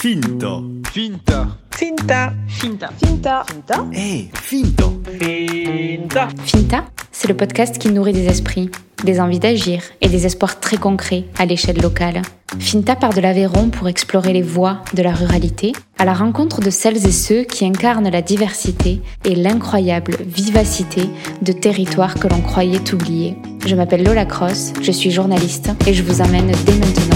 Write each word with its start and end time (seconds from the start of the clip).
Finta. 0.00 0.62
Finta. 0.94 1.58
Finta. 1.72 2.32
Finta. 2.48 2.90
Finta. 2.98 3.44
Finta. 3.44 3.86
Eh, 3.92 4.30
Finta. 4.32 4.90
Finta. 5.18 6.28
Finta, 6.42 6.84
c'est 7.12 7.28
le 7.28 7.36
podcast 7.36 7.76
qui 7.76 7.90
nourrit 7.90 8.14
des 8.14 8.24
esprits, 8.24 8.70
des 9.04 9.20
envies 9.20 9.40
d'agir 9.40 9.82
et 10.00 10.08
des 10.08 10.24
espoirs 10.24 10.58
très 10.58 10.78
concrets 10.78 11.26
à 11.38 11.44
l'échelle 11.44 11.82
locale. 11.82 12.22
Finta 12.58 12.96
part 12.96 13.12
de 13.12 13.20
l'Aveyron 13.20 13.68
pour 13.68 13.88
explorer 13.88 14.32
les 14.32 14.40
voies 14.40 14.78
de 14.94 15.02
la 15.02 15.12
ruralité, 15.12 15.72
à 15.98 16.06
la 16.06 16.14
rencontre 16.14 16.62
de 16.62 16.70
celles 16.70 17.06
et 17.06 17.12
ceux 17.12 17.42
qui 17.42 17.66
incarnent 17.66 18.08
la 18.08 18.22
diversité 18.22 19.02
et 19.26 19.34
l'incroyable 19.34 20.16
vivacité 20.24 21.10
de 21.42 21.52
territoires 21.52 22.14
que 22.14 22.26
l'on 22.26 22.40
croyait 22.40 22.94
oubliés. 22.94 23.36
Je 23.66 23.76
m'appelle 23.76 24.04
Lola 24.04 24.24
Cross, 24.24 24.72
je 24.80 24.92
suis 24.92 25.10
journaliste 25.10 25.72
et 25.86 25.92
je 25.92 26.02
vous 26.02 26.22
amène 26.22 26.52
dès 26.64 26.72
maintenant. 26.72 27.09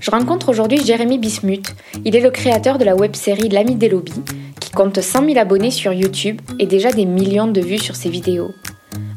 Je 0.00 0.10
rencontre 0.10 0.48
aujourd'hui 0.48 0.82
Jérémy 0.82 1.18
Bismuth. 1.18 1.74
Il 2.06 2.16
est 2.16 2.20
le 2.20 2.30
créateur 2.30 2.78
de 2.78 2.84
la 2.84 2.96
web-série 2.96 3.50
L'ami 3.50 3.74
des 3.74 3.90
lobbies, 3.90 4.22
qui 4.58 4.70
compte 4.70 4.98
100 4.98 5.26
000 5.26 5.38
abonnés 5.38 5.70
sur 5.70 5.92
YouTube 5.92 6.40
et 6.58 6.64
déjà 6.64 6.90
des 6.90 7.04
millions 7.04 7.48
de 7.48 7.60
vues 7.60 7.78
sur 7.78 7.94
ses 7.94 8.08
vidéos. 8.08 8.50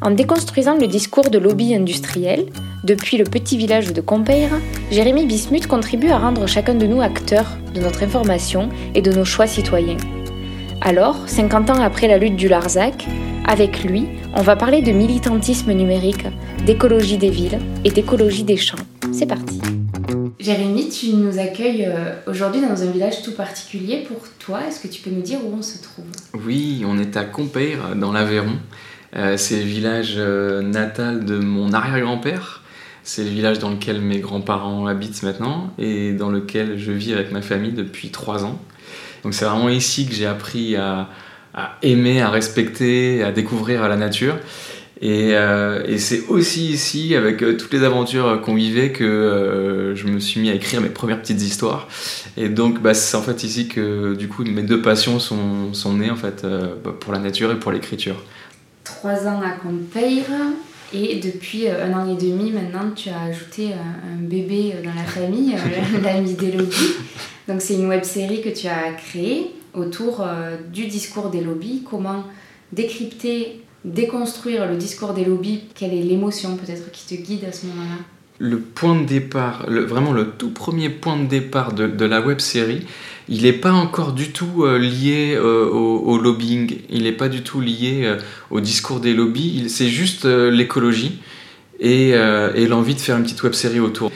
En 0.01 0.11
déconstruisant 0.11 0.77
le 0.77 0.87
discours 0.87 1.29
de 1.29 1.37
lobby 1.37 1.73
industriel, 1.73 2.47
depuis 2.83 3.15
le 3.15 3.23
petit 3.23 3.57
village 3.57 3.93
de 3.93 4.01
Compeire, 4.01 4.51
Jérémy 4.91 5.25
Bismuth 5.25 5.67
contribue 5.67 6.09
à 6.09 6.19
rendre 6.19 6.47
chacun 6.47 6.75
de 6.75 6.85
nous 6.85 7.01
acteurs 7.01 7.57
de 7.73 7.79
notre 7.79 8.03
information 8.03 8.67
et 8.93 9.01
de 9.01 9.13
nos 9.13 9.23
choix 9.23 9.47
citoyens. 9.47 9.97
Alors, 10.81 11.15
50 11.27 11.69
ans 11.69 11.81
après 11.81 12.09
la 12.09 12.17
lutte 12.17 12.35
du 12.35 12.49
Larzac, 12.49 13.07
avec 13.47 13.85
lui, 13.85 14.05
on 14.35 14.41
va 14.41 14.57
parler 14.57 14.81
de 14.81 14.91
militantisme 14.91 15.71
numérique, 15.71 16.25
d'écologie 16.65 17.17
des 17.17 17.29
villes 17.29 17.59
et 17.85 17.91
d'écologie 17.91 18.43
des 18.43 18.57
champs. 18.57 18.75
C'est 19.13 19.27
parti. 19.27 19.61
Jérémy, 20.39 20.89
tu 20.89 21.13
nous 21.13 21.39
accueilles 21.39 21.85
euh, 21.85 22.13
aujourd'hui 22.27 22.61
dans 22.61 22.81
un 22.83 22.91
village 22.91 23.21
tout 23.23 23.33
particulier 23.33 24.03
pour 24.07 24.17
toi. 24.39 24.61
Est-ce 24.67 24.79
que 24.81 24.87
tu 24.87 25.01
peux 25.01 25.09
nous 25.09 25.21
dire 25.21 25.39
où 25.43 25.55
on 25.57 25.61
se 25.61 25.81
trouve? 25.81 26.05
Oui, 26.45 26.83
on 26.85 26.97
est 26.99 27.17
à 27.17 27.23
Compeire, 27.23 27.95
dans 27.95 28.11
l'Aveyron. 28.11 28.57
Euh, 29.15 29.37
c'est 29.37 29.57
le 29.57 29.65
village 29.65 30.15
euh, 30.17 30.61
natal 30.61 31.25
de 31.25 31.37
mon 31.37 31.71
arrière-grand-père. 31.73 32.61
C'est 33.03 33.23
le 33.23 33.29
village 33.29 33.59
dans 33.59 33.69
lequel 33.69 34.01
mes 34.01 34.19
grands-parents 34.19 34.87
habitent 34.87 35.23
maintenant 35.23 35.73
et 35.77 36.13
dans 36.13 36.29
lequel 36.29 36.77
je 36.77 36.91
vis 36.91 37.13
avec 37.13 37.31
ma 37.31 37.41
famille 37.41 37.73
depuis 37.73 38.09
trois 38.09 38.45
ans. 38.45 38.59
Donc 39.23 39.33
c'est 39.33 39.45
vraiment 39.45 39.69
ici 39.69 40.07
que 40.07 40.13
j'ai 40.13 40.25
appris 40.25 40.75
à, 40.75 41.09
à, 41.53 41.77
aimer, 41.81 42.21
à 42.21 42.29
respecter, 42.29 43.23
à 43.23 43.31
découvrir 43.31 43.87
la 43.87 43.97
nature. 43.97 44.37
Et, 45.03 45.31
euh, 45.33 45.83
et 45.85 45.97
c'est 45.97 46.27
aussi 46.29 46.69
ici, 46.69 47.13
avec 47.13 47.43
euh, 47.43 47.57
toutes 47.57 47.73
les 47.73 47.83
aventures 47.83 48.39
qu'on 48.39 48.55
vivait, 48.55 48.93
que 48.93 49.03
euh, 49.03 49.95
je 49.97 50.07
me 50.07 50.17
suis 50.17 50.39
mis 50.39 50.49
à 50.49 50.53
écrire 50.53 50.79
mes 50.79 50.87
premières 50.87 51.19
petites 51.19 51.41
histoires. 51.41 51.89
Et 52.37 52.47
donc, 52.47 52.81
bah, 52.81 52.93
c'est 52.93 53.17
en 53.17 53.21
fait 53.21 53.43
ici 53.43 53.67
que, 53.67 54.15
du 54.15 54.29
coup, 54.29 54.45
mes 54.45 54.63
deux 54.63 54.81
passions 54.81 55.19
sont, 55.19 55.73
sont 55.73 55.95
nées, 55.95 56.09
en 56.09 56.15
fait, 56.15 56.45
bah, 56.85 56.95
pour 56.97 57.11
la 57.11 57.19
nature 57.19 57.51
et 57.51 57.59
pour 57.59 57.73
l'écriture. 57.73 58.23
Trois 58.85 59.27
ans 59.27 59.41
à 59.41 59.51
Compeire, 59.51 60.23
et 60.93 61.19
depuis 61.19 61.67
un 61.67 61.91
an 61.91 62.07
et 62.07 62.15
demi, 62.15 62.51
maintenant, 62.51 62.91
tu 62.95 63.09
as 63.09 63.23
ajouté 63.23 63.71
un, 63.73 64.21
bébé 64.21 64.75
dans 64.85 64.93
la 64.95 65.03
famille, 65.03 65.53
l'ami 66.01 66.33
des 66.35 66.53
lobbies. 66.53 66.95
Donc, 67.49 67.61
c'est 67.61 67.73
une 67.73 67.87
web 67.87 68.05
série 68.05 68.41
que 68.41 68.57
tu 68.57 68.67
as 68.67 68.93
créée 68.93 69.51
autour 69.73 70.25
du 70.71 70.85
discours 70.85 71.29
des 71.29 71.41
lobbies. 71.41 71.83
Comment 71.89 72.23
décrypter 72.71 73.62
déconstruire 73.85 74.67
le 74.67 74.77
discours 74.77 75.13
des 75.13 75.25
lobbies 75.25 75.61
Quelle 75.75 75.93
est 75.93 76.03
l'émotion 76.03 76.55
peut-être 76.55 76.91
qui 76.91 77.17
te 77.17 77.21
guide 77.21 77.45
à 77.45 77.51
ce 77.51 77.65
moment-là 77.67 77.97
Le 78.39 78.59
point 78.59 78.99
de 78.99 79.05
départ, 79.05 79.65
vraiment 79.69 80.13
le 80.13 80.29
tout 80.29 80.49
premier 80.49 80.89
point 80.89 81.17
de 81.17 81.27
départ 81.27 81.73
de, 81.73 82.05
la 82.05 82.21
web 82.21 82.39
série, 82.39 82.85
il 83.29 83.43
n'est 83.43 83.53
pas 83.53 83.71
encore 83.71 84.13
du 84.13 84.31
tout 84.31 84.63
euh, 84.63 84.77
lié 84.77 85.33
euh, 85.35 85.69
au, 85.69 86.17
lobbying, 86.17 86.77
il 86.89 87.03
n'est 87.03 87.11
pas 87.11 87.29
du 87.29 87.41
tout 87.41 87.61
lié 87.61 88.01
euh, 88.03 88.19
au 88.51 88.59
discours 88.59 88.99
des 88.99 89.13
lobbies, 89.13 89.69
c'est 89.69 89.87
juste 89.87 90.25
l'écologie 90.25 91.19
et, 91.79 92.09
et 92.09 92.67
l'envie 92.67 92.95
de 92.95 92.99
faire 92.99 93.17
une 93.17 93.23
petite 93.23 93.43
web 93.43 93.53
série 93.53 93.79
autour. 93.79 94.11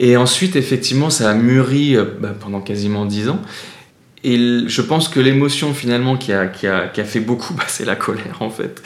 Et 0.00 0.16
ensuite, 0.16 0.56
effectivement, 0.56 1.10
ça 1.10 1.30
a 1.30 1.34
mûri 1.34 1.96
bah, 2.20 2.34
pendant 2.38 2.60
quasiment 2.60 3.04
dix 3.04 3.28
ans. 3.28 3.40
Et 4.24 4.38
je 4.66 4.80
pense 4.80 5.08
que 5.08 5.20
l'émotion 5.20 5.74
finalement 5.74 6.16
qui 6.16 6.32
a, 6.32 6.48
fait 7.04 7.20
beaucoup, 7.20 7.54
c'est 7.68 7.84
la 7.84 7.94
colère 7.94 8.38
en 8.40 8.50
fait. 8.50 8.82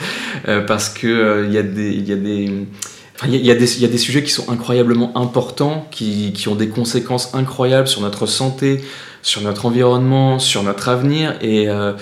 Euh, 0.47 0.61
parce 0.61 0.89
qu'il 0.89 1.09
euh, 1.09 1.47
y 1.47 1.57
a 1.57 1.63
des... 1.63 1.93
Y 3.25 3.51
a 3.51 3.97
sujets 3.97 4.23
qui 4.23 4.31
sont 4.31 4.49
incroyablement 4.49 5.17
importants, 5.17 5.87
qui, 5.91 6.33
ont 6.47 6.55
des 6.55 6.69
conséquences 6.69 7.33
incroyables 7.33 7.87
sur 7.87 8.01
notre 8.01 8.25
santé, 8.27 8.81
sur 9.21 9.41
notre 9.41 9.65
environnement, 9.65 10.39
sur 10.39 10.63
notre 10.63 10.87
avenir, 10.87 11.35
euh, 11.43 11.93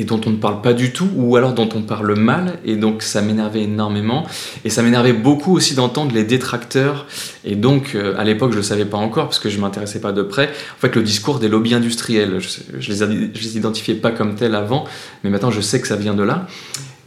et 0.00 0.04
dont 0.04 0.20
on 0.24 0.30
ne 0.30 0.36
parle 0.36 0.62
pas 0.62 0.72
du 0.72 0.92
tout, 0.92 1.08
ou 1.14 1.36
alors 1.36 1.52
dont 1.52 1.68
on 1.74 1.82
parle 1.82 2.14
mal, 2.14 2.58
et 2.64 2.76
donc 2.76 3.02
ça 3.02 3.20
m'énervait 3.20 3.64
énormément. 3.64 4.26
Et 4.64 4.70
ça 4.70 4.82
m'énervait 4.82 5.12
beaucoup 5.12 5.54
aussi 5.54 5.74
d'entendre 5.74 6.14
les 6.14 6.24
détracteurs, 6.24 7.06
et 7.44 7.54
donc 7.54 7.94
euh, 7.94 8.14
à 8.16 8.24
l'époque 8.24 8.52
je 8.52 8.56
ne 8.56 8.62
le 8.62 8.66
savais 8.66 8.86
pas 8.86 8.96
encore, 8.96 9.26
parce 9.26 9.38
que 9.38 9.50
je 9.50 9.56
ne 9.56 9.60
m'intéressais 9.60 10.00
pas 10.00 10.12
de 10.12 10.22
près, 10.22 10.46
en 10.46 10.80
fait 10.80 10.96
le 10.96 11.02
discours 11.02 11.38
des 11.38 11.48
lobbies 11.48 11.74
industriels. 11.74 12.40
Je, 12.40 12.48
je, 12.78 13.04
les, 13.04 13.56
identifiais 13.58 13.94
pas 13.94 14.10
comme 14.10 14.36
tels 14.36 14.54
avant, 14.54 14.86
mais 15.22 15.28
maintenant 15.28 15.50
je 15.50 15.60
sais 15.60 15.82
que 15.82 15.86
ça 15.86 15.96
vient 15.96 16.14
de 16.14 16.22
là. 16.22 16.46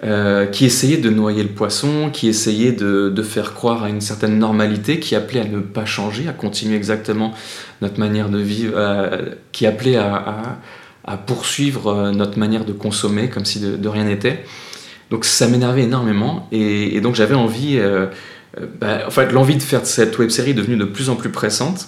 Euh, 0.04 0.46
qui 0.48 0.66
essayait 0.66 0.98
de 0.98 1.10
noyer 1.10 1.44
le 1.44 1.50
poisson, 1.50 2.10
qui 2.12 2.28
essayait 2.28 2.74
de, 2.74 3.24
faire 3.24 3.54
croire 3.54 3.86
à 3.86 3.90
une 3.90 4.02
certaine 4.02 4.38
normalité, 4.38 5.00
qui 5.00 5.16
appelait 5.16 5.40
à 5.40 5.46
ne 5.46 5.60
pas 5.60 5.86
changer, 5.86 6.28
à 6.28 6.34
continuer 6.34 6.76
exactement 6.76 7.34
notre 7.82 8.00
manière 8.00 8.28
de 8.28 8.38
vivre, 8.38 8.74
euh, 8.76 9.30
qui 9.54 9.66
appelait 9.66 9.96
à, 9.96 10.60
à, 11.06 11.18
poursuivre 11.18 12.12
notre 12.12 12.38
manière 12.38 12.66
de 12.66 12.74
consommer 12.74 13.30
comme 13.30 13.46
si 13.46 13.60
de, 13.60 13.88
rien 13.88 14.06
n'était. 14.06 14.44
Donc 15.10 15.26
ça 15.26 15.48
m'énervait 15.48 15.84
énormément 15.84 16.48
et, 16.52 17.00
donc 17.02 17.16
j'avais 17.16 17.36
envie, 17.36 17.78
euh, 17.78 18.08
bah, 18.80 19.02
en 19.08 19.12
fait 19.12 19.32
l'envie 19.32 19.56
de 19.56 19.62
faire 19.62 19.86
cette 19.86 20.18
web 20.18 20.30
série 20.30 20.52
est 20.52 20.56
devenue 20.56 20.78
de 20.78 20.86
plus 20.86 21.10
en 21.10 21.16
plus 21.16 21.30
pressante. 21.30 21.88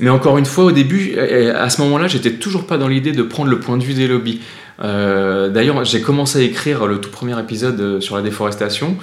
Mais 0.00 0.10
encore 0.10 0.38
une 0.38 0.44
fois, 0.46 0.64
au 0.64 0.72
début, 0.72 1.16
à 1.16 1.70
ce 1.70 1.80
moment-là, 1.82 2.08
j'étais 2.08 2.32
toujours 2.32 2.66
pas 2.66 2.78
dans 2.78 2.88
l'idée 2.88 3.12
de 3.12 3.22
prendre 3.22 3.48
le 3.48 3.60
point 3.60 3.78
de 3.78 3.84
vue 3.84 3.94
des 3.94 4.08
lobbies. 4.08 4.40
Euh, 4.82 5.50
D'ailleurs, 5.50 5.84
j'ai 5.84 6.00
commencé 6.00 6.40
à 6.40 6.42
écrire 6.42 6.86
le 6.86 7.00
tout 7.00 7.10
premier 7.10 7.38
épisode 7.38 8.00
sur 8.00 8.16
la 8.16 8.22
déforestation 8.22 8.96
euh, 8.96 9.00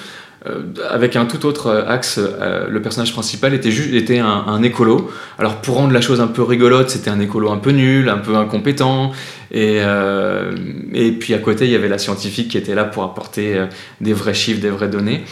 avec 0.89 1.15
un 1.15 1.25
tout 1.25 1.45
autre 1.45 1.85
axe. 1.87 2.19
Euh, 2.19 2.67
le 2.67 2.81
personnage 2.81 3.13
principal 3.13 3.53
était, 3.53 3.71
juste, 3.71 3.93
était 3.93 4.19
un, 4.19 4.63
écolo. 4.63 5.11
Alors, 5.37 5.61
pour 5.61 5.75
rendre 5.75 5.93
la 5.93 6.01
chose 6.01 6.21
un 6.21 6.27
peu 6.27 6.41
rigolote, 6.41 6.89
c'était 6.89 7.09
un 7.09 7.19
écolo 7.19 7.51
un 7.51 7.57
peu 7.57 7.71
nul, 7.71 8.09
un 8.09 8.17
peu 8.17 8.35
incompétent. 8.35 9.11
Et, 9.51 9.79
euh, 9.81 10.51
et 10.93 11.11
puis 11.11 11.33
à 11.33 11.37
côté, 11.37 11.65
il 11.65 11.71
y 11.71 11.75
avait 11.75 11.89
la 11.89 11.97
scientifique 11.97 12.49
qui 12.49 12.57
était 12.57 12.75
là 12.75 12.85
pour 12.85 13.03
apporter 13.03 13.65
des 13.99 14.13
vrais 14.13 14.33
chiffres, 14.33 14.61
des 14.61 14.69
vraies 14.69 14.89
données. 14.89 15.23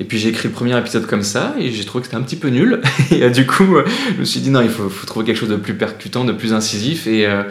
Et 0.00 0.04
puis 0.04 0.18
j'ai 0.18 0.30
écrit 0.30 0.48
le 0.48 0.54
premier 0.54 0.76
épisode 0.78 1.06
comme 1.06 1.22
ça 1.22 1.54
et 1.60 1.70
j'ai 1.70 1.84
trouvé 1.84 2.00
que 2.00 2.06
c'était 2.06 2.16
un 2.16 2.22
petit 2.22 2.36
peu 2.36 2.48
nul. 2.48 2.80
Et 3.10 3.22
euh, 3.22 3.30
du 3.30 3.46
coup, 3.46 3.76
euh, 3.76 3.84
je 4.14 4.20
me 4.20 4.24
suis 4.24 4.40
dit 4.40 4.50
non, 4.50 4.62
il 4.62 4.70
faut, 4.70 4.88
faut, 4.88 5.06
trouver 5.06 5.26
quelque 5.26 5.36
chose 5.36 5.50
de 5.50 5.56
plus 5.56 5.74
percutant, 5.74 6.24
de 6.24 6.32
plus 6.32 6.54
incisif. 6.54 7.06
Et, 7.06 7.26
euh, 7.26 7.42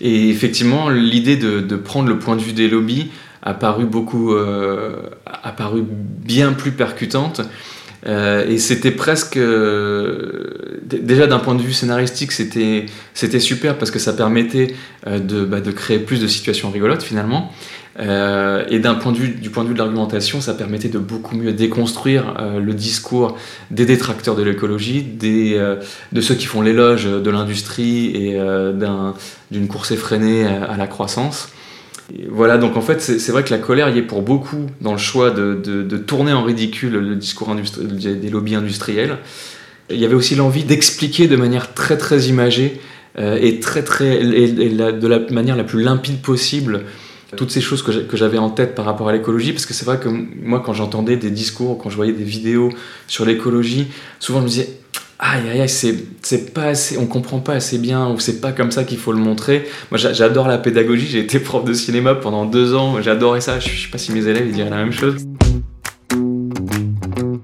et 0.00 0.28
effectivement, 0.28 0.90
l'idée 0.90 1.36
de, 1.36 1.60
de, 1.60 1.76
prendre 1.76 2.08
le 2.08 2.18
point 2.18 2.34
de 2.34 2.42
vue 2.42 2.52
des 2.52 2.68
lobbies 2.68 3.10
a 3.42 3.54
paru 3.54 3.84
beaucoup, 3.84 4.32
euh, 4.32 5.02
a 5.26 5.52
paru 5.52 5.82
bien 5.86 6.52
plus 6.52 6.72
percutante. 6.72 7.40
Euh, 8.04 8.44
et 8.48 8.58
c'était 8.58 8.90
presque 8.90 9.38
déjà 9.38 11.26
d'un 11.28 11.38
point 11.38 11.54
de 11.54 11.62
vue 11.62 11.72
scénaristique 11.72 12.32
c'était 12.32 12.86
c'était 13.14 13.38
super 13.38 13.78
parce 13.78 13.92
que 13.92 14.00
ça 14.00 14.12
permettait 14.12 14.74
de, 15.06 15.44
bah, 15.44 15.60
de 15.60 15.70
créer 15.70 16.00
plus 16.00 16.20
de 16.20 16.26
situations 16.26 16.72
rigolotes 16.72 17.04
finalement 17.04 17.52
euh, 18.00 18.64
et 18.68 18.78
d'un 18.78 18.94
point 18.94 19.12
de 19.12 19.18
vue, 19.18 19.28
du 19.28 19.50
point 19.50 19.64
de 19.64 19.68
vue 19.68 19.74
de 19.74 19.78
l'argumentation, 19.78 20.40
ça 20.40 20.54
permettait 20.54 20.88
de 20.88 20.98
beaucoup 20.98 21.36
mieux 21.36 21.52
déconstruire 21.52 22.36
euh, 22.40 22.58
le 22.58 22.72
discours 22.72 23.36
des 23.70 23.84
détracteurs 23.84 24.34
de 24.34 24.42
l'écologie, 24.42 25.02
des, 25.02 25.54
euh, 25.56 25.76
de 26.12 26.20
ceux 26.20 26.34
qui 26.34 26.46
font 26.46 26.62
l'éloge 26.62 27.04
de 27.04 27.30
l'industrie 27.30 28.06
et 28.16 28.32
d'une 29.50 29.64
un, 29.64 29.66
course 29.66 29.90
effrénée 29.90 30.46
à 30.46 30.76
la 30.76 30.86
croissance. 30.86 31.48
Voilà, 32.30 32.58
donc 32.58 32.76
en 32.76 32.82
fait, 32.82 33.00
c'est 33.00 33.32
vrai 33.32 33.42
que 33.42 33.50
la 33.50 33.58
colère 33.58 33.88
y 33.88 33.98
est 33.98 34.02
pour 34.02 34.22
beaucoup 34.22 34.66
dans 34.80 34.92
le 34.92 34.98
choix 34.98 35.30
de, 35.30 35.54
de, 35.54 35.96
tourner 35.96 36.32
en 36.32 36.42
ridicule 36.42 36.92
le 36.92 37.16
discours 37.16 37.54
des 37.54 38.30
lobbies 38.30 38.54
industriels. 38.54 39.18
Il 39.90 39.98
y 39.98 40.04
avait 40.04 40.14
aussi 40.14 40.34
l'envie 40.34 40.64
d'expliquer 40.64 41.26
de 41.26 41.36
manière 41.36 41.74
très 41.74 41.96
très 41.96 42.24
imagée 42.24 42.80
et, 43.18 43.60
très, 43.60 43.82
très, 43.82 44.22
et, 44.22 44.48
de 44.48 45.06
la 45.08 45.18
manière 45.30 45.56
la 45.56 45.64
plus 45.64 45.82
limpide 45.82 46.20
possible 46.20 46.84
toutes 47.36 47.50
ces 47.50 47.60
choses 47.60 47.82
que 47.82 48.16
j'avais 48.16 48.38
en 48.38 48.50
tête 48.50 48.74
par 48.74 48.84
rapport 48.84 49.08
à 49.08 49.12
l'écologie, 49.12 49.52
parce 49.52 49.64
que 49.64 49.72
c'est 49.72 49.86
vrai 49.86 49.98
que 49.98 50.08
moi, 50.08 50.62
quand 50.64 50.74
j'entendais 50.74 51.16
des 51.16 51.30
discours, 51.30 51.78
quand 51.78 51.88
je 51.88 51.96
voyais 51.96 52.12
des 52.12 52.24
vidéos 52.24 52.70
sur 53.06 53.24
l'écologie, 53.24 53.88
souvent 54.18 54.40
je 54.40 54.44
me 54.44 54.48
disais 54.48 54.68
aïe 55.22 55.48
aïe 55.48 55.60
aïe, 55.60 55.68
c'est 55.68 56.52
pas 56.52 56.64
assez, 56.64 56.98
on 56.98 57.06
comprend 57.06 57.38
pas 57.38 57.54
assez 57.54 57.78
bien, 57.78 58.10
ou 58.10 58.18
c'est 58.18 58.40
pas 58.40 58.52
comme 58.52 58.72
ça 58.72 58.82
qu'il 58.82 58.98
faut 58.98 59.12
le 59.12 59.18
montrer. 59.18 59.64
Moi, 59.90 59.98
j'adore 59.98 60.48
la 60.48 60.58
pédagogie, 60.58 61.06
j'ai 61.06 61.20
été 61.20 61.38
prof 61.38 61.64
de 61.64 61.72
cinéma 61.72 62.16
pendant 62.16 62.44
deux 62.44 62.74
ans, 62.74 63.00
j'adorais 63.00 63.40
ça, 63.40 63.60
je 63.60 63.68
sais 63.68 63.90
pas 63.90 63.98
si 63.98 64.12
mes 64.12 64.26
élèves 64.26 64.46
ils 64.48 64.52
diraient 64.52 64.70
la 64.70 64.76
même 64.76 64.92
chose. 64.92 65.16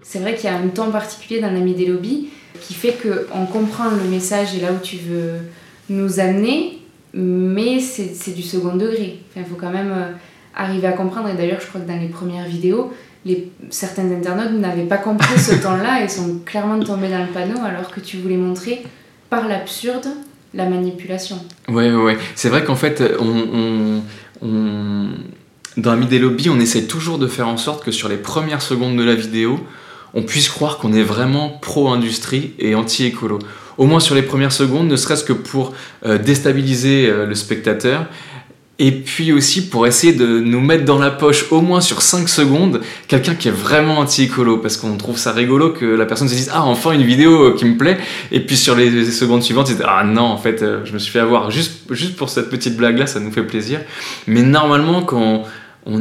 C'est 0.03 0.19
vrai 0.19 0.35
qu'il 0.35 0.51
y 0.51 0.53
a 0.53 0.57
un 0.57 0.69
temps 0.69 0.91
particulier 0.91 1.41
dans 1.41 1.53
l'ami 1.53 1.75
des 1.75 1.87
lobbies 1.87 2.29
qui 2.61 2.75
fait 2.75 2.97
qu'on 3.01 3.47
comprend 3.47 3.91
le 3.91 4.11
message 4.11 4.57
et 4.57 4.61
là 4.61 4.73
où 4.73 4.83
tu 4.83 4.97
veux 4.97 5.35
nous 5.89 6.19
amener, 6.19 6.79
mais 7.15 7.79
c'est 7.79 8.35
du 8.35 8.43
second 8.43 8.75
degré. 8.75 9.21
Il 9.37 9.45
faut 9.45 9.55
quand 9.55 9.71
même 9.71 9.93
euh, 9.93 10.13
arriver 10.57 10.87
à 10.87 10.93
comprendre. 10.93 11.29
Et 11.29 11.35
d'ailleurs, 11.35 11.61
je 11.61 11.67
crois 11.67 11.81
que 11.81 11.87
dans 11.87 11.99
les 11.99 12.09
premières 12.09 12.47
vidéos, 12.47 12.93
les, 13.25 13.51
certains 13.71 14.11
internautes 14.11 14.53
n'avaient 14.53 14.87
pas 14.87 14.99
compris 14.99 15.39
ce 15.39 15.55
temps-là 15.63 16.05
et 16.05 16.09
sont 16.09 16.41
clairement 16.45 16.83
tombés 16.83 17.09
dans 17.09 17.21
le 17.21 17.33
panneau 17.33 17.61
alors 17.65 17.91
que 17.91 18.01
tu 18.01 18.19
voulais 18.19 18.37
montrer 18.37 18.85
par 19.31 19.47
l'absurde 19.49 20.07
la 20.55 20.67
manipulation. 20.67 21.39
Ouais, 21.69 21.93
ouais, 21.93 22.17
C'est 22.35 22.49
vrai 22.49 22.65
qu'en 22.65 22.77
fait, 22.77 23.03
on, 23.21 24.03
on, 24.43 25.09
dans 25.77 25.93
Amidé 25.93 26.19
Lobby, 26.19 26.49
on 26.49 26.59
essaie 26.59 26.85
toujours 26.85 27.19
de 27.19 27.27
faire 27.27 27.49
en 27.49 27.57
sorte 27.57 27.85
que 27.85 27.93
sur 27.93 28.09
les 28.09 28.17
premières 28.17 28.63
secondes 28.63 28.97
de 28.97 29.05
la 29.05 29.15
vidéo, 29.15 29.61
on 30.15 30.23
puisse 30.23 30.49
croire 30.49 30.79
qu'on 30.79 30.93
est 30.93 31.03
vraiment 31.03 31.51
pro-industrie 31.51 32.55
et 32.59 32.75
anti-écolo. 32.75 33.39
Au 33.77 33.87
moins 33.87 34.01
sur 34.01 34.15
les 34.15 34.23
premières 34.23 34.53
secondes, 34.53 34.89
ne 34.89 34.97
serait-ce 34.97 35.23
que 35.23 35.33
pour 35.33 35.73
euh, 36.05 36.19
déstabiliser 36.19 37.09
euh, 37.09 37.27
le 37.27 37.35
spectateur 37.35 38.07
et 38.81 38.93
puis 38.93 39.33
aussi 39.33 39.69
pour 39.69 39.87
essayer 39.89 40.13
de 40.13 40.39
nous 40.39 40.61
mettre 40.61 40.85
dans 40.85 40.99
la 40.99 41.11
poche 41.11 41.47
au 41.51 41.61
moins 41.61 41.81
sur 41.81 42.01
5 42.01 42.29
secondes 42.29 42.81
quelqu'un 43.09 43.35
qui 43.35 43.49
est 43.49 43.53
vraiment 43.53 43.99
anti-écolo 43.99 44.59
parce 44.59 44.77
qu'on 44.77 44.97
trouve 44.97 45.19
ça 45.19 45.33
rigolo 45.33 45.71
que 45.71 45.85
la 45.85 46.07
personne 46.07 46.29
se 46.29 46.35
dise 46.35 46.51
ah 46.55 46.63
enfin 46.65 46.93
une 46.93 47.03
vidéo 47.03 47.55
qui 47.55 47.65
me 47.65 47.77
plaît. 47.77 47.99
Et 48.31 48.41
puis 48.41 48.57
sur 48.57 48.77
les 48.77 49.05
secondes 49.11 49.43
suivantes 49.43 49.71
il 49.71 49.77
ah 49.85 50.05
non 50.05 50.23
en 50.23 50.39
fait 50.39 50.63
euh, 50.63 50.85
je 50.85 50.93
me 50.93 50.99
suis 50.99 51.11
fait 51.11 51.19
avoir 51.19 51.51
juste, 51.51 51.83
juste 51.91 52.15
pour 52.15 52.29
cette 52.29 52.51
petite 52.51 52.77
blague 52.77 52.99
là 52.99 53.07
ça 53.09 53.19
nous 53.19 53.33
fait 53.33 53.43
plaisir. 53.43 53.81
Mais 54.29 54.43
normalement 54.43 55.03
quand 55.03 55.45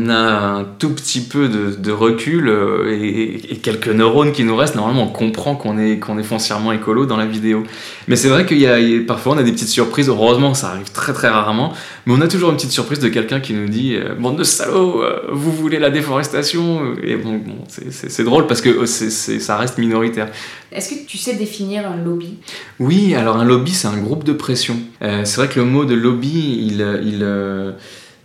a 0.09 0.57
un 0.59 0.63
tout 0.65 0.89
petit 0.89 1.21
peu 1.21 1.47
de, 1.47 1.91
recul 1.91 2.49
euh, 2.49 2.91
et, 2.91 3.55
quelques 3.63 3.87
neurones 3.87 4.33
qui 4.33 4.43
nous 4.43 4.55
restent, 4.55 4.75
normalement 4.75 5.03
on 5.03 5.11
comprend 5.11 5.55
qu'on 5.55 5.77
est, 5.77 5.97
qu'on 5.97 6.19
est 6.19 6.23
foncièrement 6.23 6.73
écolo 6.73 7.05
dans 7.05 7.15
la 7.15 7.25
vidéo. 7.25 7.63
Mais 8.09 8.17
c'est 8.17 8.27
vrai 8.27 8.45
qu'il 8.45 8.59
y 8.59 8.67
a, 8.67 8.77
parfois 9.07 9.35
on 9.35 9.37
a 9.37 9.43
des 9.43 9.53
petites 9.53 9.69
surprises, 9.69 10.09
heureusement 10.09 10.53
ça 10.53 10.71
arrive 10.71 10.91
très 10.91 11.13
très 11.13 11.29
rarement, 11.29 11.71
mais 12.05 12.13
on 12.13 12.19
a 12.19 12.27
toujours 12.27 12.49
une 12.49 12.57
petite 12.57 12.71
surprise 12.71 12.99
de 12.99 13.07
quelqu'un 13.07 13.39
qui 13.39 13.53
nous 13.53 13.69
dit 13.69 13.95
euh, 13.95 14.13
Bande 14.15 14.37
de 14.37 14.43
salauds, 14.43 15.03
euh, 15.03 15.21
vous 15.31 15.53
voulez 15.53 15.79
la 15.79 15.89
déforestation? 15.89 16.95
Et 17.01 17.15
bon, 17.15 17.41
c'est 17.67 18.23
drôle 18.25 18.45
parce 18.45 18.59
que 18.59 18.85
ça 18.85 19.55
reste 19.55 19.77
minoritaire. 19.77 20.27
Est-ce 20.73 20.89
que 20.89 21.05
tu 21.07 21.17
sais 21.17 21.35
définir 21.35 21.89
un 21.89 21.95
lobby? 21.95 22.39
Oui, 22.81 23.15
alors 23.15 23.37
un 23.37 23.45
lobby 23.45 23.71
c'est 23.71 23.87
un 23.87 23.97
groupe 23.97 24.25
de 24.25 24.33
pression. 24.33 24.75
c'est 24.99 25.37
vrai 25.37 25.47
que 25.47 25.61
le 25.61 25.65
mot 25.65 25.85
de 25.85 25.95
lobby, 25.95 26.67
il... 26.67 26.81
il 27.05 27.25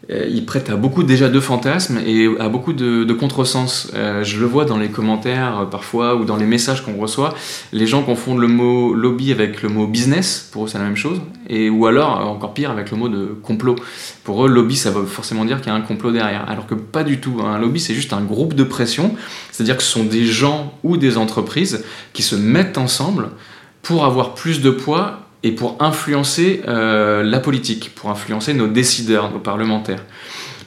il 0.09 0.45
prête 0.45 0.69
à 0.69 0.77
beaucoup 0.77 1.05
déjà 1.05 1.29
de 1.29 1.39
fantasmes 1.39 2.01
et 2.05 2.29
à 2.41 2.49
beaucoup 2.49 2.73
de, 2.73 3.05
de 3.05 3.13
contresens. 3.13 3.91
Euh, 3.95 4.25
je 4.25 4.39
le 4.41 4.47
vois 4.47 4.65
dans 4.65 4.77
les 4.77 4.89
commentaires 4.89 5.61
euh, 5.61 5.65
parfois 5.65 6.17
ou 6.17 6.25
dans 6.25 6.37
les 6.37 6.45
messages 6.45 6.85
qu'on 6.85 6.97
reçoit. 6.97 7.35
Les 7.73 7.87
gens 7.87 8.03
confondent 8.03 8.41
le 8.41 8.49
mot 8.49 8.95
lobby 8.95 9.31
avec 9.31 9.63
le 9.63 9.69
mot 9.69 9.87
business, 9.87 10.49
pour 10.53 10.65
eux 10.65 10.69
c'est 10.69 10.79
la 10.79 10.85
même 10.85 10.97
chose, 10.97 11.21
et, 11.49 11.71
ou 11.71 11.87
alors 11.87 12.29
encore 12.29 12.53
pire 12.53 12.71
avec 12.71 12.91
le 12.91 12.97
mot 12.97 13.09
de 13.09 13.27
complot. 13.43 13.77
Pour 14.25 14.45
eux, 14.45 14.49
lobby 14.49 14.77
ça 14.77 14.91
veut 14.91 15.07
forcément 15.07 15.45
dire 15.45 15.61
qu'il 15.61 15.69
y 15.69 15.75
a 15.75 15.79
un 15.79 15.83
complot 15.83 16.11
derrière, 16.11 16.49
alors 16.49 16.67
que 16.67 16.75
pas 16.75 17.05
du 17.05 17.21
tout. 17.21 17.41
Un 17.41 17.59
lobby 17.59 17.79
c'est 17.79 17.95
juste 17.95 18.13
un 18.13 18.23
groupe 18.23 18.55
de 18.55 18.65
pression, 18.65 19.15
c'est-à-dire 19.53 19.77
que 19.77 19.83
ce 19.83 19.91
sont 19.91 20.05
des 20.05 20.25
gens 20.25 20.75
ou 20.83 20.97
des 20.97 21.17
entreprises 21.17 21.85
qui 22.13 22.23
se 22.23 22.35
mettent 22.35 22.77
ensemble 22.77 23.31
pour 23.83 24.05
avoir 24.05 24.35
plus 24.35 24.61
de 24.61 24.71
poids 24.71 25.21
et 25.43 25.53
pour 25.53 25.77
influencer 25.81 26.63
euh, 26.69 27.23
la 27.23 27.41
politique, 27.41 27.93
pour 27.95 28.11
influencer 28.11 28.55
nos 28.55 28.69
décideurs, 28.69 29.33
nos 29.33 29.39
parlementaires. 29.39 30.05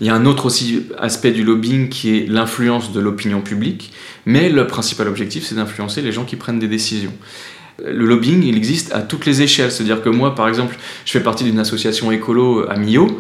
Il 0.02 0.08
y 0.08 0.10
a 0.10 0.16
un 0.16 0.26
autre 0.26 0.48
aussi 0.48 0.88
aspect 1.00 1.32
du 1.32 1.44
lobbying 1.44 1.88
qui 1.88 2.18
est 2.18 2.28
l'influence 2.28 2.92
de 2.92 3.00
l'opinion 3.00 3.42
publique, 3.42 3.94
mais 4.26 4.50
le 4.50 4.68
principal 4.68 5.08
objectif 5.08 5.46
c'est 5.46 5.56
d'influencer 5.56 6.02
les 6.02 6.12
gens 6.12 6.26
qui 6.26 6.36
prennent 6.36 6.60
des 6.60 6.68
décisions. 6.68 7.14
Le 7.84 8.06
lobbying, 8.06 8.44
il 8.44 8.56
existe 8.56 8.94
à 8.94 9.02
toutes 9.02 9.26
les 9.26 9.42
échelles. 9.42 9.70
C'est-à-dire 9.70 10.02
que 10.02 10.08
moi, 10.08 10.34
par 10.34 10.48
exemple, 10.48 10.78
je 11.04 11.12
fais 11.12 11.20
partie 11.20 11.44
d'une 11.44 11.60
association 11.60 12.10
écolo 12.10 12.66
à 12.70 12.78
Millau. 12.78 13.20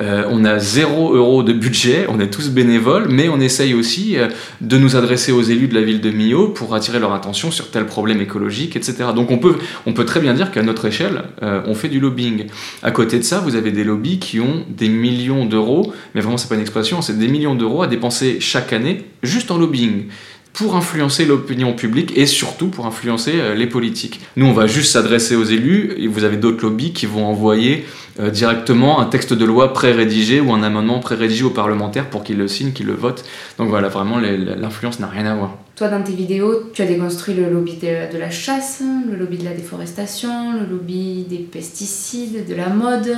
Euh, 0.00 0.24
on 0.28 0.44
a 0.44 0.58
zéro 0.58 1.14
euro 1.14 1.42
de 1.42 1.52
budget, 1.52 2.06
on 2.08 2.18
est 2.18 2.30
tous 2.30 2.50
bénévoles, 2.50 3.06
mais 3.08 3.28
on 3.28 3.38
essaye 3.40 3.74
aussi 3.74 4.16
euh, 4.16 4.28
de 4.60 4.76
nous 4.76 4.96
adresser 4.96 5.30
aux 5.30 5.42
élus 5.42 5.68
de 5.68 5.74
la 5.74 5.82
ville 5.82 6.00
de 6.00 6.10
Millau 6.10 6.48
pour 6.48 6.74
attirer 6.74 6.98
leur 6.98 7.12
attention 7.12 7.50
sur 7.50 7.70
tel 7.70 7.86
problème 7.86 8.20
écologique, 8.20 8.74
etc. 8.74 9.10
Donc 9.14 9.30
on 9.30 9.38
peut, 9.38 9.56
on 9.86 9.92
peut 9.92 10.04
très 10.04 10.20
bien 10.20 10.34
dire 10.34 10.50
qu'à 10.50 10.62
notre 10.62 10.86
échelle, 10.86 11.22
euh, 11.42 11.62
on 11.66 11.74
fait 11.74 11.88
du 11.88 12.00
lobbying. 12.00 12.46
À 12.82 12.90
côté 12.90 13.18
de 13.18 13.24
ça, 13.24 13.38
vous 13.38 13.54
avez 13.54 13.70
des 13.70 13.84
lobbies 13.84 14.18
qui 14.18 14.40
ont 14.40 14.64
des 14.68 14.88
millions 14.88 15.44
d'euros, 15.46 15.92
mais 16.14 16.20
vraiment 16.20 16.38
c'est 16.38 16.48
pas 16.48 16.56
une 16.56 16.60
expression, 16.60 17.00
c'est 17.00 17.18
des 17.18 17.28
millions 17.28 17.54
d'euros 17.54 17.82
à 17.82 17.86
dépenser 17.86 18.40
chaque 18.40 18.72
année 18.72 19.04
juste 19.22 19.50
en 19.50 19.58
lobbying 19.58 20.06
pour 20.54 20.76
influencer 20.76 21.26
l'opinion 21.26 21.74
publique 21.74 22.16
et 22.16 22.24
surtout 22.24 22.68
pour 22.68 22.86
influencer 22.86 23.54
les 23.54 23.66
politiques. 23.66 24.20
Nous, 24.36 24.46
on 24.46 24.52
va 24.52 24.66
juste 24.66 24.92
s'adresser 24.92 25.36
aux 25.36 25.44
élus 25.44 25.92
et 25.98 26.06
vous 26.06 26.24
avez 26.24 26.36
d'autres 26.36 26.62
lobbies 26.62 26.92
qui 26.92 27.04
vont 27.04 27.26
envoyer 27.26 27.84
euh, 28.20 28.30
directement 28.30 29.00
un 29.00 29.06
texte 29.06 29.32
de 29.32 29.44
loi 29.44 29.72
pré-rédigé 29.72 30.40
ou 30.40 30.52
un 30.52 30.62
amendement 30.62 31.00
pré-rédigé 31.00 31.42
aux 31.42 31.50
parlementaires 31.50 32.08
pour 32.08 32.22
qu'ils 32.22 32.38
le 32.38 32.46
signent, 32.46 32.70
qu'ils 32.70 32.86
le 32.86 32.94
votent. 32.94 33.24
Donc 33.58 33.68
voilà, 33.68 33.88
vraiment, 33.88 34.18
l'influence 34.18 35.00
n'a 35.00 35.08
rien 35.08 35.26
à 35.26 35.34
voir. 35.34 35.58
Toi, 35.74 35.88
dans 35.88 36.00
tes 36.00 36.12
vidéos, 36.12 36.70
tu 36.72 36.82
as 36.82 36.86
déconstruit 36.86 37.34
le 37.34 37.50
lobby 37.50 37.74
de, 37.74 38.16
la 38.16 38.30
chasse, 38.30 38.82
le 39.10 39.16
lobby 39.16 39.38
de 39.38 39.44
la 39.44 39.52
déforestation, 39.52 40.52
le 40.52 40.64
lobby 40.64 41.26
des 41.28 41.38
pesticides, 41.38 42.46
de 42.48 42.54
la 42.54 42.68
mode. 42.68 43.16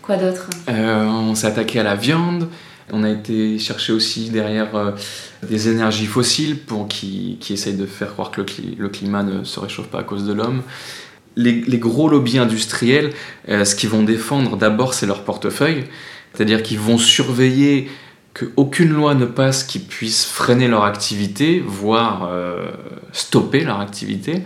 Quoi 0.00 0.16
d'autre? 0.16 0.48
Euh, 0.70 1.04
On 1.04 1.34
s'est 1.34 1.48
attaqué 1.48 1.80
à 1.80 1.82
la 1.82 1.94
viande. 1.94 2.48
On 2.92 3.04
a 3.04 3.10
été 3.10 3.58
chercher 3.58 3.92
aussi 3.92 4.30
derrière 4.30 4.74
euh, 4.74 4.92
des 5.48 5.68
énergies 5.68 6.06
fossiles 6.06 6.58
qui, 6.88 7.36
qui 7.40 7.52
essayent 7.52 7.76
de 7.76 7.86
faire 7.86 8.12
croire 8.12 8.30
que 8.30 8.40
le, 8.40 8.46
le 8.78 8.88
climat 8.88 9.22
ne 9.22 9.44
se 9.44 9.60
réchauffe 9.60 9.88
pas 9.88 10.00
à 10.00 10.04
cause 10.04 10.26
de 10.26 10.32
l'homme 10.32 10.62
les, 11.38 11.78
gros 11.78 12.08
lobbies 12.08 12.38
industriels, 12.38 13.12
euh, 13.48 13.64
ce 13.64 13.74
qu'ils 13.74 13.88
vont 13.88 14.02
défendre 14.02 14.56
d'abord, 14.56 14.94
c'est 14.94 15.06
leur 15.06 15.22
portefeuille. 15.22 15.84
C'est-à-dire 16.34 16.62
qu'ils 16.62 16.78
vont 16.78 16.98
surveiller 16.98 17.88
qu'aucune 18.34 18.90
loi 18.90 19.14
ne 19.14 19.24
passe 19.24 19.64
qui 19.64 19.78
puisse 19.78 20.26
freiner 20.26 20.68
leur 20.68 20.84
activité, 20.84 21.62
voire 21.64 22.28
euh, 22.30 22.70
stopper 23.12 23.64
leur 23.64 23.80
activité. 23.80 24.42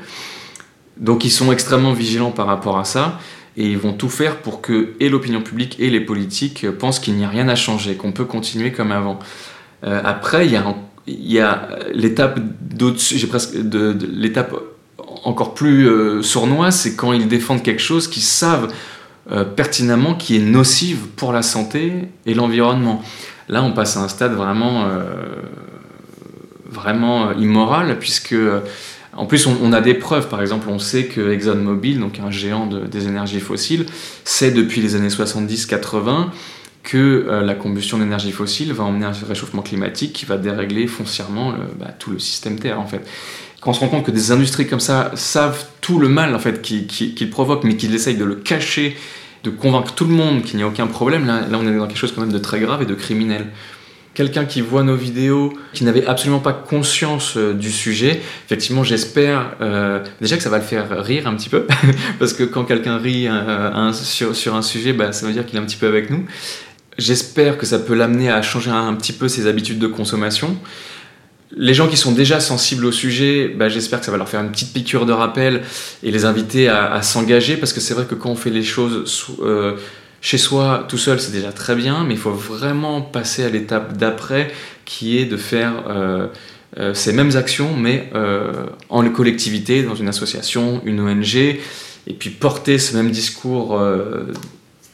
Donc 0.99 1.25
ils 1.25 1.31
sont 1.31 1.51
extrêmement 1.51 1.93
vigilants 1.93 2.31
par 2.31 2.47
rapport 2.47 2.79
à 2.79 2.85
ça 2.85 3.19
et 3.57 3.67
ils 3.67 3.79
vont 3.79 3.93
tout 3.93 4.09
faire 4.09 4.39
pour 4.39 4.61
que 4.61 4.95
et 5.01 5.09
l'opinion 5.09 5.43
publique 5.43 5.77
et 5.79 5.91
les 5.91 6.01
politiques 6.01 6.71
pensent 6.71 7.01
qu'il 7.01 7.15
n'y 7.15 7.25
a 7.25 7.29
rien 7.29 7.49
à 7.49 7.55
changer, 7.55 7.97
qu'on 7.97 8.13
peut 8.13 8.25
continuer 8.25 8.73
comme 8.73 8.93
avant. 8.93 9.19
Euh, 9.85 10.01
après, 10.05 10.47
il 10.47 10.53
y 11.07 11.39
a, 11.39 11.69
l'étape 11.93 12.39
j'ai 12.97 13.27
presque 13.27 13.57
de 13.57 13.97
l'étape 14.11 14.55
encore 15.25 15.55
plus 15.55 15.89
euh, 15.89 16.23
sournois, 16.23 16.71
c'est 16.71 16.97
quand 16.97 17.13
ils 17.13 17.29
défendent 17.29 17.63
quelque 17.63 17.83
chose 17.83 18.09
qu'ils 18.09 18.23
savent 18.23 18.73
euh, 19.31 19.45
pertinemment 19.45 20.15
qui 20.15 20.37
est 20.37 20.41
nocive 20.41 21.07
pour 21.17 21.33
la 21.33 21.43
santé 21.43 22.09
et 22.27 22.35
l'environnement. 22.35 23.03
Là, 23.49 23.63
on 23.63 23.73
passe 23.73 23.97
à 23.97 24.01
un 24.01 24.09
stade 24.09 24.33
vraiment, 24.33 24.85
euh, 24.87 25.13
vraiment 26.69 27.33
immoral, 27.33 27.99
puisque 27.99 28.35
en 29.15 29.27
plus, 29.27 29.47
on, 29.47 29.73
a 29.73 29.81
des 29.81 29.95
preuves. 29.95 30.29
Par 30.29 30.41
exemple, 30.41 30.69
on 30.71 30.79
sait 30.79 31.05
que 31.05 31.33
ExxonMobil, 31.33 32.01
donc 32.01 32.19
un 32.19 32.31
géant 32.31 32.67
des 32.67 33.07
énergies 33.07 33.41
fossiles, 33.41 33.87
sait 34.25 34.51
depuis 34.51 34.81
les 34.81 34.95
années 34.95 35.09
70-80 35.09 36.29
que 36.83 37.29
la 37.45 37.55
combustion 37.55 37.99
d'énergie 37.99 38.33
fossile 38.33 38.73
va 38.73 38.85
emmener 38.85 39.05
un 39.05 39.13
réchauffement 39.13 39.63
climatique 39.63 40.13
qui 40.15 40.25
va 40.25 40.39
dérégler 40.39 40.87
foncièrement 40.87 41.55
bah, 41.79 41.91
tout 41.97 42.11
le 42.11 42.19
système 42.19 42.59
Terre, 42.59 42.81
en 42.81 42.87
fait 42.87 43.07
quand 43.63 43.71
on 43.71 43.75
se 43.75 43.81
rend 43.81 43.89
compte 43.89 44.05
que 44.05 44.11
des 44.11 44.33
industries 44.33 44.67
comme 44.67 44.81
ça 44.81 45.13
savent 45.15 45.65
tout 45.81 46.01
le 46.01 46.09
mal 46.09 46.35
en 46.35 46.41
fait 46.41 46.61
qu'ils 46.61 47.31
provoquent, 47.31 47.63
mais 47.63 47.77
qu'ils 47.77 47.95
essayent 47.95 48.17
de 48.17 48.25
le 48.25 48.35
cacher, 48.35 48.97
de 49.45 49.51
convaincre 49.51 49.95
tout 49.95 50.05
le 50.05 50.13
monde 50.13 50.43
qu'il 50.43 50.57
n'y 50.57 50.65
a 50.65 50.67
aucun 50.67 50.89
problème, 50.89 51.27
là, 51.27 51.43
là 51.49 51.59
on 51.61 51.67
est 51.67 51.77
dans 51.77 51.87
quelque 51.87 51.97
chose 51.97 52.13
quand 52.13 52.23
même 52.23 52.33
de 52.33 52.39
très 52.39 52.59
grave 52.59 52.83
et 52.83 52.87
de 52.87 52.95
criminel. 52.95 53.47
Quelqu'un 54.15 54.45
qui 54.45 54.61
voit 54.61 54.83
nos 54.83 54.97
vidéos, 54.97 55.55
qui 55.73 55.85
n'avait 55.85 56.07
absolument 56.07 56.41
pas 56.41 56.53
conscience 56.53 57.39
euh, 57.39 57.55
du 57.55 57.73
sujet, 57.73 58.21
effectivement 58.45 58.85
j'espère 58.85 59.57
euh, 59.63 60.01
déjà 60.21 60.37
que 60.37 60.43
ça 60.43 60.51
va 60.51 60.59
le 60.59 60.65
faire 60.65 61.03
rire 61.03 61.27
un 61.27 61.35
petit 61.35 61.49
peu, 61.49 61.67
parce 62.19 62.35
que 62.35 62.43
quand 62.45 62.65
quelqu'un 62.65 62.99
rit 62.99 63.27
euh, 63.27 63.93
sur, 63.93 64.55
un 64.55 64.63
sujet, 64.63 64.93
bah, 64.93 65.13
ça 65.13 65.27
veut 65.27 65.33
dire 65.33 65.47
qu'il 65.47 65.59
est 65.59 65.63
un 65.63 65.65
petit 65.65 65.79
peu 65.79 65.87
avec 65.87 66.11
nous. 66.11 66.27
J'espère 66.99 67.57
que 67.57 67.65
ça 67.65 67.79
peut 67.79 67.95
l'amener 67.95 68.31
à 68.31 68.43
changer 68.43 68.71
un 68.71 68.93
petit 68.95 69.15
peu 69.15 69.29
ses 69.29 69.47
habitudes 69.47 69.79
de 69.79 69.87
consommation 69.87 70.59
les 71.57 71.75
gens 71.75 71.89
qui 71.89 71.97
sont 71.97 72.13
déjà 72.13 72.41
sensibles 72.41 72.85
au 72.87 72.93
sujet, 72.93 73.49
bah, 73.49 73.69
j'espère 73.69 74.01
que 74.01 74.07
ça 74.07 74.13
va 74.13 74.19
leur 74.19 74.29
faire 74.29 74.41
une 74.41 74.51
petite 74.51 74.73
piqûre 74.73 75.07
de 75.07 75.13
rappel 75.13 75.63
et 76.03 76.11
les 76.11 76.25
inviter 76.25 76.69
à, 76.69 77.03
s'engager 77.03 77.57
parce 77.57 77.73
que 77.73 77.81
c'est 77.81 77.95
vrai 77.95 78.07
que 78.07 78.15
quand 78.15 78.31
on 78.31 78.37
fait 78.37 78.51
les 78.51 78.63
choses 78.63 79.27
chez 80.23 80.39
soi 80.39 80.87
tout 80.89 80.97
seul, 80.97 81.21
c'est 81.21 81.33
déjà 81.33 81.53
très 81.53 81.75
bien, 81.75 82.05
mais 82.05 82.15
il 82.15 82.21
faut 82.21 82.33
vraiment 82.33 83.03
passer 83.03 83.45
à 83.45 83.51
l'étape 83.51 83.99
d'après 83.99 84.51
qui 84.87 85.19
est 85.19 85.27
de 85.27 85.37
faire 85.37 85.85
euh, 85.91 86.29
euh, 86.79 86.95
ces 86.95 87.13
mêmes 87.13 87.37
actions 87.37 87.77
mais 87.77 88.11
en 88.89 89.07
collectivité, 89.11 89.83
dans 89.83 89.95
une 89.95 90.09
association, 90.09 90.81
une 90.87 91.01
ONG, 91.01 91.37
et 91.37 92.15
puis 92.19 92.31
porter 92.31 92.79
ce 92.79 92.97
même 92.97 93.11
discours 93.11 93.79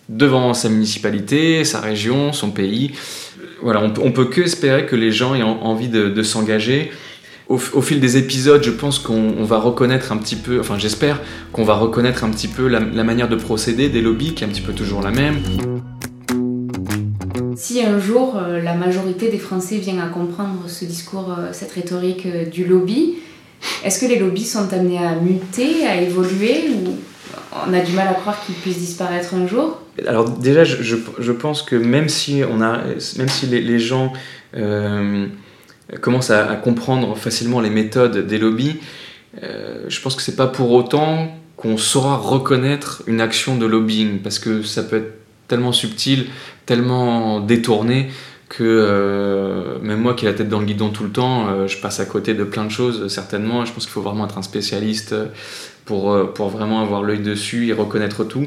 devant 0.09 0.55
sa 0.55 0.69
municipalité, 0.69 1.65
sa 1.65 1.81
région, 1.81 2.33
son 2.33 2.51
pays 2.51 2.93
voilà, 3.63 3.83
on, 3.83 4.13
peut 4.13 4.27
que 4.27 4.43
espérer 4.43 4.87
que 4.87 4.97
les 4.97 5.11
gens 5.11 5.35
aient 5.35 5.43
envie 5.43 5.89
de, 5.89 6.23
s'engager. 6.23 6.91
Au, 7.49 7.59
fil 7.59 7.99
des 8.01 8.17
épisodes, 8.19 8.63
je 8.63 8.71
pense 8.71 8.99
qu'on 8.99 9.43
va 9.45 9.59
reconnaître 9.59 10.13
un 10.13 10.19
petit 10.19 10.37
peu, 10.37 10.61
enfin 10.61 10.79
j'espère 10.79 11.21
qu'on 11.53 11.65
va 11.65 11.75
reconnaître 11.75 12.25
un 12.25 12.31
petit 12.31 12.49
peu 12.49 12.69
la, 12.69 12.81
manière 12.81 13.29
de 13.29 13.37
procéder 13.37 13.89
des 13.89 14.03
lobbies, 14.03 14.35
qui 14.35 14.45
est 14.45 14.47
un 14.47 14.51
petit 14.51 14.61
peu 14.61 14.75
toujours 14.75 15.03
la 15.03 15.11
même. 15.11 15.37
Si 17.57 17.83
un 17.83 17.99
jour 17.99 18.37
euh, 18.37 18.63
la 18.63 18.75
majorité 18.75 19.31
des 19.31 19.39
Français 19.39 19.79
vient 19.79 19.99
à 19.99 20.09
comprendre 20.09 20.65
ce 20.67 20.85
discours, 20.85 21.35
euh, 21.37 21.49
cette 21.53 21.73
rhétorique 21.73 22.27
euh, 22.27 22.45
du 22.45 22.65
lobby, 22.65 23.17
est-ce 23.85 23.99
que 23.99 24.07
les 24.07 24.19
lobbies 24.19 24.45
sont 24.45 24.73
amenés 24.73 24.99
à 24.99 25.17
muter, 25.17 25.87
à 25.87 26.01
évoluer, 26.01 26.67
ou 26.71 26.97
on 27.67 27.73
a 27.73 27.81
du 27.81 27.93
mal 27.93 28.09
à 28.09 28.15
croire 28.15 28.45
qu'ils 28.45 28.55
puissent 28.55 28.79
disparaître 28.79 29.35
un 29.35 29.47
jour? 29.49 29.81
Alors 30.07 30.31
déjà, 30.31 30.63
je, 30.63 31.33
pense 31.33 31.63
que 31.63 31.75
même 31.75 32.09
si, 32.09 32.43
on 32.49 32.63
a, 32.63 32.83
même 33.17 33.29
si 33.29 33.47
les, 33.47 33.79
gens 33.81 34.13
commence 36.01 36.31
à, 36.31 36.55
comprendre 36.57 37.17
facilement 37.17 37.61
les 37.61 37.71
méthodes 37.71 38.27
des 38.27 38.39
lobbies, 38.39 38.77
euh, 39.43 39.85
je 39.89 40.01
pense 40.01 40.15
que 40.15 40.23
c'est 40.23 40.37
pas 40.37 40.47
pour 40.47 40.73
autant 40.73 41.35
qu'on 41.57 41.77
saura 41.77 42.17
reconnaître 42.17 43.03
une 43.07 43.21
action 43.21 43.57
de 43.57 43.67
lobbying, 43.67 44.21
parce 44.21 44.39
que 44.39 44.63
ça 44.63 44.83
peut 44.83 44.97
être 44.97 45.15
tellement 45.49 45.73
subtil, 45.73 46.27
tellement 46.67 47.41
détourné, 47.41 48.11
que 48.49 48.65
euh, 48.65 49.79
même 49.83 50.01
moi 50.01 50.15
qui 50.15 50.25
ai 50.25 50.29
la 50.29 50.35
tête 50.35 50.49
dans 50.49 50.61
le 50.61 50.67
guidon 50.67 50.91
tout 50.91 51.05
le 51.05 51.11
temps, 51.11 51.49
euh, 51.49 51.67
je 51.67 51.79
passe 51.79 52.01
à 52.01 52.05
côté 52.05 52.35
de 52.35 52.45
plein 52.45 52.65
de 52.65 52.71
choses, 52.71 53.09
certainement. 53.09 53.65
Je 53.65 53.73
pense 53.73 53.85
qu'il 53.85 53.93
faut 53.93 54.03
vraiment 54.03 54.27
être 54.27 54.39
un 54.39 54.43
spécialiste 54.43 55.15
pour, 55.85 56.33
pour 56.33 56.49
vraiment 56.49 56.81
avoir 56.81 57.03
l'œil 57.03 57.21
dessus 57.21 57.69
et 57.69 57.73
reconnaître 57.73 58.25
tout. 58.25 58.45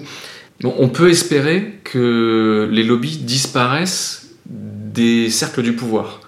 On 0.64 0.90
peut 0.90 1.10
espérer 1.10 1.80
que 1.84 2.70
les 2.72 2.84
lobbies 2.84 3.18
disparaissent 3.18 4.30
des 4.46 5.30
cercles 5.32 5.64
du 5.64 5.74
pouvoir 5.74 6.21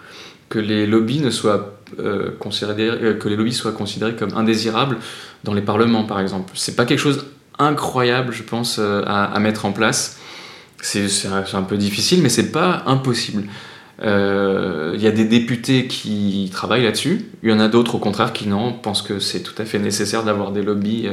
que 0.53 0.60
les 0.60 0.86
lobbies 0.86 1.19
ne 1.19 1.31
soient 1.31 1.79
euh, 1.98 2.29
considérés, 2.38 2.88
euh, 2.88 3.13
que 3.15 3.27
les 3.27 3.36
lobbies 3.36 3.53
soient 3.53 3.72
considérés 3.72 4.13
comme 4.13 4.36
indésirables 4.36 4.98
dans 5.43 5.55
les 5.55 5.63
parlements, 5.63 6.03
par 6.03 6.19
exemple. 6.19 6.51
C'est 6.53 6.75
pas 6.75 6.86
quelque 6.86 7.00
chose 7.00 7.25
incroyable, 7.57 8.31
je 8.31 8.43
pense, 8.43 8.77
euh, 8.79 9.01
à, 9.07 9.39
mettre 9.39 9.65
en 9.65 9.72
place. 9.72 10.19
C'est 10.79 11.07
un, 11.53 11.63
peu 11.63 11.77
difficile, 11.77 12.22
mais 12.22 12.29
c'est 12.29 12.51
pas 12.51 12.83
impossible. 12.86 13.45
Il 14.01 15.01
y 15.01 15.07
a 15.07 15.12
des 15.12 15.25
députés 15.25 15.88
qui 15.88 16.51
travaillent 16.53 16.83
là-dessus. 16.83 17.25
Il 17.41 17.50
y 17.50 17.53
en 17.53 17.60
a 17.60 17.69
d'autres, 17.69 17.95
au 17.95 18.00
contraire, 18.00 18.33
qui 18.33 18.48
non, 18.48 18.74
pensent 18.74 19.01
que 19.01 19.19
c'est 19.19 19.39
tout 19.39 19.55
à 19.57 19.65
fait 19.65 19.79
nécessaire 19.79 20.24
d'avoir 20.24 20.51
des 20.51 20.62
lobbies 20.62 21.07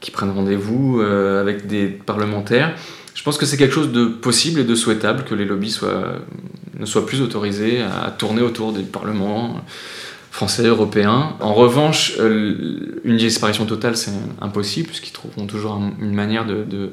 qui 0.00 0.12
prennent 0.12 0.30
rendez-vous 0.30 1.00
avec 1.00 1.66
des 1.66 1.86
parlementaires. 1.88 2.76
Je 3.16 3.22
pense 3.22 3.38
que 3.38 3.46
c'est 3.46 3.56
quelque 3.56 3.74
chose 3.74 3.90
de 3.90 4.04
possible 4.04 4.60
et 4.60 4.64
de 4.64 4.74
souhaitable 4.74 5.24
que 5.24 5.34
les 5.34 5.46
lobbies 5.46 5.76
ne 6.78 6.86
soient 6.86 7.06
plus 7.06 7.22
autorisés 7.22 7.80
à 7.80 8.10
tourner 8.10 8.42
autour 8.42 8.72
des 8.74 8.82
parlements 8.82 9.60
français, 10.30 10.66
européens. 10.66 11.34
En 11.40 11.54
revanche, 11.54 12.12
euh, 12.20 13.00
une 13.04 13.16
disparition 13.16 13.64
totale, 13.64 13.96
c'est 13.96 14.10
impossible, 14.42 14.88
puisqu'ils 14.88 15.12
trouveront 15.12 15.46
toujours 15.46 15.80
une 15.98 16.14
manière 16.14 16.44
de, 16.44 16.92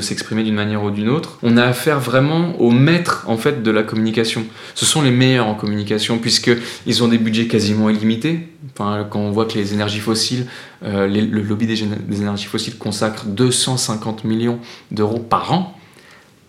s'exprimer 0.00 0.42
d'une 0.42 0.54
manière 0.54 0.82
ou 0.82 0.90
d'une 0.90 1.08
autre. 1.08 1.38
On 1.42 1.56
a 1.56 1.64
affaire 1.64 2.00
vraiment 2.00 2.58
aux 2.60 2.70
maîtres 2.70 3.24
en 3.26 3.36
fait 3.36 3.62
de 3.62 3.70
la 3.70 3.82
communication. 3.82 4.44
Ce 4.74 4.84
sont 4.84 5.02
les 5.02 5.10
meilleurs 5.10 5.46
en 5.46 5.54
communication 5.54 6.18
puisqu'ils 6.18 7.02
ont 7.02 7.08
des 7.08 7.18
budgets 7.18 7.46
quasiment 7.46 7.90
illimités. 7.90 8.48
Enfin, 8.72 9.06
quand 9.08 9.20
on 9.20 9.30
voit 9.30 9.44
que 9.46 9.54
les 9.54 9.72
énergies 9.74 10.00
fossiles, 10.00 10.46
euh, 10.84 11.06
le 11.06 11.42
lobby 11.42 11.66
des, 11.66 11.82
énergies 12.20 12.46
fossiles 12.46 12.76
consacre 12.76 13.26
250 13.26 14.24
millions 14.24 14.58
d'euros 14.90 15.18
par 15.18 15.52
an, 15.52 15.78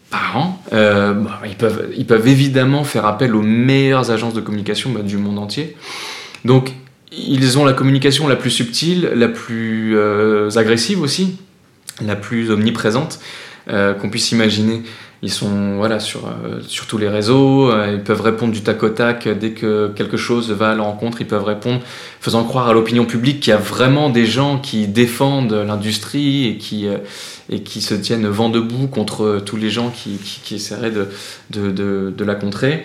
par 0.10 0.38
an, 0.38 0.62
euh, 0.74 1.14
bah, 1.14 1.42
ils, 1.46 1.56
peuvent, 1.56 1.90
ils 1.98 2.06
peuvent 2.06 2.28
évidemment 2.28 2.84
faire 2.84 3.06
appel 3.06 3.36
aux 3.36 3.42
meilleures 3.42 4.12
agences 4.12 4.34
de 4.34 4.42
communication 4.42 4.92
bah, 4.92 5.02
du 5.02 5.18
monde 5.18 5.38
entier. 5.38 5.76
Donc 6.46 6.72
ils 7.12 7.58
ont 7.58 7.66
la 7.66 7.74
communication 7.74 8.28
la 8.28 8.36
plus 8.36 8.52
subtile, 8.52 9.12
la 9.16 9.28
plus 9.28 9.96
euh, 9.98 10.50
agressive 10.56 11.02
aussi, 11.02 11.38
la 12.02 12.16
plus 12.16 12.52
omniprésente 12.52 13.20
euh, 13.70 13.94
qu'on 13.94 14.10
puisse 14.10 14.32
imaginer. 14.32 14.84
Ils 15.24 15.32
sont 15.32 15.78
voilà, 15.78 16.00
sur, 16.00 16.28
euh, 16.28 16.60
sur 16.68 16.86
tous 16.86 17.00
les 17.00 17.10
réseaux, 17.10 17.72
euh, 17.72 17.94
ils 17.94 18.04
peuvent 18.04 18.22
répondre 18.22 18.54
du 18.54 18.62
tac 18.62 18.84
au 18.84 18.90
tac 18.90 19.28
dès 19.28 19.52
que 19.52 19.92
quelque 19.96 20.18
chose 20.18 20.52
va 20.52 20.72
à 20.72 20.76
leur 20.76 20.86
rencontre, 20.86 21.22
ils 21.22 21.28
peuvent 21.28 21.46
répondre, 21.46 21.82
faisant 22.20 22.44
croire 22.44 22.68
à 22.68 22.74
l'opinion 22.74 23.06
publique 23.06 23.40
qu'il 23.40 23.52
y 23.52 23.54
a 23.54 23.58
vraiment 23.60 24.12
des 24.12 24.28
gens 24.28 24.60
qui 24.60 24.88
défendent 24.88 25.54
l'industrie 25.54 26.48
et 26.48 26.58
qui, 26.58 26.88
et 27.50 27.64
qui 27.64 27.82
se 27.82 27.96
tiennent 27.96 28.28
vent 28.28 28.50
debout 28.50 28.88
contre 28.88 29.42
tous 29.44 29.58
les 29.58 29.72
gens 29.72 29.90
qui, 29.90 30.20
qui, 30.44 30.56
essaieraient 30.56 30.92
de, 30.92 31.08
de, 31.50 31.72
de, 31.72 32.14
de 32.16 32.24
la 32.24 32.36
contrer. 32.36 32.84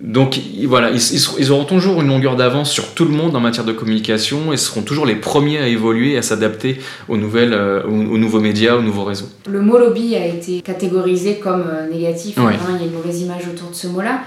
Donc 0.00 0.40
voilà, 0.64 0.90
ils, 0.90 1.52
auront 1.52 1.64
toujours 1.64 2.00
une 2.00 2.08
longueur 2.08 2.34
d'avance 2.34 2.70
sur 2.70 2.94
tout 2.94 3.04
le 3.04 3.10
monde 3.10 3.36
en 3.36 3.40
matière 3.40 3.64
de 3.64 3.72
communication 3.72 4.52
et 4.52 4.56
seront 4.56 4.82
toujours 4.82 5.04
les 5.04 5.16
premiers 5.16 5.58
à 5.58 5.68
évoluer, 5.68 6.16
à 6.16 6.22
s'adapter 6.22 6.78
aux 7.08 7.18
nouvelles, 7.18 7.52
euh, 7.52 7.82
aux, 7.84 8.18
nouveaux 8.18 8.40
médias, 8.40 8.74
aux 8.74 8.82
nouveaux 8.82 9.04
réseaux. 9.04 9.28
Le 9.46 9.60
mot 9.60 9.78
lobby 9.78 10.16
a 10.16 10.26
été 10.26 10.62
catégorisé 10.62 11.38
comme 11.38 11.64
euh, 11.68 11.90
négatif, 11.90 12.36
il 12.36 12.42
y 12.42 12.46
a 12.46 12.84
une 12.84 12.92
mauvaise 12.92 13.20
image 13.20 13.42
autour 13.52 13.70
de 13.70 13.74
ce 13.74 13.86
mot-là, 13.86 14.22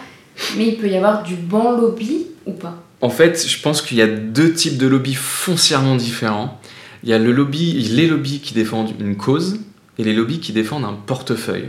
mais 0.56 0.68
il 0.68 0.78
peut 0.78 0.88
y 0.88 0.96
avoir 0.96 1.24
du 1.24 1.36
bon 1.36 1.76
lobby 1.78 2.28
ou 2.46 2.52
pas? 2.52 2.82
En 3.02 3.10
fait, 3.10 3.46
je 3.48 3.62
pense 3.62 3.82
qu'il 3.82 3.98
y 3.98 4.02
a 4.02 4.08
deux 4.08 4.54
types 4.54 4.78
de 4.78 4.88
lobbies 4.88 5.16
foncièrement 5.16 5.96
différents. 5.96 6.60
Il 7.04 7.10
y 7.10 7.14
a 7.14 7.20
le 7.20 7.32
lobby, 7.32 7.74
les 7.74 8.08
lobbies 8.08 8.40
qui 8.40 8.54
défendent 8.54 8.94
une 9.00 9.18
cause 9.18 9.60
et 9.98 10.04
les 10.04 10.14
lobbies 10.14 10.40
qui 10.40 10.54
défendent 10.54 10.86
un 10.86 10.98
portefeuille. 11.06 11.68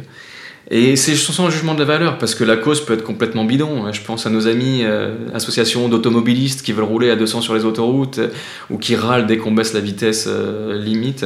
Et 0.68 0.96
c'est 0.96 1.14
sans 1.14 1.49
jugement 1.49 1.75
de 1.75 1.78
la 1.78 1.85
valeur, 1.85 2.18
parce 2.18 2.35
que 2.35 2.42
la 2.42 2.56
cause 2.56 2.85
peut 2.85 2.94
être 2.94 3.04
complètement 3.04 3.44
bidon. 3.44 3.85
Je 3.92 4.00
pense 4.00 4.26
à 4.26 4.30
nos 4.30 4.49
amis 4.49 4.80
euh, 4.82 5.14
associations 5.32 5.88
d'automobilistes 5.88 6.62
qui 6.62 6.73
veulent 6.73 6.85
rouler 6.85 7.08
à 7.08 7.14
200 7.14 7.40
sur 7.40 7.54
les 7.54 7.64
autoroutes 7.64 8.18
euh, 8.18 8.28
ou 8.70 8.76
qui 8.76 8.96
râlent 8.96 9.26
dès 9.26 9.37
qu'on 9.37 9.52
baisse 9.52 9.75
la 9.75 9.80
vitesse 9.80 10.25
euh, 10.26 10.76
limite. 10.76 11.25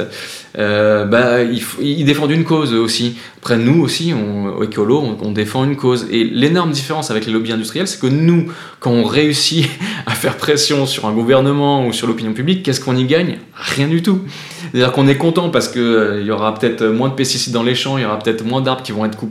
bah, 0.55 1.41
ils, 1.41 2.05
défendent 2.05 2.31
une 2.31 2.43
cause 2.43 2.75
aussi. 2.75 3.15
Après, 3.39 3.57
nous 3.57 3.81
aussi, 3.81 4.13
au 4.13 4.63
écolo, 4.63 4.99
on, 4.99 5.27
on, 5.27 5.31
défend 5.31 5.63
une 5.63 5.75
cause. 5.75 6.05
Et 6.11 6.23
l'énorme 6.23 6.69
différence 6.69 7.09
avec 7.09 7.25
les 7.25 7.33
lobbies 7.33 7.53
industriels, 7.53 7.87
c'est 7.87 7.99
que 7.99 8.05
nous, 8.05 8.51
quand 8.79 8.91
on 8.91 9.03
réussit 9.03 9.67
à 10.05 10.11
faire 10.11 10.37
pression 10.37 10.85
sur 10.85 11.07
un 11.07 11.13
gouvernement 11.13 11.87
ou 11.87 11.93
sur 11.93 12.05
l'opinion 12.05 12.33
publique, 12.33 12.61
qu'est-ce 12.61 12.79
qu'on 12.79 12.95
y 12.95 13.05
gagne? 13.05 13.39
Rien 13.55 13.87
du 13.87 14.03
tout. 14.03 14.21
C'est-à-dire 14.71 14.91
qu'on 14.91 15.07
est 15.07 15.17
content 15.17 15.49
parce 15.49 15.67
qu'il 15.67 16.23
y 16.23 16.31
aura 16.31 16.53
peut-être 16.53 16.85
moins 16.85 17.09
de 17.09 17.15
pesticides 17.15 17.53
dans 17.53 17.63
les 17.63 17.75
champs, 17.75 17.97
il 17.97 18.03
y 18.03 18.05
aura 18.05 18.19
peut-être 18.19 18.45
moins 18.45 18.61
d'arbres 18.61 18.83
qui 18.83 18.91
vont 18.91 19.05
être 19.05 19.17
coupés 19.17 19.30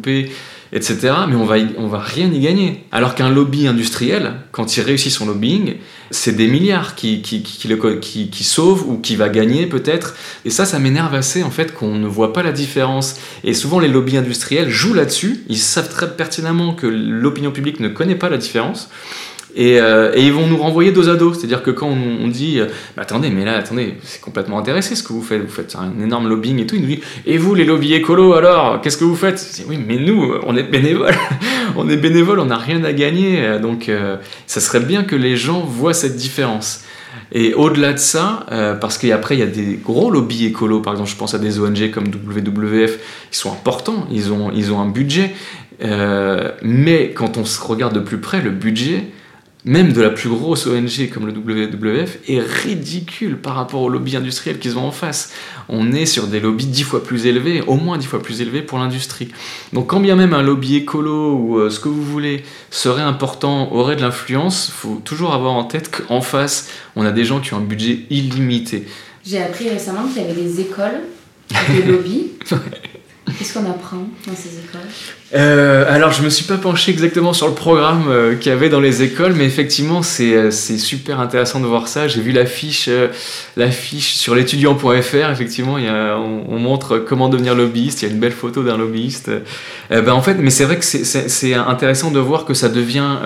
etc. 0.73 1.13
Mais 1.29 1.35
on 1.35 1.45
va, 1.45 1.57
on 1.79 1.87
va 1.87 1.99
rien 1.99 2.31
y 2.33 2.41
gagner. 2.41 2.85
Alors 2.93 3.15
qu'un 3.15 3.31
lobby 3.31 3.67
industriel, 3.67 4.35
quand 4.53 4.77
il 4.77 4.83
réussit 4.83 5.13
son 5.13 5.27
lobbying, 5.27 5.77
c'est 6.11 6.37
des 6.37 6.47
milliards 6.47 6.95
qui, 6.95 7.23
qui, 7.23 7.43
qui, 7.43 8.31
qui, 8.31 8.45
sauvent 8.45 8.85
ou 8.89 8.99
qui 8.99 9.17
va 9.17 9.29
gagner 9.29 9.67
peut-être. 9.67 10.17
Et 10.45 10.51
ça, 10.51 10.65
ça 10.65 10.79
m'énerve 10.79 11.15
assez 11.15 11.43
en 11.43 11.51
fait 11.51 11.75
qu'on 11.75 11.95
ne 11.95 12.07
voit 12.07 12.33
pas 12.33 12.43
la 12.43 12.53
différence. 12.53 13.17
Et 13.45 13.55
souvent 13.55 13.79
les 13.79 13.89
lobbies 13.89 14.17
industriels 14.17 14.71
jouent 14.71 14.95
là-dessus. 14.95 15.45
Ils 15.49 15.59
savent 15.59 15.89
très 15.89 16.17
pertinemment 16.17 16.75
que 16.75 16.87
l'opinion 16.87 17.51
publique 17.51 17.81
ne 17.81 17.89
connaît 17.89 18.17
pas 18.17 18.29
la 18.29 18.39
différence. 18.39 18.89
Euh, 19.59 20.13
et, 20.15 20.27
ils 20.27 20.33
vont 20.33 20.47
nous 20.47 20.57
renvoyer 20.57 20.93
dos 20.93 21.09
à 21.09 21.17
dos. 21.17 21.35
C'est-à-dire 21.35 21.63
que 21.63 21.71
quand 21.71 21.89
on, 21.89 22.29
dit 22.29 22.61
euh, 22.61 22.67
attendez, 22.97 23.31
mais 23.31 23.45
là, 23.45 23.57
attendez, 23.57 23.95
c'est 24.03 24.21
complètement 24.21 24.59
intéressé 24.59 24.95
ce 24.95 25.03
que 25.03 25.13
vous 25.13 25.23
faites. 25.23 25.43
Vous 25.43 25.53
faites 25.53 25.77
un 25.77 26.03
énorme 26.03 26.29
lobbying 26.29 26.61
et 26.61 26.67
tout. 26.67 26.77
Ils 26.77 26.83
nous 26.83 26.89
disent 26.89 27.01
et 27.27 27.39
vous, 27.39 27.55
les 27.55 27.65
lobbies 27.65 27.95
écolos, 27.95 28.35
alors, 28.35 28.81
qu'est-ce 28.81 28.97
que 28.97 29.05
vous 29.05 29.17
faites? 29.17 29.63
Oui, 29.69 29.79
mais 29.85 29.97
nous, 29.97 30.35
on 30.47 30.57
est 30.57 30.63
bénévoles. 30.63 31.15
on 31.77 31.89
est 31.89 31.97
bénévoles, 31.97 32.41
on 32.41 32.47
n'a 32.47 32.59
rien 32.59 32.85
à 32.85 32.93
gagner. 32.93 33.59
Donc, 33.61 33.89
euh, 33.89 34.17
ça 34.47 34.61
serait 34.61 34.81
bien 34.81 35.05
que 35.05 35.17
les 35.17 35.37
gens 35.37 35.61
voient 35.61 35.95
cette 35.95 36.17
différence. 36.17 36.85
Et 37.33 37.55
au-delà 37.55 37.93
de 37.93 37.99
ça, 37.99 38.47
parce 38.81 38.99
qu'après, 38.99 39.37
il 39.37 39.41
y 39.41 39.43
a 39.43 39.47
des 39.47 39.79
gros 39.83 40.11
lobbies 40.11 40.47
écolos, 40.47 40.81
par 40.81 40.93
exemple, 40.93 41.11
je 41.11 41.17
pense 41.17 41.35
à 41.35 41.39
des 41.39 41.59
ONG 41.59 41.91
comme 41.91 42.07
WWF, 42.07 42.99
ils 43.33 43.37
sont 43.37 43.53
importants, 43.53 44.07
ils 44.13 44.33
ont, 44.33 44.51
ils 44.53 44.73
ont 44.73 44.81
un 44.81 44.89
budget. 44.89 45.33
mais 46.63 47.11
quand 47.13 47.37
on 47.37 47.45
se 47.45 47.61
regarde 47.61 47.95
de 47.95 48.01
plus 48.01 48.19
près, 48.19 48.41
le 48.41 48.51
budget, 48.51 49.05
même 49.65 49.93
de 49.93 50.01
la 50.01 50.11
plus 50.11 50.29
grosse 50.29 50.67
ONG 50.67 51.11
comme 51.13 51.27
le 51.27 51.33
WWF, 51.33 52.19
est 52.29 52.41
ridicule 52.41 53.37
par 53.37 53.55
rapport 53.55 53.83
au 53.83 53.89
lobby 53.89 54.17
industriel 54.17 54.59
qu'ils 54.59 54.79
ont 54.79 54.87
en 54.87 54.91
face. 54.91 55.33
On 55.69 55.93
est 55.93 56.07
sur 56.07 56.27
des 56.27 56.41
lobbies 56.41 56.67
dix 56.67 56.83
fois 56.83 57.03
plus 57.03 57.27
élevés, 57.27 57.63
au 57.67 57.77
moins 57.77 57.99
dix 57.99 58.07
fois 58.07 58.23
plus 58.23 58.41
élevés 58.41 58.63
pour 58.63 58.79
l'industrie. 58.79 59.29
Donc 59.73 59.89
quand 59.89 60.01
bien 60.01 60.17
même 60.17 60.33
un 60.33 60.43
lobby 60.43 60.77
écolo 60.77 61.35
ou 61.35 61.59
euh, 61.59 61.71
ce 61.71 61.81
que 61.81 61.89
vous 61.89 62.03
voulez 62.03 62.43
serait 62.71 63.03
important, 63.03 63.73
aurait 63.73 63.97
de 63.97 64.03
l'influence, 64.03 64.69
il 64.69 64.73
faut 64.73 65.01
toujours 65.05 65.35
avoir 65.35 65.53
en 65.53 65.65
tête 65.65 65.91
qu'en 65.91 66.21
face, 66.21 66.71
on 66.97 67.05
a 67.05 67.13
des 67.13 67.25
gens 67.25 67.41
qui 67.41 67.55
ont 67.55 67.59
un 67.59 67.63
budget 67.63 68.01
illimité. 68.11 68.87
J'ai 69.25 69.43
appris 69.43 69.69
récemment 69.69 70.07
qu'il 70.09 70.23
y 70.23 70.25
avait 70.25 70.41
des 70.41 70.61
écoles 70.61 71.01
de 71.51 71.91
lobby. 71.91 72.31
Qu'est-ce 73.39 73.55
qu'on 73.55 73.71
apprend 73.71 74.09
dans 74.27 74.35
ces 74.35 74.59
écoles? 74.59 74.81
Euh, 75.35 75.85
Alors, 75.89 76.13
je 76.13 76.23
me 76.23 76.29
suis 76.29 76.45
pas 76.45 76.57
penché 76.57 76.91
exactement 76.91 77.33
sur 77.33 77.47
le 77.47 77.55
programme 77.55 78.05
euh, 78.09 78.35
qu'il 78.35 78.51
y 78.51 78.55
avait 78.55 78.69
dans 78.69 78.81
les 78.81 79.03
écoles, 79.03 79.35
mais 79.35 79.45
effectivement, 79.45 80.03
c'est, 80.03 80.35
euh, 80.35 80.51
super 80.51 81.21
intéressant 81.21 81.61
de 81.61 81.67
voir 81.67 81.89
ça. 81.89 82.09
J'ai 82.09 82.21
vu 82.21 82.33
l'affiche, 82.33 82.89
sur 84.01 84.35
l'étudiant.fr. 84.35 85.31
Effectivement, 85.31 85.75
on, 85.75 86.59
montre 86.59 86.99
comment 86.99 87.29
devenir 87.29 87.55
lobbyiste. 87.55 88.03
Il 88.03 88.09
y 88.09 88.11
a 88.11 88.13
une 88.13 88.21
belle 88.21 88.33
photo 88.33 88.63
d'un 88.63 88.77
lobbyiste. 88.77 89.31
ben, 89.91 90.11
en 90.11 90.23
fait, 90.23 90.35
mais 90.35 90.51
c'est 90.51 90.65
vrai 90.65 90.79
que 90.79 90.85
c'est, 90.85 91.55
intéressant 91.55 92.11
de 92.11 92.21
voir 92.21 92.45
que 92.45 92.55
ça 92.55 92.69
devient 92.69 93.17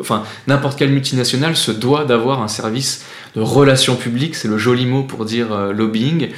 enfin, 0.00 0.24
n'importe 0.48 0.78
quelle 0.78 0.90
multinationale 0.90 1.56
se 1.56 1.70
doit 1.70 2.04
d'avoir 2.04 2.42
un 2.42 2.48
service 2.48 3.04
de 3.36 3.40
relations 3.40 3.96
publiques, 3.96 4.34
c'est 4.34 4.48
le 4.48 4.58
joli 4.58 4.86
mot 4.86 5.02
pour 5.02 5.24
dire 5.24 5.72
lobbying. 5.72 6.30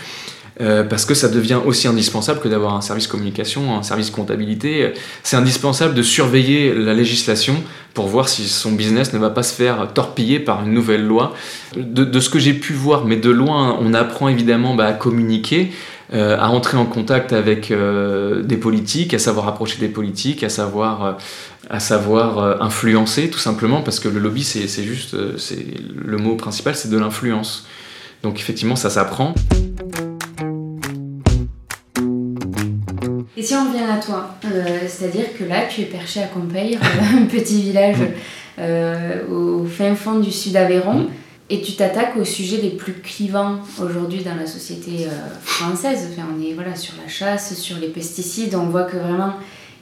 Euh, 0.61 0.85
parce 0.85 1.05
que 1.05 1.13
ça 1.13 1.29
devient 1.29 1.59
aussi 1.65 1.87
indispensable 1.87 2.41
que 2.41 2.49
d'avoir 2.49 2.75
un 2.75 2.81
service 2.81 3.07
communication, 3.07 3.77
un 3.77 3.83
service 3.83 4.11
comptabilité. 4.11 4.93
C'est 5.23 5.37
indispensable 5.37 5.95
de 5.95 6.03
surveiller 6.03 6.75
la 6.75 6.95
législation 6.95 7.63
pour 7.93 8.07
voir 8.07 8.29
si 8.29 8.49
son 8.49 8.73
business 8.73 9.13
ne 9.13 9.19
va 9.19 9.29
pas 9.29 9.43
se 9.43 9.55
faire 9.55 9.93
torpiller 9.93 10.41
par 10.41 10.65
une 10.65 10.73
nouvelle 10.73 11.05
loi. 11.05 11.35
De, 11.77 12.21
ce 12.21 12.31
que 12.31 12.39
j'ai 12.39 12.55
pu 12.55 12.73
voir, 12.73 13.05
mais 13.05 13.17
de 13.17 13.29
loin, 13.29 13.77
on 13.81 13.93
apprend 13.93 14.29
évidemment 14.29 14.75
bah, 14.75 14.87
à 14.87 14.93
communiquer, 14.95 15.73
euh, 16.15 16.39
à 16.39 16.49
entrer 16.49 16.79
en 16.79 16.87
contact 16.87 17.35
avec 17.35 17.71
euh, 17.71 18.43
des 18.43 18.57
politiques, 18.57 19.13
à 19.13 19.19
savoir 19.19 19.49
approcher 19.49 19.79
des 19.79 19.89
politiques, 19.89 20.43
à 20.43 20.49
savoir, 20.49 21.19
à 21.69 21.81
savoir 21.81 22.63
influencer 22.63 23.29
tout 23.29 23.39
simplement, 23.39 23.83
parce 23.83 24.01
que 24.01 24.09
le 24.09 24.21
lobby, 24.21 24.43
c'est 24.43 24.85
juste, 24.85 25.39
c'est 25.39 25.67
le 25.95 26.17
mot 26.17 26.35
principal, 26.37 26.75
c'est 26.75 26.91
de 26.91 26.99
l'influence. 26.99 27.67
Donc 28.23 28.39
effectivement, 28.39 28.77
ça 28.77 28.89
s'apprend. 28.89 29.35
Et 33.47 33.49
si 33.49 33.55
on 33.55 33.69
revient 33.69 33.85
à 33.85 33.99
toi, 33.99 34.31
euh, 34.45 34.65
c'est-à-dire 34.89 35.27
que 35.39 35.45
là, 35.45 35.67
tu 35.71 35.83
es 35.83 35.85
perché 35.85 36.21
à 36.21 36.27
Compeire, 36.27 36.81
un 37.17 37.27
petit 37.31 37.63
village 37.63 37.99
euh, 38.59 39.23
au 39.31 39.65
fin 39.67 39.95
fond 39.95 40.19
du 40.19 40.33
sud 40.33 40.57
Aveyron, 40.57 40.95
mm. 40.95 41.09
et 41.51 41.61
tu 41.61 41.75
t'attaques 41.75 42.17
aux 42.17 42.25
sujets 42.25 42.57
les 42.57 42.71
plus 42.71 42.95
clivants 42.95 43.59
aujourd'hui 43.81 44.25
dans 44.25 44.35
la 44.35 44.49
société 44.49 45.07
euh, 45.07 45.11
française. 45.41 46.09
Enfin, 46.11 46.27
on 46.37 46.43
est 46.45 46.55
voilà, 46.55 46.75
sur 46.75 46.95
la 47.01 47.09
chasse, 47.09 47.55
sur 47.55 47.77
les 47.79 47.87
pesticides, 47.87 48.57
on 48.57 48.67
voit 48.67 48.83
que 48.83 48.97
vraiment 48.97 49.35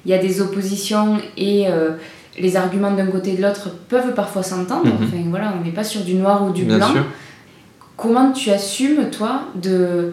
il 0.04 0.10
y 0.10 0.14
a 0.14 0.18
des 0.18 0.42
oppositions 0.42 1.16
et 1.38 1.64
les 2.38 2.56
arguments 2.56 2.90
d'un 2.90 3.06
côté 3.06 3.32
et 3.32 3.36
de 3.38 3.42
l'autre 3.42 3.70
peuvent 3.88 4.12
parfois 4.12 4.42
s'entendre. 4.42 4.84
Mm-hmm. 4.84 5.06
Enfin, 5.06 5.24
voilà, 5.30 5.54
on 5.58 5.64
n'est 5.64 5.72
pas 5.72 5.84
sur 5.84 6.02
du 6.02 6.16
noir 6.16 6.44
ou 6.46 6.52
du 6.52 6.64
blanc. 6.64 6.92
Comment 7.96 8.30
tu 8.32 8.50
assumes, 8.50 9.08
toi, 9.08 9.44
de 9.54 10.12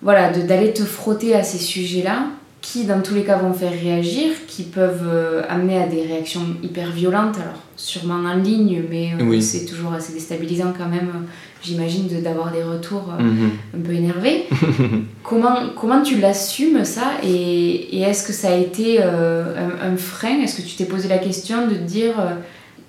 voilà, 0.00 0.30
d'aller 0.30 0.72
te 0.72 0.84
frotter 0.84 1.34
à 1.34 1.42
ces 1.42 1.58
sujets-là 1.58 2.28
qui 2.64 2.84
dans 2.84 3.02
tous 3.02 3.14
les 3.14 3.24
cas 3.24 3.36
vont 3.36 3.52
faire 3.52 3.72
réagir, 3.72 4.30
qui 4.48 4.62
peuvent 4.62 5.06
euh, 5.06 5.42
amener 5.50 5.82
à 5.82 5.86
des 5.86 6.00
réactions 6.02 6.40
hyper 6.62 6.90
violentes, 6.90 7.36
alors 7.36 7.60
sûrement 7.76 8.14
en 8.14 8.36
ligne, 8.36 8.82
mais 8.90 9.12
euh, 9.20 9.40
c'est 9.40 9.66
toujours 9.66 9.92
assez 9.92 10.14
déstabilisant 10.14 10.72
quand 10.76 10.88
même, 10.88 11.10
j'imagine, 11.62 12.08
d'avoir 12.22 12.50
des 12.52 12.62
retours 12.62 13.10
euh, 13.20 13.22
mhm. 13.22 13.50
un 13.76 13.80
peu 13.80 13.92
énervés. 13.92 14.44
comment, 15.22 15.56
comment 15.78 16.00
tu 16.00 16.18
l'assumes 16.18 16.84
ça? 16.86 17.12
Et, 17.22 17.98
et 17.98 18.00
est-ce 18.00 18.26
que 18.26 18.32
ça 18.32 18.48
a 18.48 18.56
été 18.56 19.02
un, 19.02 19.96
frein? 19.98 20.40
Est-ce 20.42 20.56
que 20.56 20.66
tu 20.66 20.74
t'es 20.76 20.86
posé 20.86 21.06
la 21.08 21.18
question 21.18 21.66
de 21.68 21.74
te 21.74 21.82
dire 21.82 22.14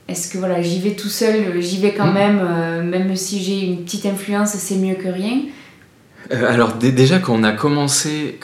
est-ce 0.08 0.32
que 0.32 0.38
voilà, 0.38 0.62
j'y 0.62 0.80
vais 0.80 0.92
tout 0.92 1.10
seul, 1.10 1.60
j'y 1.60 1.82
vais 1.82 1.94
quand 1.94 2.08
mhm. 2.08 2.14
même, 2.14 2.90
même 2.90 3.16
si 3.18 3.44
j'ai 3.44 3.66
une 3.66 3.84
petite 3.84 4.06
influence, 4.06 4.52
c'est 4.52 4.78
mieux 4.78 4.96
que 4.96 5.10
rien? 5.10 5.42
Euh, 6.32 6.52
alors 6.52 6.74
déjà 6.74 7.20
quand 7.20 7.34
on 7.34 7.44
a 7.44 7.52
commencé, 7.52 8.40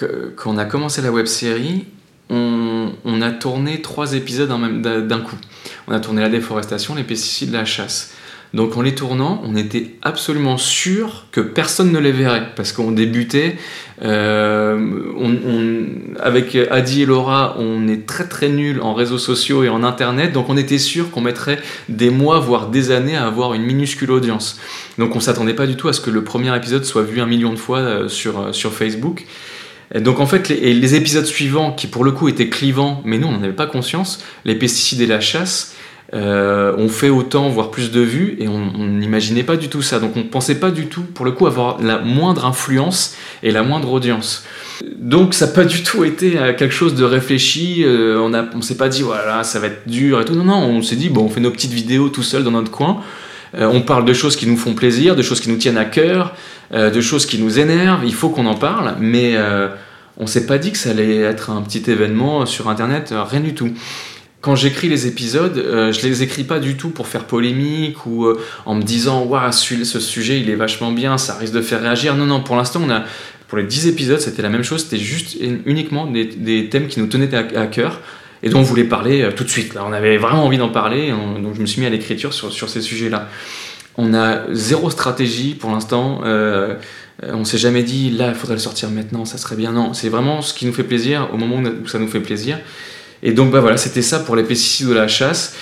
la 1.02 1.12
web 1.12 1.26
série, 1.26 1.86
on, 2.30 2.94
on, 3.04 3.22
a 3.22 3.32
tourné 3.32 3.82
trois 3.82 4.14
épisodes 4.14 4.50
d'un 4.50 5.20
coup. 5.20 5.36
On 5.88 5.94
a 5.94 6.00
tourné 6.00 6.22
la 6.22 6.30
déforestation, 6.30 6.96
les 6.96 7.04
pesticides, 7.04 7.52
la 7.52 7.66
chasse. 7.66 8.14
Donc 8.54 8.76
en 8.76 8.82
les 8.82 8.94
tournant, 8.94 9.42
on 9.46 9.56
était 9.56 9.96
absolument 10.02 10.58
sûr 10.58 11.26
que 11.32 11.40
personne 11.40 11.92
ne 11.92 12.00
les 12.00 12.12
verrait 12.12 12.50
parce 12.58 12.74
qu'on 12.74 12.92
débutait. 12.92 13.56
Euh, 14.04 15.86
avec 16.20 16.58
Adi 16.70 17.04
et 17.04 17.06
Laura, 17.06 17.56
on 17.60 17.88
est 17.88 18.06
très 18.06 18.28
très 18.28 18.50
nuls 18.50 18.82
en 18.82 18.94
réseaux 18.94 19.20
sociaux 19.20 19.64
et 19.64 19.70
en 19.70 19.84
internet, 19.84 20.34
donc 20.34 20.50
on 20.50 20.58
était 20.58 20.80
sûr 20.80 21.12
qu'on 21.12 21.22
mettrait 21.22 21.60
des 21.88 22.10
mois 22.10 22.40
voire 22.40 22.68
des 22.68 22.92
années 22.92 23.16
à 23.16 23.26
avoir 23.26 23.54
une 23.54 23.64
minuscule 23.64 24.12
audience. 24.12 24.60
Donc 24.98 25.16
on 25.16 25.22
s'attendait 25.22 25.54
pas 25.54 25.68
du 25.68 25.78
tout 25.78 25.88
à 25.88 25.94
ce 25.94 26.02
que 26.02 26.10
le 26.10 26.24
premier 26.24 26.54
épisode 26.56 26.84
soit 26.84 27.04
vu 27.04 27.22
un 27.22 27.28
million 27.28 27.54
de 27.54 27.60
fois 27.60 27.80
euh, 27.80 28.10
sur, 28.10 28.40
euh, 28.40 28.52
sur 28.52 28.74
Facebook. 28.74 29.26
donc 29.96 30.20
en 30.20 30.26
fait, 30.26 30.50
les, 30.50 30.74
les, 30.74 30.96
épisodes 30.96 31.26
suivants, 31.26 31.72
qui 31.72 31.88
pour 31.88 32.04
le 32.04 32.12
coup 32.12 32.28
étaient 32.28 32.50
clivants, 32.50 33.02
mais 33.06 33.18
nous 33.18 33.28
on 33.28 33.32
n'en 33.32 33.44
avait 33.44 33.54
pas 33.54 33.68
conscience, 33.68 34.22
les 34.44 34.56
pesticides 34.56 35.00
et 35.00 35.08
la 35.08 35.22
chasse, 35.22 35.74
euh, 36.14 36.74
on 36.78 36.90
fait 36.90 37.10
autant, 37.10 37.48
voire 37.50 37.72
plus 37.72 37.92
de 37.92 38.02
vues, 38.02 38.36
et 38.40 38.48
on 38.48 38.72
n'imaginait 38.78 39.44
pas 39.44 39.56
du 39.56 39.70
tout 39.70 39.82
ça. 39.82 40.00
Donc 40.00 40.12
on 40.16 40.20
ne 40.20 40.26
pensait 40.26 40.60
pas 40.60 40.72
du 40.72 40.88
tout, 40.88 41.04
pour 41.04 41.26
le 41.26 41.32
coup, 41.32 41.48
avoir 41.48 41.82
la 41.82 42.00
moindre 42.00 42.46
influence 42.46 43.16
et 43.44 43.52
la 43.52 43.64
moindre 43.64 43.92
audience. 43.92 44.44
Donc 44.98 45.34
ça 45.34 45.48
n'a 45.48 45.54
pas 45.54 45.64
du 45.64 45.84
tout 45.84 46.04
été 46.04 46.38
euh, 46.38 46.54
quelque 46.54 46.74
chose 46.74 46.96
de 46.96 47.06
réfléchi, 47.06 47.84
euh, 47.86 48.20
on 48.20 48.30
ne 48.30 48.62
s'est 48.62 48.78
pas 48.78 48.90
dit, 48.90 49.04
voilà, 49.04 49.44
ça 49.44 49.60
va 49.60 49.68
être 49.68 49.88
dur 49.88 50.20
et 50.20 50.26
tout. 50.26 50.36
Non, 50.36 50.44
non, 50.44 50.58
on 50.58 50.82
s'est 50.82 50.98
dit, 50.98 51.10
bon, 51.10 51.24
on 51.24 51.30
fait 51.30 51.40
nos 51.40 51.52
petites 51.52 51.74
vidéos 51.74 52.10
tout 52.10 52.24
seul 52.24 52.44
dans 52.44 52.52
notre 52.52 52.72
coin. 52.72 53.02
on 53.58 53.82
parle 53.82 54.06
de 54.06 54.14
choses 54.14 54.36
qui 54.36 54.48
nous 54.48 54.58
font 54.58 54.74
plaisir, 54.74 55.16
de 55.16 55.22
choses 55.22 55.40
qui 55.40 55.50
nous 55.50 55.58
tiennent 55.58 55.78
à 55.78 55.86
cœur, 55.86 56.36
de 56.74 57.02
choses 57.02 57.26
qui 57.26 57.38
nous 57.38 57.60
énervent, 57.60 58.04
il 58.06 58.14
faut 58.14 58.30
qu'on 58.30 58.46
en 58.46 58.56
parle, 58.56 58.96
mais 59.00 59.36
on 60.18 60.26
s'est 60.26 60.46
pas 60.46 60.58
dit 60.58 60.72
que 60.72 60.78
ça 60.78 60.92
allait 60.92 61.18
être 61.18 61.50
un 61.50 61.62
petit 61.62 61.90
événement 61.92 62.46
sur 62.46 62.70
Internet, 62.70 63.14
rien 63.14 63.42
du 63.42 63.54
tout 63.54 63.72
quand 64.42 64.56
j'écris 64.56 64.90
les 64.90 65.06
épisodes, 65.06 65.58
euh, 65.58 65.92
je 65.92 66.02
les 66.02 66.24
écris 66.24 66.44
pas 66.44 66.60
du 66.60 66.76
tout 66.76 66.90
pour 66.90 67.08
faire 67.08 67.26
polémique 67.26 68.06
ou 68.08 68.26
euh, 68.26 68.42
en 68.66 68.74
me 68.74 68.82
disant 68.82 69.24
waouh 69.24 69.52
ce 69.52 70.00
sujet 70.00 70.40
il 70.40 70.50
est 70.50 70.56
vachement 70.56 70.92
bien, 70.92 71.18
ça 71.20 71.36
risque 71.36 71.54
de 71.54 71.62
faire 71.62 71.82
réagir. 71.82 72.16
Non 72.16 72.26
non, 72.26 72.42
pour 72.42 72.56
l'instant 72.56 72.82
on 72.84 72.90
a 72.90 73.04
pour 73.48 73.60
les 73.60 73.66
10 73.66 73.88
épisodes 73.88 74.20
c'était 74.20 74.42
la 74.42 74.50
même 74.50 74.64
chose, 74.64 74.84
c'était 74.84 75.02
juste 75.02 75.38
uniquement 75.66 76.08
des, 76.08 76.70
thèmes 76.70 76.88
qui 76.88 77.00
nous 77.00 77.06
tenaient 77.06 77.34
à, 77.36 77.68
cœur 77.68 78.02
et 78.42 78.50
dont 78.50 78.60
on 78.60 78.64
voulait 78.64 78.84
parler 78.84 79.22
euh, 79.22 79.32
tout 79.32 79.44
de 79.44 79.50
suite. 79.50 79.76
Là, 79.76 79.86
on 79.88 79.94
avait 79.94 80.18
vraiment 80.18 80.44
envie 80.44 80.58
d'en 80.58 80.70
parler, 80.70 81.12
donc 81.12 81.54
je 81.54 81.62
me 81.62 81.68
suis 81.68 81.80
mis 81.80 81.86
à 81.86 81.92
l'écriture 81.92 82.34
sur, 82.34 82.52
sur, 82.52 82.70
ces 82.70 82.82
sujets-là. 82.82 83.30
On 83.98 84.16
a 84.16 84.52
zéro 84.52 84.90
stratégie 84.90 85.54
pour 85.54 85.70
l'instant. 85.70 86.22
on 86.24 87.46
s'est 87.46 87.60
jamais 87.60 87.84
dit 87.84 88.10
là 88.10 88.30
il 88.30 88.36
faudrait 88.36 88.56
le 88.56 88.62
sortir 88.62 88.90
maintenant, 88.90 89.26
ça 89.26 89.38
serait 89.38 89.58
bien. 89.58 89.74
Non, 89.74 89.94
c'est 89.94 90.10
vraiment 90.10 90.42
ce 90.42 90.56
qui 90.56 90.66
nous 90.66 90.74
fait 90.74 90.86
plaisir 90.86 91.30
au 91.32 91.38
moment 91.38 91.58
où 91.58 91.88
ça 91.88 92.00
nous 92.00 92.08
fait 92.08 92.22
plaisir. 92.22 92.58
Et 93.24 93.32
donc 93.32 93.52
bah 93.52 93.60
voilà, 93.60 93.78
c'était 93.78 94.02
ça 94.02 94.20
pour 94.20 94.36
les 94.36 94.44
pesticides 94.44 94.88
de 94.88 94.94
la 94.94 95.08
chasse. 95.08 95.56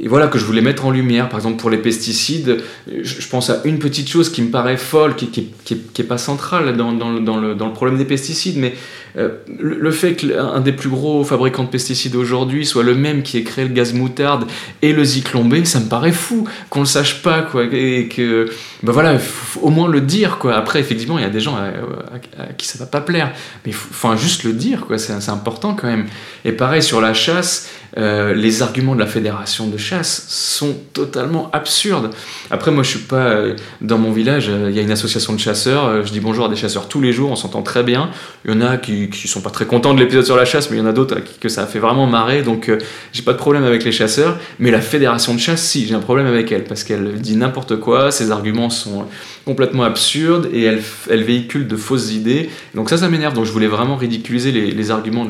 Et 0.00 0.06
voilà 0.06 0.28
que 0.28 0.38
je 0.38 0.44
voulais 0.44 0.60
mettre 0.60 0.86
en 0.86 0.90
lumière, 0.90 1.28
par 1.28 1.40
exemple 1.40 1.56
pour 1.56 1.68
les 1.68 1.78
pesticides, 1.78 2.62
je 2.86 3.28
pense 3.28 3.50
à 3.50 3.62
une 3.64 3.80
petite 3.80 4.08
chose 4.08 4.30
qui 4.30 4.40
me 4.42 4.50
paraît 4.50 4.76
folle, 4.76 5.16
qui, 5.16 5.28
qui, 5.28 5.50
qui, 5.64 5.74
est 5.74 6.04
pas 6.04 6.18
centrale 6.18 6.76
dans, 6.76 6.92
dans, 6.92 7.12
dans, 7.14 7.40
le, 7.40 7.56
dans, 7.56 7.66
le, 7.66 7.72
problème 7.72 7.98
des 7.98 8.04
pesticides, 8.04 8.58
mais 8.58 8.74
le, 9.14 9.90
fait 9.90 10.14
qu'un 10.14 10.60
des 10.60 10.72
plus 10.72 10.88
gros 10.88 11.24
fabricants 11.24 11.64
de 11.64 11.68
pesticides 11.68 12.16
aujourd'hui 12.16 12.64
soit 12.64 12.82
le 12.82 12.94
même 12.94 13.22
qui 13.22 13.36
ait 13.36 13.42
créé 13.42 13.66
le 13.66 13.74
gaz 13.74 13.92
moutarde 13.92 14.46
et 14.80 14.92
le 14.92 15.04
zyklon 15.04 15.42
ça 15.64 15.80
me 15.80 15.88
paraît 15.88 16.12
fou 16.12 16.48
qu'on 16.70 16.80
le 16.80 16.86
sache 16.86 17.22
pas, 17.22 17.42
quoi, 17.42 17.64
et 17.64 18.08
que, 18.08 18.50
ben 18.82 18.92
voilà, 18.92 19.18
faut 19.18 19.60
au 19.60 19.70
moins 19.70 19.88
le 19.88 20.00
dire, 20.00 20.38
quoi. 20.38 20.56
Après, 20.56 20.80
effectivement, 20.80 21.18
il 21.18 21.22
y 21.22 21.26
a 21.26 21.30
des 21.30 21.40
gens 21.40 21.56
à, 21.56 22.52
qui 22.56 22.66
ça 22.66 22.78
va 22.78 22.86
pas 22.86 23.00
plaire, 23.00 23.32
mais 23.66 23.72
faut, 23.72 24.16
juste 24.16 24.44
le 24.44 24.52
dire, 24.52 24.86
quoi, 24.86 24.98
c'est 24.98 25.28
important 25.28 25.74
quand 25.74 25.88
même. 25.88 26.06
Et 26.44 26.52
pareil 26.52 26.82
sur 26.82 27.00
la 27.00 27.14
chasse, 27.14 27.70
euh, 27.98 28.32
les 28.32 28.62
arguments 28.62 28.94
de 28.94 29.00
la 29.00 29.06
fédération 29.06 29.66
de 29.66 29.76
chasse 29.76 30.24
sont 30.28 30.74
totalement 30.94 31.50
absurdes. 31.52 32.10
Après, 32.50 32.70
moi, 32.70 32.82
je 32.82 32.90
suis 32.90 33.00
pas 33.00 33.26
euh, 33.26 33.56
dans 33.82 33.98
mon 33.98 34.12
village. 34.12 34.46
Euh, 34.48 34.68
il 34.70 34.76
y 34.76 34.78
a 34.78 34.82
une 34.82 34.90
association 34.90 35.34
de 35.34 35.38
chasseurs. 35.38 36.04
je 36.04 36.10
dis 36.10 36.20
bonjour 36.20 36.46
à 36.46 36.48
des 36.48 36.56
chasseurs 36.56 36.88
tous 36.88 37.02
les 37.02 37.12
jours. 37.12 37.30
On 37.30 37.36
s'entend 37.36 37.62
très 37.62 37.82
bien. 37.82 38.10
Il 38.44 38.52
y 38.52 38.54
en 38.54 38.62
a 38.62 38.78
qui, 39.08 39.22
qui 39.22 39.28
sont 39.28 39.40
pas 39.40 39.50
très 39.50 39.66
contents 39.66 39.94
de 39.94 40.00
l'épisode 40.00 40.24
sur 40.24 40.36
la 40.36 40.44
chasse, 40.44 40.70
mais 40.70 40.76
il 40.76 40.80
y 40.80 40.82
en 40.82 40.86
a 40.86 40.92
d'autres 40.92 41.16
que 41.40 41.48
ça 41.48 41.62
a 41.62 41.66
fait 41.66 41.78
vraiment 41.78 42.06
marrer. 42.06 42.42
Donc, 42.42 42.70
j'ai 43.12 43.22
pas 43.22 43.32
de 43.32 43.38
problème 43.38 43.64
avec 43.64 43.84
les 43.84 43.92
chasseurs. 43.92 44.38
Mais 44.58 44.70
la 44.70 44.80
fédération 44.80 45.34
de 45.34 45.40
chasse, 45.40 45.62
si, 45.62 45.86
j'ai 45.86 45.94
un 45.94 46.00
problème 46.00 46.26
avec 46.26 46.50
elle 46.52 46.64
parce 46.64 46.84
qu'elle 46.84 47.20
dit 47.20 47.36
n'importe 47.36 47.76
quoi. 47.76 48.10
Ses 48.10 48.30
arguments 48.30 48.70
sont 48.70 49.06
complètement 49.44 49.84
absurdes 49.84 50.48
et 50.52 50.62
elle, 50.62 50.82
elle 51.10 51.22
véhicule 51.22 51.66
de 51.66 51.76
fausses 51.76 52.12
idées. 52.12 52.50
Donc 52.74 52.90
ça, 52.90 52.96
ça 52.96 53.08
m'énerve. 53.08 53.34
Donc 53.34 53.44
je 53.44 53.52
voulais 53.52 53.66
vraiment 53.66 53.96
ridiculiser 53.96 54.52
les, 54.52 54.90
arguments 54.90 55.26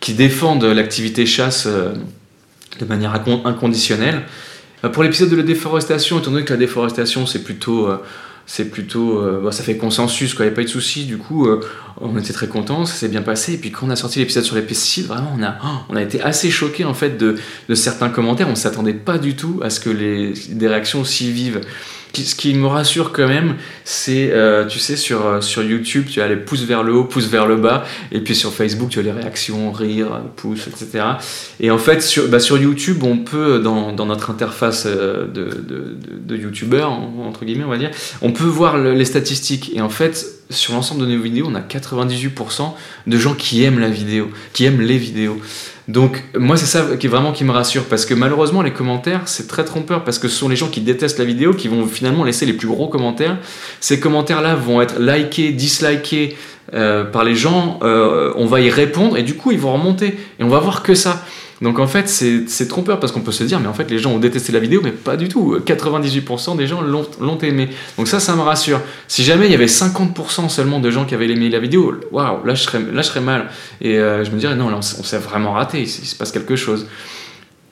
qui 0.00 0.14
défendent 0.14 0.64
l'activité 0.64 1.26
chasse 1.26 1.66
euh, 1.66 1.92
de 2.80 2.84
manière 2.84 3.14
inconditionnelle. 3.44 4.22
Euh, 4.84 4.88
pour 4.88 5.02
l'épisode 5.02 5.30
de 5.30 5.36
la 5.36 5.42
déforestation, 5.42 6.18
étant 6.18 6.30
donné 6.30 6.44
que 6.44 6.52
la 6.52 6.58
déforestation 6.58 7.26
c'est 7.26 7.42
plutôt, 7.42 7.88
euh, 7.88 7.96
c'est 8.50 8.70
plutôt, 8.70 9.22
bah, 9.42 9.52
ça 9.52 9.62
fait 9.62 9.76
consensus, 9.76 10.34
il 10.38 10.42
n'y 10.42 10.48
a 10.48 10.50
pas 10.50 10.62
eu 10.62 10.64
de 10.64 10.70
souci, 10.70 11.04
du 11.04 11.18
coup 11.18 11.46
on 12.00 12.16
était 12.16 12.32
très 12.32 12.48
contents, 12.48 12.86
ça 12.86 12.94
s'est 12.94 13.08
bien 13.08 13.22
passé. 13.22 13.54
Et 13.54 13.56
puis 13.58 13.70
quand 13.70 13.86
on 13.86 13.90
a 13.90 13.96
sorti 13.96 14.18
l'épisode 14.18 14.44
sur 14.44 14.56
les 14.56 14.62
pesticides, 14.62 15.06
vraiment 15.06 15.34
on 15.38 15.42
a, 15.42 15.58
on 15.88 15.96
a 15.96 16.02
été 16.02 16.20
assez 16.22 16.50
choqués 16.50 16.84
en 16.84 16.94
fait 16.94 17.18
de, 17.18 17.36
de 17.68 17.74
certains 17.74 18.08
commentaires. 18.08 18.48
On 18.48 18.54
s'attendait 18.54 18.94
pas 18.94 19.18
du 19.18 19.36
tout 19.36 19.60
à 19.62 19.70
ce 19.70 19.80
que 19.80 19.90
les, 19.90 20.32
des 20.50 20.68
réactions 20.68 21.04
si 21.04 21.30
vives 21.30 21.60
ce 22.14 22.34
qui 22.34 22.54
me 22.54 22.66
rassure 22.66 23.12
quand 23.12 23.28
même, 23.28 23.56
c'est, 23.84 24.30
euh, 24.32 24.66
tu 24.66 24.78
sais, 24.78 24.96
sur, 24.96 25.26
euh, 25.26 25.40
sur 25.40 25.62
YouTube, 25.62 26.06
tu 26.10 26.20
as 26.20 26.28
les 26.28 26.36
pouces 26.36 26.64
vers 26.64 26.82
le 26.82 26.92
haut, 26.92 27.04
pouces 27.04 27.28
vers 27.28 27.46
le 27.46 27.56
bas, 27.56 27.84
et 28.12 28.20
puis 28.20 28.34
sur 28.34 28.52
Facebook, 28.52 28.90
tu 28.90 28.98
as 28.98 29.02
les 29.02 29.12
réactions, 29.12 29.70
rire, 29.72 30.20
pouces, 30.36 30.66
etc. 30.66 31.04
Et 31.60 31.70
en 31.70 31.78
fait, 31.78 32.02
sur, 32.02 32.28
bah, 32.28 32.40
sur 32.40 32.58
YouTube, 32.58 33.02
on 33.02 33.18
peut, 33.18 33.60
dans, 33.60 33.92
dans 33.92 34.06
notre 34.06 34.30
interface 34.30 34.84
euh, 34.86 35.26
de, 35.26 35.64
de, 36.26 36.36
YouTuber, 36.36 36.84
entre 36.84 37.44
guillemets, 37.44 37.64
on 37.64 37.70
va 37.70 37.78
dire, 37.78 37.90
on 38.22 38.32
peut 38.32 38.44
voir 38.44 38.78
les 38.78 39.04
statistiques. 39.04 39.72
Et 39.74 39.80
en 39.80 39.88
fait, 39.88 40.37
sur 40.50 40.74
l'ensemble 40.74 41.02
de 41.02 41.06
nos 41.06 41.20
vidéos, 41.20 41.46
on 41.50 41.54
a 41.54 41.60
98% 41.60 42.72
de 43.06 43.18
gens 43.18 43.34
qui 43.34 43.64
aiment 43.64 43.78
la 43.78 43.90
vidéo, 43.90 44.30
qui 44.52 44.64
aiment 44.64 44.80
les 44.80 44.98
vidéos. 44.98 45.38
Donc 45.88 46.22
moi 46.36 46.58
c'est 46.58 46.66
ça 46.66 46.96
qui 46.98 47.06
vraiment 47.06 47.32
qui 47.32 47.44
me 47.44 47.50
rassure 47.50 47.84
parce 47.84 48.04
que 48.04 48.12
malheureusement 48.12 48.60
les 48.60 48.72
commentaires 48.72 49.22
c'est 49.24 49.48
très 49.48 49.64
trompeur 49.64 50.04
parce 50.04 50.18
que 50.18 50.28
ce 50.28 50.36
sont 50.36 50.50
les 50.50 50.56
gens 50.56 50.68
qui 50.68 50.82
détestent 50.82 51.18
la 51.18 51.24
vidéo 51.24 51.54
qui 51.54 51.66
vont 51.66 51.86
finalement 51.86 52.24
laisser 52.24 52.44
les 52.44 52.52
plus 52.52 52.68
gros 52.68 52.88
commentaires. 52.88 53.38
Ces 53.80 53.98
commentaires 53.98 54.42
là 54.42 54.54
vont 54.54 54.82
être 54.82 55.00
likés, 55.00 55.50
dislikés 55.52 56.36
euh, 56.74 57.04
par 57.04 57.24
les 57.24 57.34
gens, 57.34 57.78
euh, 57.82 58.34
on 58.36 58.44
va 58.44 58.60
y 58.60 58.68
répondre 58.68 59.16
et 59.16 59.22
du 59.22 59.34
coup 59.34 59.50
ils 59.50 59.58
vont 59.58 59.72
remonter 59.72 60.18
et 60.38 60.44
on 60.44 60.48
va 60.48 60.58
voir 60.58 60.82
que 60.82 60.94
ça. 60.94 61.24
Donc 61.60 61.78
en 61.78 61.86
fait, 61.86 62.08
c'est 62.08 62.68
trompeur 62.68 63.00
parce 63.00 63.12
qu'on 63.12 63.20
peut 63.20 63.32
se 63.32 63.44
dire, 63.44 63.58
mais 63.60 63.66
en 63.66 63.74
fait, 63.74 63.90
les 63.90 63.98
gens 63.98 64.12
ont 64.12 64.18
détesté 64.18 64.52
la 64.52 64.60
vidéo, 64.60 64.80
mais 64.82 64.92
pas 64.92 65.16
du 65.16 65.28
tout. 65.28 65.58
98% 65.58 66.56
des 66.56 66.66
gens 66.66 66.80
l'ont 66.82 67.38
aimé. 67.38 67.68
Donc 67.96 68.08
ça, 68.08 68.20
ça 68.20 68.36
me 68.36 68.42
rassure. 68.42 68.80
Si 69.08 69.24
jamais 69.24 69.46
il 69.46 69.52
y 69.52 69.54
avait 69.54 69.66
50% 69.66 70.48
seulement 70.48 70.78
de 70.78 70.90
gens 70.90 71.04
qui 71.04 71.14
avaient 71.14 71.28
aimé 71.28 71.48
la 71.48 71.58
vidéo, 71.58 71.94
waouh, 72.12 72.44
là, 72.44 72.54
je 72.54 72.62
serais, 72.62 72.78
là, 72.80 73.02
je 73.02 73.08
serais 73.08 73.20
mal. 73.20 73.48
Et 73.80 73.98
euh, 73.98 74.24
je 74.24 74.30
me 74.30 74.38
dirais, 74.38 74.54
non, 74.54 74.68
là, 74.68 74.76
on, 74.76 74.82
s'est 74.82 75.18
vraiment 75.18 75.52
raté, 75.52 75.82
il, 75.82 75.88
se 75.88 76.14
passe 76.14 76.32
quelque 76.32 76.56
chose. 76.56 76.86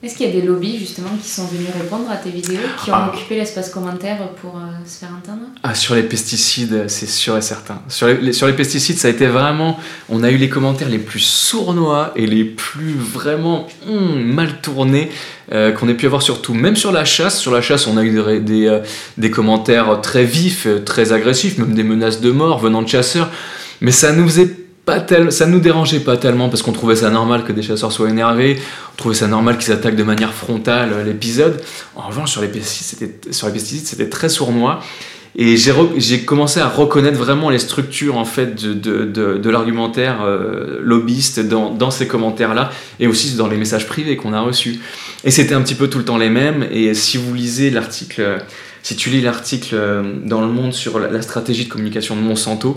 Est-ce 0.03 0.15
qu'il 0.15 0.27
y 0.27 0.29
a 0.29 0.31
des 0.31 0.45
lobbies 0.45 0.77
justement 0.77 1.09
qui 1.19 1.27
sont 1.27 1.47
venus 1.47 1.69
répondre 1.73 2.07
à 2.11 2.17
tes 2.17 2.29
vidéos, 2.29 2.59
qui 2.83 2.91
ont 2.91 2.95
ah. 2.95 3.11
occupé 3.11 3.35
l'espace 3.35 3.71
commentaire 3.71 4.19
pour 4.41 4.55
euh, 4.57 4.59
se 4.85 4.99
faire 4.99 5.09
entendre? 5.09 5.47
Ah, 5.63 5.73
Sur 5.73 5.95
les 5.95 6.03
pesticides, 6.03 6.83
c'est 6.87 7.09
sûr 7.09 7.35
et 7.35 7.41
certain. 7.41 7.81
Sur 7.87 8.07
les, 8.07 8.31
sur 8.31 8.45
les 8.45 8.53
pesticides, 8.53 8.99
ça 8.99 9.07
a 9.07 9.11
été 9.11 9.25
vraiment. 9.25 9.79
On 10.09 10.21
a 10.21 10.29
eu 10.29 10.37
les 10.37 10.49
commentaires 10.49 10.89
les 10.89 10.99
plus 10.99 11.21
sournois 11.21 12.13
et 12.15 12.27
les 12.27 12.45
plus 12.45 12.93
vraiment 12.93 13.65
hmm, 13.87 14.21
mal 14.21 14.61
tournés 14.61 15.09
euh, 15.51 15.71
qu'on 15.71 15.89
ait 15.89 15.95
pu 15.95 16.05
avoir 16.05 16.21
surtout, 16.21 16.53
même 16.53 16.75
sur 16.75 16.91
la 16.91 17.03
chasse. 17.03 17.39
Sur 17.39 17.51
la 17.51 17.63
chasse, 17.63 17.87
on 17.87 17.97
a 17.97 18.03
eu 18.03 18.11
des, 18.11 18.39
des, 18.39 18.67
euh, 18.67 18.81
des 19.17 19.31
commentaires 19.31 19.99
très 20.01 20.25
vifs, 20.25 20.67
très 20.85 21.11
agressifs, 21.11 21.57
même 21.57 21.73
des 21.73 21.83
menaces 21.83 22.21
de 22.21 22.29
mort 22.29 22.59
venant 22.59 22.83
de 22.83 22.87
chasseurs. 22.87 23.31
Mais 23.81 23.91
ça 23.91 24.11
nous 24.11 24.27
faisait 24.27 24.56
pas 24.87 25.01
tel... 25.01 25.33
ça 25.33 25.45
nous 25.45 25.59
dérangeait 25.59 25.99
pas 25.99 26.15
tellement 26.15 26.47
parce 26.47 26.61
qu'on 26.63 26.71
trouvait 26.71 26.95
ça 26.95 27.09
normal 27.09 27.43
que 27.43 27.51
des 27.51 27.61
chasseurs 27.61 27.91
soient 27.91 28.09
énervés, 28.09 28.57
on 28.93 28.95
trouvait 28.95 29.15
ça 29.15 29.27
normal 29.27 29.57
qu'ils 29.57 29.73
attaquent 29.73 29.97
de 29.97 30.03
manière 30.03 30.33
frontale 30.33 30.91
euh, 30.93 31.03
l'épisode. 31.03 31.61
En 31.95 32.07
revanche, 32.07 32.31
sur 32.31 32.41
les 32.41 32.47
pesticides, 32.47 33.85
c'était, 33.85 34.09
très 34.09 34.29
sournois. 34.29 34.79
Et 35.35 35.57
j'ai, 35.57 36.21
commencé 36.21 36.61
à 36.61 36.69
reconnaître 36.69 37.17
vraiment 37.17 37.49
les 37.49 37.59
structures 37.59 38.17
en 38.17 38.25
fait 38.25 38.55
de, 38.55 39.49
l'argumentaire 39.49 40.21
euh, 40.23 40.79
lobbyiste 40.81 41.41
dans, 41.41 41.69
dans, 41.69 41.91
ces 41.91 42.07
commentaires-là 42.07 42.71
et 42.99 43.07
aussi 43.07 43.35
dans 43.35 43.47
les 43.47 43.57
messages 43.57 43.85
privés 43.85 44.15
qu'on 44.15 44.33
a 44.33 44.39
reçus. 44.39 44.79
Et 45.25 45.31
c'était 45.31 45.53
un 45.53 45.61
petit 45.61 45.75
peu 45.75 45.89
tout 45.89 45.99
le 45.99 46.05
temps 46.05 46.17
les 46.17 46.29
mêmes. 46.29 46.65
Et 46.71 46.93
si 46.93 47.17
vous 47.17 47.35
lisez 47.35 47.69
l'article, 47.69 48.39
si 48.83 48.95
tu 48.95 49.09
lis 49.09 49.21
l'article 49.21 49.75
euh, 49.75 50.13
dans 50.23 50.39
Le 50.39 50.47
Monde 50.47 50.73
sur 50.73 50.97
la 50.97 51.21
stratégie 51.21 51.65
de 51.65 51.69
communication 51.69 52.15
de 52.15 52.21
Monsanto, 52.21 52.75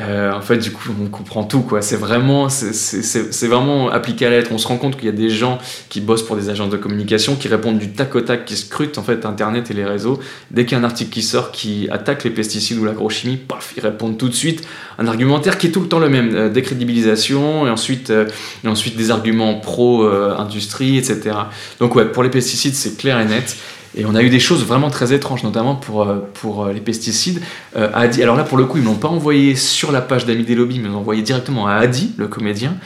euh, 0.00 0.32
en 0.32 0.40
fait, 0.42 0.58
du 0.58 0.70
coup, 0.70 0.90
on 1.00 1.06
comprend 1.06 1.44
tout, 1.44 1.62
quoi. 1.62 1.82
C'est 1.82 1.96
vraiment, 1.96 2.48
c'est 2.48 3.46
vraiment 3.46 3.90
appliqué 3.90 4.26
à 4.26 4.30
l'être. 4.30 4.52
On 4.52 4.58
se 4.58 4.68
rend 4.68 4.76
compte 4.76 4.96
qu'il 4.96 5.06
y 5.06 5.08
a 5.08 5.12
des 5.12 5.30
gens 5.30 5.58
qui 5.88 6.00
bossent 6.00 6.22
pour 6.22 6.36
des 6.36 6.50
agences 6.50 6.70
de 6.70 6.76
communication, 6.76 7.34
qui 7.34 7.48
répondent 7.48 7.78
du 7.78 7.90
tac 7.90 8.14
au 8.14 8.20
tac, 8.20 8.44
qui 8.44 8.56
scrutent 8.56 8.98
en 8.98 9.02
fait 9.02 9.26
Internet 9.26 9.70
et 9.70 9.74
les 9.74 9.84
réseaux. 9.84 10.20
Dès 10.50 10.64
qu'il 10.64 10.76
y 10.76 10.80
a 10.80 10.80
un 10.80 10.84
article 10.84 11.10
qui 11.10 11.22
sort 11.22 11.50
qui 11.50 11.88
attaque 11.90 12.24
les 12.24 12.30
pesticides 12.30 12.78
ou 12.78 12.84
l'agrochimie, 12.84 13.36
paf, 13.36 13.74
ils 13.76 13.82
répondent 13.82 14.16
tout 14.18 14.28
de 14.28 14.34
suite. 14.34 14.66
Un 14.98 15.06
argumentaire 15.06 15.58
qui 15.58 15.68
est 15.68 15.70
tout 15.70 15.80
le 15.80 15.88
temps 15.88 15.98
le 15.98 16.08
même, 16.08 16.34
euh, 16.34 16.48
décrédibilisation 16.48 17.66
et 17.66 17.70
ensuite, 17.70 18.10
euh, 18.10 18.26
et 18.64 18.68
ensuite 18.68 18.96
des 18.96 19.10
arguments 19.10 19.54
pro 19.54 20.08
industrie, 20.08 20.96
etc. 20.96 21.36
Donc 21.80 21.94
ouais, 21.94 22.04
pour 22.04 22.22
les 22.22 22.30
pesticides, 22.30 22.74
c'est 22.74 22.96
clair 22.96 23.18
et 23.20 23.24
net. 23.24 23.56
Et 23.98 24.04
on 24.06 24.14
a 24.14 24.22
eu 24.22 24.30
des 24.30 24.38
choses 24.38 24.64
vraiment 24.64 24.90
très 24.90 25.12
étranges, 25.12 25.42
notamment 25.42 25.74
pour, 25.74 26.02
euh, 26.02 26.30
pour 26.34 26.64
euh, 26.64 26.72
les 26.72 26.80
pesticides. 26.80 27.42
Euh, 27.76 27.90
Adi, 27.92 28.22
alors 28.22 28.36
là, 28.36 28.44
pour 28.44 28.56
le 28.56 28.64
coup, 28.64 28.78
ils 28.78 28.84
ne 28.84 28.88
l'ont 28.88 28.94
pas 28.94 29.08
envoyé 29.08 29.56
sur 29.56 29.90
la 29.90 30.00
page 30.00 30.24
d'Ami 30.24 30.44
des 30.44 30.54
Lobbies, 30.54 30.78
mais 30.78 30.88
ils 30.88 30.92
l'ont 30.92 31.00
envoyé 31.00 31.22
directement 31.22 31.66
à 31.66 31.74
Adi, 31.74 32.14
le 32.16 32.28
comédien. 32.28 32.76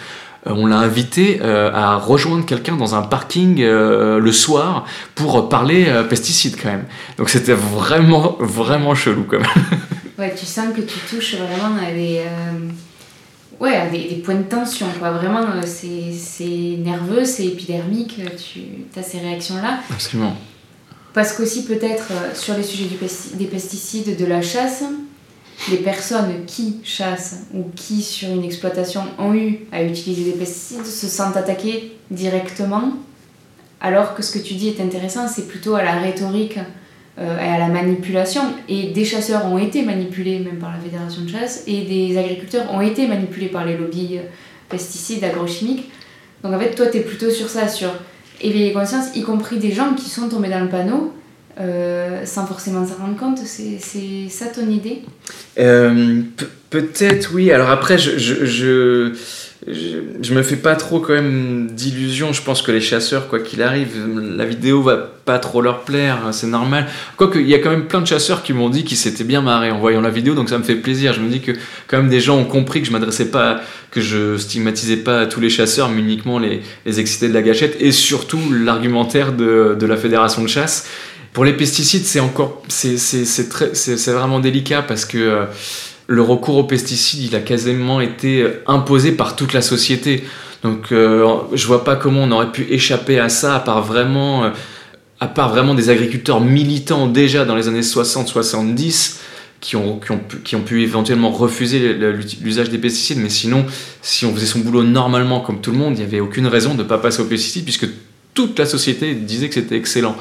on 0.47 0.67
l'a 0.67 0.79
invité 0.79 1.41
à 1.43 1.97
rejoindre 1.97 2.45
quelqu'un 2.47 2.77
dans 2.77 2.95
un 2.95 3.03
parking 3.03 3.63
le 3.63 4.33
soir 4.33 4.87
pour 5.15 5.49
parler 5.49 5.87
pesticides 6.09 6.57
quand 6.61 6.71
même. 6.71 6.85
Donc 7.19 7.29
c'était 7.29 7.53
vraiment, 7.53 8.37
vraiment 8.41 8.95
chelou 8.95 9.25
quand 9.29 9.39
même. 9.39 9.47
Ouais, 10.19 10.35
tu 10.39 10.47
sens 10.47 10.67
que 10.77 10.83
tu 10.83 10.99
touches 11.11 11.35
vraiment 11.35 11.75
à 11.85 11.91
des, 11.91 12.23
ouais, 13.59 13.91
des, 13.91 14.17
points 14.17 14.37
de 14.37 14.43
tension. 14.43 14.87
Quoi. 14.99 15.11
Vraiment, 15.13 15.41
c'est 15.65 16.77
nerveux, 16.79 17.25
c'est 17.25 17.47
épidermique, 17.47 18.21
tu 18.37 18.61
as 18.99 19.03
ces 19.03 19.19
réactions-là. 19.19 19.81
Absolument. 19.91 20.37
Parce 21.15 21.35
qu'aussi 21.35 21.65
peut-être 21.65 22.09
euh, 22.11 22.35
sur 22.35 22.57
les 22.57 22.63
sujets 22.63 22.89
des 23.35 23.47
pesticides, 23.47 24.17
de 24.17 24.25
la 24.25 24.41
chasse, 24.41 24.85
les 25.71 25.77
personnes 25.77 26.45
qui 26.47 26.81
chassent 26.85 27.45
ou 27.55 27.65
qui 27.77 28.03
sur 28.03 28.31
une 28.31 28.45
exploitation 28.45 29.03
ont 29.19 29.35
eu 29.35 29.61
à 29.71 29.83
utiliser 29.83 30.25
des 30.25 30.39
pesticides 30.39 30.87
se 30.87 31.07
sentent 31.07 31.37
attaquées 31.37 31.97
directement, 32.11 32.95
alors 33.81 34.15
que 34.15 34.23
ce 34.23 34.33
que 34.33 34.43
tu 34.43 34.55
dis 34.55 34.69
est 34.69 34.81
intéressant, 34.81 35.29
c'est 35.29 35.49
plutôt 35.49 35.75
à 35.75 35.83
la 35.83 35.93
rhétorique 35.93 36.59
euh, 37.19 37.39
et 37.39 37.49
à 37.49 37.59
la 37.59 37.69
manipulation. 37.69 38.43
Et 38.69 38.91
des 38.91 39.05
chasseurs 39.05 39.45
ont 39.47 39.59
été 39.59 39.83
manipulés 39.83 40.39
même 40.39 40.59
par 40.59 40.73
la 40.73 40.79
Fédération 40.79 41.23
de 41.23 41.29
chasse, 41.29 41.65
et 41.67 41.83
des 41.83 42.17
agriculteurs 42.17 42.73
ont 42.73 42.81
été 42.81 43.07
manipulés 43.07 43.49
par 43.49 43.67
les 43.67 43.77
lobbies 43.77 44.19
euh, 44.19 44.23
pesticides, 44.71 45.23
agrochimiques. 45.25 45.91
Donc 46.43 46.55
en 46.55 46.59
fait, 46.59 46.75
toi, 46.75 46.87
tu 46.87 46.99
es 46.99 47.01
plutôt 47.01 47.31
sur 47.31 47.49
ça, 47.49 47.69
sur 47.69 47.91
éveiller 48.43 48.73
conscience, 48.73 49.15
y 49.15 49.23
compris 49.23 49.59
des 49.59 49.73
gens 49.73 49.95
qui 49.95 50.09
sont 50.09 50.29
tombés 50.29 50.49
dans 50.49 50.61
le 50.61 50.69
panneau 50.69 51.13
euh, 51.61 52.25
sans 52.25 52.47
forcément 52.47 52.87
s'en 52.87 52.95
rendre 52.95 53.17
compte. 53.17 53.39
C'est 53.39 54.29
ça 54.29 54.47
ton 54.47 54.69
idée? 54.71 55.03
Euh, 55.59 56.23
Peut-être 56.71 57.33
oui. 57.35 57.53
Alors 57.53 57.69
après, 57.69 57.99
je, 57.99 58.17
je, 58.17 58.47
je, 58.47 59.13
je, 59.67 60.35
me 60.35 60.43
fais 60.43 60.57
pas 60.57 60.75
trop 60.75 60.99
quand 60.99 61.13
même 61.13 61.71
d'illusions. 61.71 62.33
Je 62.33 62.43
pense 62.43 62.63
que 62.63 62.73
les 62.73 62.81
chasseurs, 62.81 63.29
quoi 63.29 63.39
qu'il 63.39 63.63
arrive, 63.63 63.91
la 64.37 64.45
vidéo 64.45 64.83
va 64.83 64.97
pas 64.97 65.39
trop 65.39 65.61
leur 65.61 65.83
plaire, 65.85 66.19
c'est 66.33 66.49
normal. 66.49 66.89
Quoique, 67.17 67.39
il 67.39 67.49
y 67.49 67.55
a 67.55 67.59
quand 67.59 67.71
même 67.71 67.87
plein 67.87 68.01
de 68.01 68.07
chasseurs 68.07 68.43
qui 68.43 68.53
m'ont 68.53 68.71
dit 68.71 68.83
qu'ils 68.83 68.97
s'étaient 68.97 69.25
bien 69.25 69.41
marrés 69.41 69.71
en 69.71 69.79
voyant 69.79 70.01
la 70.01 70.11
vidéo, 70.11 70.35
donc 70.35 70.49
ça 70.49 70.59
me 70.59 70.65
fait 70.65 70.75
plaisir. 70.75 71.13
Je 71.13 71.21
me 71.21 71.29
dis 71.29 71.41
que 71.41 71.53
quand 71.87 71.99
même 71.99 72.09
des 72.09 72.21
gens 72.21 72.39
ont 72.39 72.45
compris 72.45 72.81
que 72.81 72.89
je 72.89 72.93
m'adressais 72.93 73.31
pas, 73.31 73.61
que 73.93 74.01
je 74.01 74.37
stigmatisais 74.37 74.97
pas 74.97 75.27
tous 75.27 75.41
les 75.41 75.51
chasseurs, 75.51 75.89
mais 75.89 76.01
uniquement 76.01 76.41
les, 76.41 76.63
les 76.85 77.01
excités 77.01 77.29
de 77.29 77.35
la 77.35 77.43
gâchette, 77.43 77.77
et 77.81 77.93
surtout 77.93 78.41
l'argumentaire 78.53 79.33
de, 79.33 79.77
de 79.79 79.87
la 79.87 79.97
fédération 79.97 80.43
de 80.43 80.49
chasse. 80.49 80.89
Pour 81.33 81.45
les 81.45 81.55
pesticides, 81.55 82.05
c'est 82.05 82.21
encore, 82.21 82.63
c'est 82.69 84.13
vraiment 84.13 84.39
délicat 84.39 84.83
parce 84.83 85.07
que 85.07 85.17
euh, 85.17 85.45
le 86.13 86.23
recours 86.23 86.59
aux 86.59 86.65
pesticides, 86.65 87.23
il 87.23 87.35
a 87.35 87.41
quasiment 87.41 88.01
été 88.01 88.47
imposé 88.67 89.13
par 89.13 89.35
toute 89.35 89.55
la 89.55 89.63
société. 89.63 90.25
Donc, 90.63 90.93
euh, 90.93 91.27
je 91.55 91.67
vois 91.67 91.85
pas 91.85 91.97
comment 91.97 92.23
on 92.23 92.31
aurait 92.31 92.53
pu 92.53 92.67
échapper 92.71 93.19
à 93.19 93.31
ça, 93.31 93.57
à 93.57 93.61
part 93.61 93.83
vraiment, 93.83 94.45
euh, 94.45 94.51
à 95.21 95.27
part 95.27 95.49
vraiment 95.49 95.75
des 95.75 95.89
agriculteurs 95.89 96.41
militants 96.41 97.07
déjà 97.07 97.47
dans 97.47 97.57
les 97.57 97.67
années 97.67 97.81
60-70 97.81 99.21
qui 99.61 99.77
ont, 99.77 99.99
qui, 100.01 100.11
ont 100.11 100.21
qui 100.45 100.55
ont 100.55 100.61
pu 100.61 100.83
éventuellement 100.83 101.31
refuser 101.31 101.95
l'usage 102.43 102.69
des 102.69 102.79
pesticides. 102.79 103.19
Mais 103.19 103.31
sinon, 103.31 103.65
si 104.03 104.27
on 104.27 104.35
faisait 104.35 104.47
son 104.47 104.59
boulot 104.59 104.83
normalement 104.83 105.41
comme 105.41 105.63
tout 105.63 105.71
le 105.71 105.79
monde, 105.79 105.95
il 105.95 106.01
n'y 106.01 106.07
avait 106.07 106.21
aucune 106.21 106.47
raison 106.47 106.75
de 106.75 106.83
ne 106.83 106.89
pas 106.89 106.99
passer 106.99 107.23
aux 107.23 107.27
pesticides 107.27 107.65
puisque 107.65 107.87
toute 108.35 108.59
la 108.59 108.67
société 108.67 109.15
disait 109.15 109.49
que 109.49 109.55
c'était 109.55 109.77
excellent. 109.77 110.17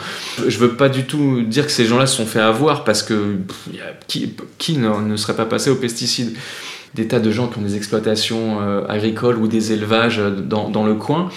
Je 0.45 0.57
veux 0.57 0.75
pas 0.75 0.89
du 0.89 1.05
tout 1.05 1.41
dire 1.43 1.65
que 1.65 1.71
ces 1.71 1.85
gens-là 1.85 2.07
se 2.07 2.17
sont 2.17 2.25
fait 2.25 2.41
avoir 2.41 2.83
parce 2.83 3.03
que 3.03 3.37
qui, 4.07 4.77
ne, 4.77 5.15
serait 5.15 5.35
pas 5.35 5.45
passé 5.45 5.69
aux 5.69 5.75
pesticides? 5.75 6.35
Des 6.93 7.07
tas 7.07 7.21
de 7.21 7.31
gens 7.31 7.47
qui 7.47 7.57
ont 7.57 7.61
des 7.61 7.77
exploitations 7.77 8.59
euh, 8.61 8.83
agricoles 8.89 9.37
ou 9.37 9.47
des 9.47 9.71
élevages 9.71 10.17
dans, 10.17 10.69
dans, 10.69 10.85
le 10.85 10.95
coin 10.95 11.29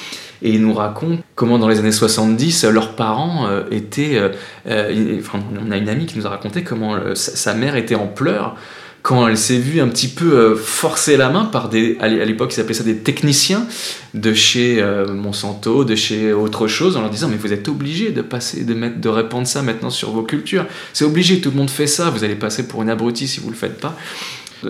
et 0.42 0.50
ils 0.50 0.60
nous 0.60 0.74
racontent 0.74 1.22
comment 1.36 1.60
dans 1.60 1.68
les 1.68 1.78
années 1.78 1.92
70 1.92 2.64
leurs 2.64 2.96
parents 2.96 3.46
euh, 3.46 3.62
étaient. 3.70 4.18
Euh, 4.66 5.20
enfin, 5.20 5.38
on 5.64 5.70
a 5.70 5.76
une 5.76 5.88
amie 5.88 6.06
qui 6.06 6.18
nous 6.18 6.26
a 6.26 6.30
raconté 6.30 6.64
comment 6.64 6.98
sa 7.14 7.54
mère 7.54 7.76
était 7.76 7.94
en 7.94 8.08
pleurs 8.08 8.56
quand 9.04 9.28
elle 9.28 9.36
s'est 9.36 9.58
vue 9.58 9.82
un 9.82 9.88
petit 9.88 10.08
peu 10.08 10.32
euh, 10.32 10.56
forcer 10.56 11.18
la 11.18 11.28
main 11.28 11.44
par 11.44 11.68
des, 11.68 11.98
à 12.00 12.08
l'époque 12.08 12.54
ils 12.56 12.60
appelaient 12.60 12.72
ça 12.72 12.84
des 12.84 12.96
techniciens 12.96 13.66
de 14.14 14.32
chez 14.32 14.80
euh, 14.80 15.12
Monsanto, 15.12 15.84
de 15.84 15.94
chez 15.94 16.32
autre 16.32 16.68
chose, 16.68 16.96
en 16.96 17.02
leur 17.02 17.10
disant 17.10 17.28
mais 17.28 17.36
vous 17.36 17.52
êtes 17.52 17.68
obligé 17.68 18.12
de 18.12 18.22
passer, 18.22 18.64
de 18.64 18.72
mettre, 18.72 18.98
de 18.98 19.08
répandre 19.10 19.46
ça 19.46 19.60
maintenant 19.60 19.90
sur 19.90 20.10
vos 20.10 20.22
cultures. 20.22 20.64
C'est 20.94 21.04
obligé, 21.04 21.42
tout 21.42 21.50
le 21.50 21.56
monde 21.56 21.68
fait 21.68 21.86
ça. 21.86 22.08
Vous 22.08 22.24
allez 22.24 22.34
passer 22.34 22.66
pour 22.66 22.80
une 22.80 22.88
abrutie 22.88 23.28
si 23.28 23.40
vous 23.40 23.50
le 23.50 23.56
faites 23.56 23.78
pas. 23.78 23.94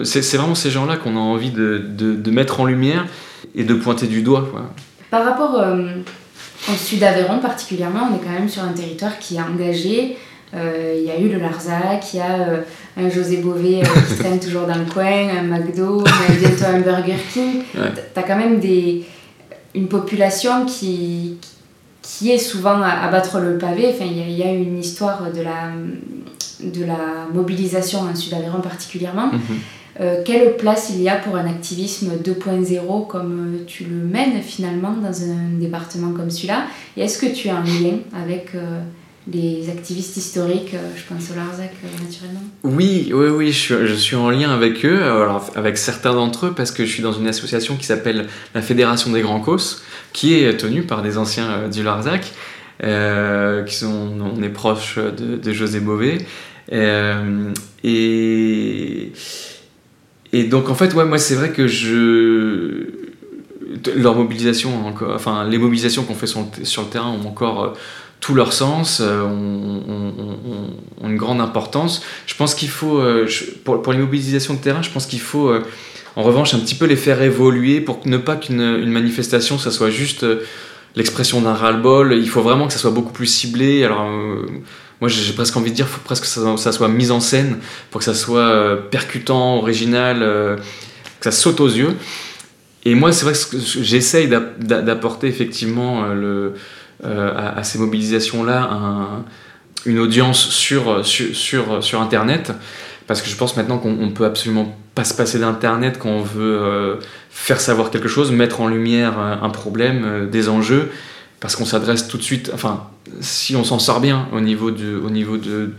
C'est 0.03 0.37
vraiment 0.37 0.57
ces 0.57 0.73
gens-là 0.73 0.97
qu'on 0.97 1.16
a 1.16 1.20
envie 1.20 1.53
de, 1.53 2.31
mettre 2.33 2.59
en 2.59 2.64
lumière 2.64 3.07
et 3.55 3.62
de 3.62 3.75
pointer 3.75 4.09
du 4.09 4.23
doigt. 4.23 4.51
Par 5.12 5.25
rapport 5.25 5.61
euh, 5.61 5.92
au 6.68 6.77
sud 6.77 6.99
d'Aveyron 6.99 7.38
particulièrement, 7.38 8.09
on 8.11 8.16
est 8.16 8.20
quand 8.20 8.33
même 8.33 8.49
sur 8.49 8.64
un 8.64 8.73
territoire 8.73 9.16
qui 9.20 9.37
est 9.37 9.40
engagé 9.40 10.16
euh, 10.16 10.34
il 10.55 11.05
y 11.05 11.11
a 11.11 11.19
eu 11.19 11.29
le 11.29 11.38
Larzac, 11.38 12.12
il 12.12 12.17
y 12.19 12.21
a 12.21 12.49
euh, 12.49 12.61
un 12.97 13.09
José 13.09 13.38
Bové 13.38 13.81
euh, 13.81 14.01
qui 14.09 14.14
traîne 14.17 14.38
toujours 14.45 14.67
dans 14.67 14.79
le 14.79 14.85
coin, 14.85 15.29
un 15.37 15.43
McDo, 15.43 16.05
bientôt 16.38 16.64
un 16.67 16.81
Burger 16.81 17.17
King. 17.33 17.62
Tu 17.73 17.79
as 18.19 18.23
quand 18.23 18.37
même 18.37 18.61
des, 18.61 19.05
une 19.75 19.88
population 19.88 20.64
qui, 20.67 21.38
qui 22.03 22.31
est 22.31 22.38
souvent 22.38 22.81
à, 22.83 23.09
battre 23.09 23.40
le 23.40 23.59
pavé. 23.59 23.90
Enfin, 23.93 24.05
il 24.05 24.31
y, 24.31 24.43
a 24.43 24.53
une 24.53 24.79
histoire 24.79 25.33
de 25.33 25.43
la, 25.43 25.73
de 26.61 26.85
la 26.85 27.27
mobilisation 27.33 28.01
en 28.01 28.14
Sud-Aveyron 28.14 28.61
particulièrement. 28.61 29.31
euh, 30.01 30.23
quelle 30.25 30.57
place 30.57 30.90
il 30.95 31.03
y 31.03 31.09
a 31.09 31.17
pour 31.17 31.37
un 31.37 31.47
activisme 31.47 32.12
2.0 32.23 33.07
comme 33.09 33.57
euh, 33.57 33.64
tu 33.67 33.85
le 33.85 33.97
mènes 33.97 34.40
finalement 34.40 34.93
dans 34.93 35.23
un 35.23 35.59
département 35.59 36.12
comme 36.12 36.31
celui-là? 36.31 36.67
Et 36.97 37.03
est-ce 37.03 37.19
que 37.19 37.33
tu 37.35 37.49
as 37.49 37.57
un 37.57 37.64
lien 37.64 37.99
avec 38.12 38.53
les 39.33 39.71
activistes 39.71 40.17
historiques, 40.17 40.75
je 40.97 41.03
pense 41.09 41.31
au 41.31 41.35
Larzac 41.35 41.73
naturellement 41.83 42.43
Oui, 42.63 43.11
oui, 43.15 43.29
oui, 43.29 43.53
je 43.53 43.95
suis, 43.95 44.17
en 44.17 44.31
lien 44.31 44.51
avec 44.51 44.85
eux, 44.85 45.03
alors 45.03 45.51
avec 45.55 45.79
certains 45.79 46.13
d'entre 46.13 46.47
eux, 46.47 46.55
parce 46.55 46.71
que 46.71 46.85
je 46.85 46.91
suis 46.91 47.03
dans 47.03 47.13
une 47.13 47.27
association 47.27 47.77
qui 47.77 47.87
s'appelle 47.87 48.27
la 48.55 48.61
Fédération 48.61 49.11
des 49.11 49.23
Grands 49.23 49.41
Causes, 49.41 49.83
qui 50.13 50.35
est 50.35 50.59
tenue 50.59 50.83
par 50.83 51.03
des 51.03 51.17
anciens 51.17 51.69
du 51.69 51.83
Larzac. 51.83 52.33
qui 52.81 53.75
sont, 53.75 54.13
on 54.37 54.43
est 54.43 54.51
proche 54.51 54.99
de, 54.99 55.53
José 55.53 55.81
Bové. 55.81 56.19
et, 56.73 59.13
donc 60.51 60.69
en 60.69 60.75
fait, 60.75 60.93
ouais, 60.93 61.07
moi 61.07 61.19
c'est 61.19 61.37
vrai 61.37 61.51
que 61.51 61.67
je 61.67 62.89
leur 63.97 64.15
mobilisation, 64.15 64.71
enfin 65.15 65.49
les 65.49 65.59
mobilisations 65.59 66.05
qu'on 66.05 66.15
fait 66.15 66.27
sur 66.27 66.83
le, 66.83 66.89
terrain 66.89 67.11
ont 67.11 67.27
encore 67.27 67.75
euh, 68.25 68.27
tout 68.27 68.35
leur 68.35 68.53
sens, 68.53 69.01
euh, 69.01 69.23
ont, 69.23 71.07
une 71.07 71.17
grande 71.17 71.41
importance. 71.41 72.03
Je 72.27 72.35
pense 72.35 72.55
qu'il 72.55 72.71
faut, 72.71 72.99
euh, 72.99 73.29
pour, 73.65 73.93
les 73.93 73.99
mobilisations 73.99 74.55
de 74.55 74.61
terrain, 74.61 74.83
je 74.83 74.91
pense 74.91 75.07
qu'il 75.07 75.21
faut 75.21 75.53
en 76.17 76.23
revanche 76.23 76.55
un 76.55 76.59
petit 76.59 76.75
peu 76.75 76.87
les 76.87 76.97
faire 76.97 77.21
évoluer 77.23 77.81
pour 77.81 78.01
ne 78.07 78.17
pas 78.17 78.37
qu'une 78.37 78.91
manifestation, 78.91 79.59
ça 79.59 79.71
soit 79.71 79.91
juste 79.91 80.25
l'expression 80.97 81.41
d'un 81.41 81.55
ras-le-bol. 81.55 82.15
Il 82.15 82.29
faut 82.29 82.43
vraiment 82.43 82.67
que 82.67 82.73
ça 82.73 82.79
soit 82.79 82.93
beaucoup 82.93 83.13
plus 83.13 83.27
ciblé. 83.27 83.85
Alors 83.85 84.09
moi 85.01 85.09
j'ai 85.09 85.33
presque 85.33 85.57
envie 85.57 85.71
de 85.71 85.77
dire, 85.77 85.87
il 85.87 85.93
faut 85.93 86.01
presque 86.05 86.23
que 86.23 86.57
ça, 86.59 86.73
soit 86.73 86.89
mis 86.89 87.11
en 87.11 87.21
scène 87.21 87.59
pour 87.91 87.99
que 87.99 88.05
ça 88.05 88.15
soit 88.15 88.41
euh, 88.41 88.77
percutant, 88.77 89.57
original, 89.57 90.23
euh, 90.23 90.57
que 90.57 91.25
ça 91.25 91.33
saute 91.33 91.61
aux 91.61 91.69
yeux. 91.69 91.95
Et 92.87 92.95
moi, 92.95 93.13
c'est 93.13 93.25
vrai 93.25 93.33
que 93.33 93.59
j'essaye 93.83 94.29
d'apporter 94.29 95.27
effectivement 95.27 96.05
euh, 96.05 96.15
le, 96.15 96.55
à, 97.05 97.62
ces 97.62 97.79
mobilisations-là 97.79 99.23
une 99.87 99.99
audience 99.99 100.49
sur, 100.49 101.05
sur, 101.05 101.85
sur, 101.85 102.01
Internet, 102.01 102.53
parce 103.07 103.21
que 103.21 103.29
je 103.29 103.37
pense 103.37 103.57
maintenant 103.57 103.79
qu'on 103.79 104.11
peut 104.11 104.25
absolument 104.25 104.75
pas 104.95 105.05
se 105.05 105.12
passer 105.12 105.38
d'Internet 105.38 105.99
quand 105.99 106.09
on 106.09 106.23
veut 106.23 106.99
faire 107.29 107.61
savoir 107.61 107.90
quelque 107.90 108.09
chose, 108.09 108.33
mettre 108.33 108.61
en 108.62 108.69
lumière 108.69 109.19
un 109.19 109.51
problème, 109.51 110.29
des 110.31 110.49
enjeux 110.49 110.90
parce 111.45 111.57
qu'on 111.57 111.67
s'adresse 111.67 112.09
tout 112.09 112.17
de 112.17 112.23
suite, 112.23 112.51
enfin, 112.55 112.88
si 113.21 113.55
on 113.55 113.64
s'en 113.64 113.79
sort 113.79 114.01
bien 114.01 114.29
au 114.33 114.40
niveau, 114.40 114.71
du, 114.71 114.95
au 114.95 115.11
niveau 115.11 115.37
de, 115.37 115.73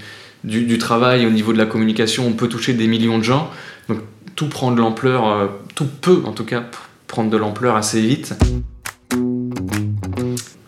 du, 0.43 0.77
travail, 0.77 1.25
au 1.25 1.31
niveau 1.31 1.53
de 1.53 1.57
la 1.57 1.65
communication, 1.65 2.27
on 2.27 2.33
peut 2.33 2.47
toucher 2.47 2.73
des 2.73 2.85
millions 2.85 3.17
de 3.17 3.23
gens. 3.23 3.49
Donc 3.89 3.97
tout 4.35 4.47
prend 4.47 4.71
de 4.71 4.79
l'ampleur, 4.79 5.27
euh, 5.27 5.47
tout 5.73 5.87
peut 5.87 6.21
en 6.25 6.33
tout 6.33 6.45
cas 6.45 6.65
prendre 7.07 7.31
de 7.31 7.37
l'ampleur 7.37 7.75
assez 7.75 7.99
vite. 7.99 8.35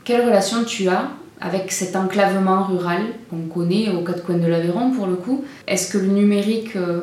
Quelle 0.07 0.25
relation 0.25 0.63
tu 0.63 0.87
as 0.87 1.11
avec 1.41 1.69
cet 1.69 1.97
enclavement 1.97 2.63
rural 2.63 3.01
qu'on 3.29 3.41
connaît 3.53 3.89
aux 3.89 4.05
quatre 4.05 4.23
coins 4.23 4.37
de 4.37 4.47
l'Aveyron 4.47 4.91
pour 4.91 5.05
le 5.05 5.15
coup? 5.15 5.43
Est-ce 5.67 5.91
que 5.91 5.97
le 5.97 6.07
numérique 6.07 6.77
euh, 6.77 7.01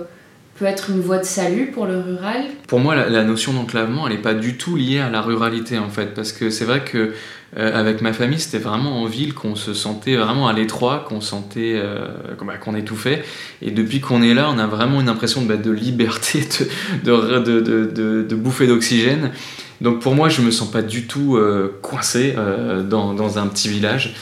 peut 0.59 0.65
être 0.65 0.89
une 0.89 1.03
voie 1.03 1.19
de 1.19 1.25
salut 1.25 1.67
pour 1.67 1.85
le 1.85 2.01
rural? 2.01 2.45
Pour 2.67 2.81
moi, 2.81 2.95
la, 2.95 3.25
notion 3.25 3.53
d'enclavement, 3.53 4.07
elle 4.07 4.15
n'est 4.15 4.23
pas 4.23 4.33
du 4.33 4.57
tout 4.57 4.77
liée 4.77 5.01
à 5.01 5.11
la 5.11 5.21
ruralité 5.21 5.77
en 5.77 5.91
fait, 5.91 6.15
parce 6.15 6.33
que 6.33 6.49
c'est 6.49 6.65
vrai 6.65 6.83
que 6.83 7.13
euh, 7.59 7.79
avec 7.79 8.01
ma 8.01 8.15
famille, 8.15 8.41
c'était 8.41 8.57
vraiment 8.57 9.03
en 9.03 9.05
ville 9.05 9.35
qu'on 9.35 9.55
se 9.55 9.75
sentait 9.75 10.17
vraiment 10.17 10.49
à 10.49 10.55
l'étroit, 10.55 11.05
qu'on 11.07 11.21
sentait 11.21 11.75
euh, 11.75 12.07
bah, 12.43 12.57
qu'on 12.57 12.75
étouffait. 12.75 13.23
Et 13.61 13.71
depuis 13.71 14.01
qu'on 14.01 14.23
est 14.23 14.33
là, 14.33 14.49
on 14.51 14.59
a 14.59 14.67
vraiment 14.67 15.03
une 15.03 15.11
impression 15.11 15.43
de, 15.43 15.49
bah, 15.49 15.59
de 15.59 15.71
liberté, 15.71 16.49
de, 17.05 17.39
de, 17.39 18.23
de 18.23 18.35
bouffer 18.35 18.67
d'oxygène. 18.67 19.31
Donc 19.81 20.01
pour 20.01 20.15
moi, 20.15 20.29
je 20.29 20.41
me 20.41 20.51
sens 20.51 20.71
pas 20.71 20.83
du 20.83 21.07
tout 21.07 21.37
euh, 21.37 21.79
coincé 21.83 22.35
dans, 22.89 23.15
dans, 23.15 23.39
un 23.39 23.47
petit 23.47 23.69
village. 23.69 24.15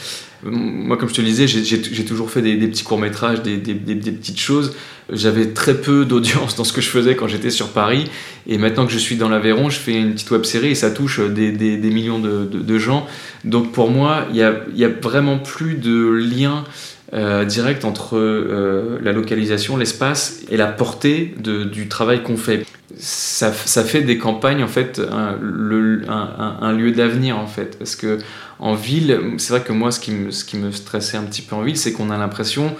Moi, 0.45 0.97
comme 0.97 1.07
je 1.07 1.13
te 1.13 1.21
le 1.21 1.27
disais, 1.27 1.47
j'ai 1.47 2.05
toujours 2.05 2.29
fait 2.29 2.41
des, 2.41 2.55
petits 2.67 2.83
courts-métrages, 2.83 3.41
des, 3.41 3.57
des, 3.57 3.73
petites 3.75 4.39
choses. 4.39 4.75
J'avais 5.09 5.47
très 5.47 5.75
peu 5.75 6.05
d'audience 6.05 6.55
dans 6.55 6.63
ce 6.63 6.73
que 6.73 6.81
je 6.81 6.89
faisais 6.89 7.15
quand 7.15 7.27
j'étais 7.27 7.49
sur 7.49 7.69
Paris. 7.69 8.05
Et 8.45 8.57
maintenant 8.57 8.85
que 8.85 8.91
je 8.91 8.97
suis 8.97 9.15
dans 9.15 9.29
l'Aveyron, 9.29 9.69
je 9.69 9.79
fais 9.79 9.93
une 9.93 10.13
petite 10.13 10.31
web 10.31 10.43
série 10.43 10.69
et 10.69 10.75
ça 10.75 10.91
touche 10.91 11.19
des, 11.19 11.51
millions 11.77 12.19
de, 12.19 12.45
de, 12.45 12.79
gens. 12.79 13.07
Donc 13.45 13.71
pour 13.71 13.89
moi, 13.89 14.25
il 14.29 14.35
n'y 14.35 14.43
a, 14.43 14.55
y 14.75 14.83
a, 14.83 14.89
vraiment 14.89 15.39
plus 15.39 15.75
de 15.75 16.07
lien 16.07 16.65
euh, 17.13 17.45
direct 17.45 17.85
entre 17.85 18.17
euh, 18.17 18.97
la 19.03 19.11
localisation, 19.11 19.77
l'espace 19.77 20.41
et 20.49 20.57
la 20.57 20.65
portée 20.65 21.35
du 21.37 21.87
travail 21.87 22.23
qu'on 22.23 22.37
fait. 22.37 22.65
Ça, 22.97 23.51
fait 23.51 24.01
des 24.01 24.17
campagnes 24.17 24.63
en 24.63 24.67
fait 24.67 25.01
un, 25.11 26.71
lieu 26.71 26.91
d'avenir 26.91 27.37
en 27.37 27.47
fait 27.47 27.77
parce 27.77 27.95
que 27.95 28.19
en 28.59 28.75
ville, 28.75 29.19
c'est 29.37 29.49
vrai 29.53 29.61
que 29.61 29.73
moi, 29.73 29.91
ce 29.91 29.99
qui, 29.99 30.11
me, 30.11 30.71
stressait 30.71 31.17
un 31.17 31.23
petit 31.23 31.41
peu 31.41 31.55
en 31.55 31.61
ville, 31.61 31.77
c'est 31.77 31.91
qu'on 31.91 32.09
a 32.09 32.17
l'impression 32.17 32.75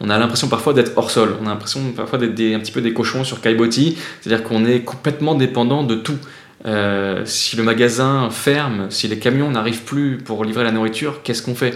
on 0.00 0.10
a 0.10 0.18
l'impression 0.18 0.48
parfois 0.48 0.74
d'être 0.74 0.92
hors 0.96 1.10
sol, 1.10 1.36
on 1.42 1.46
a 1.46 1.48
l'impression 1.48 1.80
parfois 1.96 2.18
d'être 2.18 2.38
un 2.54 2.60
petit 2.60 2.70
peu 2.70 2.80
des 2.80 2.92
cochons 2.92 3.24
sur 3.24 3.40
Caillebotti, 3.40 3.96
c'est-à-dire 4.20 4.44
qu'on 4.46 4.64
est 4.64 4.80
complètement 4.80 5.34
dépendant 5.34 5.82
de 5.82 5.96
tout. 5.96 6.18
Euh, 6.66 7.22
si 7.24 7.56
le 7.56 7.62
magasin 7.62 8.30
ferme, 8.30 8.90
si 8.90 9.08
les 9.08 9.18
camions 9.18 9.50
n'arrivent 9.50 9.84
plus 9.84 10.18
pour 10.18 10.44
livrer 10.44 10.64
la 10.64 10.72
nourriture, 10.72 11.22
qu'est-ce 11.22 11.42
qu'on 11.42 11.54
fait? 11.54 11.74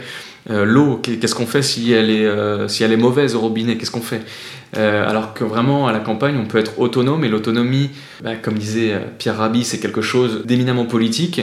Euh, 0.51 0.65
L'eau, 0.65 0.97
qu'est-ce 0.97 1.35
qu'on 1.35 1.47
fait 1.47 1.63
si 1.63 1.93
elle, 1.93 2.11
est, 2.11 2.27
euh, 2.27 2.69
si 2.69 2.85
elle 2.85 2.93
est 2.93 2.97
mauvaise 2.97 3.35
au 3.35 3.41
robinet 3.41 3.77
Qu'est-ce 3.77 3.91
qu'on 3.91 4.01
fait 4.01 4.23
Alors 4.75 5.35
que 5.35 5.45
vraiment 5.45 5.87
à 5.89 5.93
la 5.93 6.01
campagne, 6.01 6.37
on 6.37 6.47
peut 6.47 6.59
être 6.59 6.79
autonome 6.79 7.25
et 7.25 7.29
l'autonomie, 7.29 7.91
bah, 8.23 8.37
comme 8.37 8.55
disait 8.55 8.99
Pierre 9.19 9.37
Rabhi, 9.37 9.65
c'est 9.65 9.79
quelque 9.79 10.03
chose 10.03 10.43
d'éminemment 10.45 10.87
politique 10.87 11.43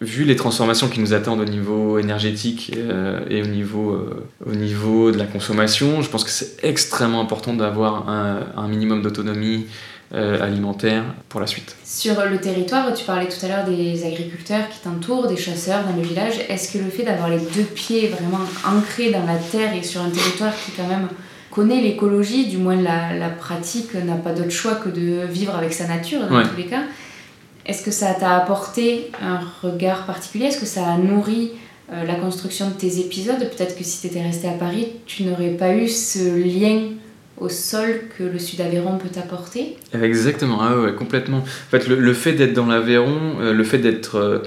vu 0.00 0.24
les 0.24 0.36
transformations 0.36 0.88
qui 0.88 1.00
nous 1.00 1.12
attendent 1.12 1.40
au 1.40 1.44
niveau 1.44 1.98
énergétique 1.98 2.72
euh, 2.76 3.20
et 3.28 3.42
au 3.42 3.46
niveau, 3.46 3.92
euh, 3.92 4.26
au 4.46 4.54
niveau 4.54 5.10
de 5.10 5.18
la 5.18 5.26
consommation, 5.26 6.00
je 6.00 6.08
pense 6.08 6.24
que 6.24 6.30
c'est 6.30 6.64
extrêmement 6.64 7.20
important 7.20 7.52
d'avoir 7.52 8.08
un, 8.08 8.68
minimum 8.68 9.02
d'autonomie 9.02 9.66
euh, 10.12 10.42
alimentaire 10.42 11.04
pour 11.28 11.40
la 11.40 11.46
suite. 11.46 11.76
Sur 11.84 12.24
le 12.24 12.38
territoire, 12.38 12.92
tu 12.94 13.04
parlais 13.04 13.28
tout 13.28 13.44
à 13.44 13.48
l'heure 13.48 13.64
des 13.64 14.04
agriculteurs 14.04 14.68
qui 14.68 14.80
t'entourent, 14.80 15.28
des 15.28 15.36
chasseurs 15.36 15.84
dans 15.84 15.96
le 15.96 16.02
village. 16.02 16.34
Est-ce 16.48 16.72
que 16.72 16.78
le 16.78 16.90
fait 16.90 17.04
d'avoir 17.04 17.28
les 17.28 17.38
deux 17.38 17.62
pieds 17.62 18.08
vraiment 18.08 18.44
ancrés 18.66 19.10
dans 19.10 19.24
la 19.24 19.36
terre 19.36 19.74
et 19.74 19.82
sur 19.82 20.00
un 20.00 20.10
territoire 20.10 20.52
qui 20.64 20.72
quand 20.72 20.88
même 20.88 21.08
connaît 21.50 21.80
l'écologie, 21.80 22.46
du 22.46 22.58
moins 22.58 22.76
la, 22.76 23.14
la 23.14 23.28
pratique, 23.28 23.94
n'a 23.94 24.16
pas 24.16 24.32
d'autre 24.32 24.50
choix 24.50 24.74
que 24.74 24.88
de 24.88 25.26
vivre 25.26 25.54
avec 25.54 25.72
sa 25.72 25.86
nature 25.86 26.20
dans 26.20 26.42
tous 26.42 26.56
les 26.56 26.66
cas, 26.66 26.82
est-ce 27.66 27.84
que 27.84 27.90
ça 27.90 28.14
t'a 28.14 28.36
apporté 28.36 29.10
un 29.22 29.40
regard 29.62 30.06
particulier? 30.06 30.46
Est-ce 30.46 30.58
que 30.58 30.66
ça 30.66 30.88
a 30.88 30.96
nourri 30.96 31.52
euh, 31.92 32.04
la 32.04 32.14
construction 32.14 32.68
de 32.68 32.74
tes 32.74 32.98
épisodes? 32.98 33.38
Peut-être 33.38 33.76
que 33.76 33.84
si 33.84 34.00
tu 34.00 34.06
étais 34.08 34.22
resté 34.22 34.48
à 34.48 34.52
Paris, 34.52 34.88
tu 35.06 35.24
n'aurais 35.24 35.50
pas 35.50 35.74
eu 35.74 35.88
ce 35.88 36.34
lien 36.36 36.88
au 37.40 37.48
sol 37.48 38.02
que 38.16 38.22
le 38.22 38.38
Sud 38.38 38.60
Aveyron 38.60 38.98
peut 38.98 39.08
t'apporter 39.08 39.76
Exactement, 39.94 40.60
ah 40.60 40.92
complètement. 40.92 41.38
En 41.38 41.70
fait, 41.70 41.88
le, 41.88 42.12
fait 42.14 42.32
d'être 42.32 42.52
dans 42.52 42.66
l'Aveyron, 42.66 43.40
euh, 43.40 43.52
le 43.52 43.64
fait 43.64 43.78
d'être. 43.78 44.16
Euh, 44.16 44.38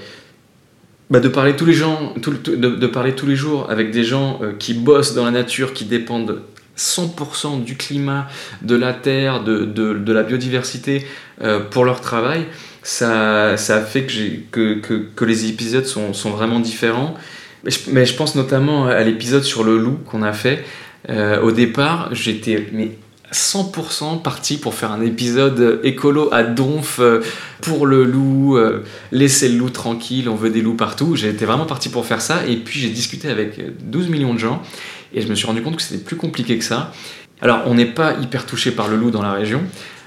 bah, 1.10 1.20
de 1.20 1.28
parler 1.28 1.54
tous 1.54 1.66
les 1.66 1.74
gens, 1.74 2.14
de, 2.16 2.86
parler 2.86 3.14
tous 3.14 3.26
les 3.26 3.36
jours 3.36 3.70
avec 3.70 3.90
des 3.90 4.04
gens 4.04 4.40
qui 4.58 4.72
bossent 4.72 5.14
dans 5.14 5.26
la 5.26 5.30
nature, 5.30 5.74
qui 5.74 5.84
dépendent 5.84 6.40
100% 6.78 7.62
du 7.62 7.76
climat, 7.76 8.26
de 8.62 8.74
la 8.74 8.94
terre, 8.94 9.44
de, 9.44 10.12
la 10.12 10.22
biodiversité 10.22 11.06
pour 11.70 11.84
leur 11.84 12.00
travail, 12.00 12.46
ça, 12.82 13.58
ça 13.58 13.82
fait 13.82 14.06
que, 14.50 15.24
les 15.24 15.46
épisodes 15.46 15.84
sont 15.84 16.30
vraiment 16.30 16.58
différents. 16.58 17.14
Mais 17.90 18.04
je, 18.04 18.14
pense 18.14 18.34
notamment 18.34 18.86
à 18.86 19.02
l'épisode 19.02 19.42
sur 19.42 19.64
le 19.64 19.78
loup 19.78 19.98
qu'on 20.04 20.22
a 20.22 20.32
fait. 20.32 20.64
Euh, 21.10 21.40
au 21.42 21.52
départ, 21.52 22.08
j'étais 22.12 22.66
mais 22.72 22.92
100% 23.32 24.22
parti 24.22 24.58
pour 24.58 24.74
faire 24.74 24.92
un 24.92 25.00
épisode 25.02 25.80
écolo 25.82 26.28
à 26.32 26.44
donf 26.44 26.98
euh, 27.00 27.20
pour 27.60 27.86
le 27.86 28.04
loup, 28.04 28.56
euh, 28.56 28.84
laisser 29.12 29.48
le 29.48 29.58
loup 29.58 29.70
tranquille, 29.70 30.28
on 30.28 30.36
veut 30.36 30.50
des 30.50 30.62
loups 30.62 30.76
partout. 30.76 31.16
J'étais 31.16 31.44
vraiment 31.44 31.66
parti 31.66 31.88
pour 31.88 32.06
faire 32.06 32.20
ça. 32.20 32.46
Et 32.46 32.56
puis 32.56 32.80
j'ai 32.80 32.90
discuté 32.90 33.28
avec 33.28 33.60
12 33.90 34.08
millions 34.08 34.34
de 34.34 34.38
gens 34.38 34.62
et 35.12 35.20
je 35.20 35.28
me 35.28 35.34
suis 35.34 35.46
rendu 35.46 35.62
compte 35.62 35.76
que 35.76 35.82
c'était 35.82 36.02
plus 36.02 36.16
compliqué 36.16 36.58
que 36.58 36.64
ça. 36.64 36.92
Alors, 37.40 37.62
on 37.66 37.74
n'est 37.74 37.86
pas 37.86 38.14
hyper 38.20 38.46
touché 38.46 38.70
par 38.70 38.88
le 38.88 38.96
loup 38.96 39.10
dans 39.10 39.22
la 39.22 39.32
région, 39.32 39.62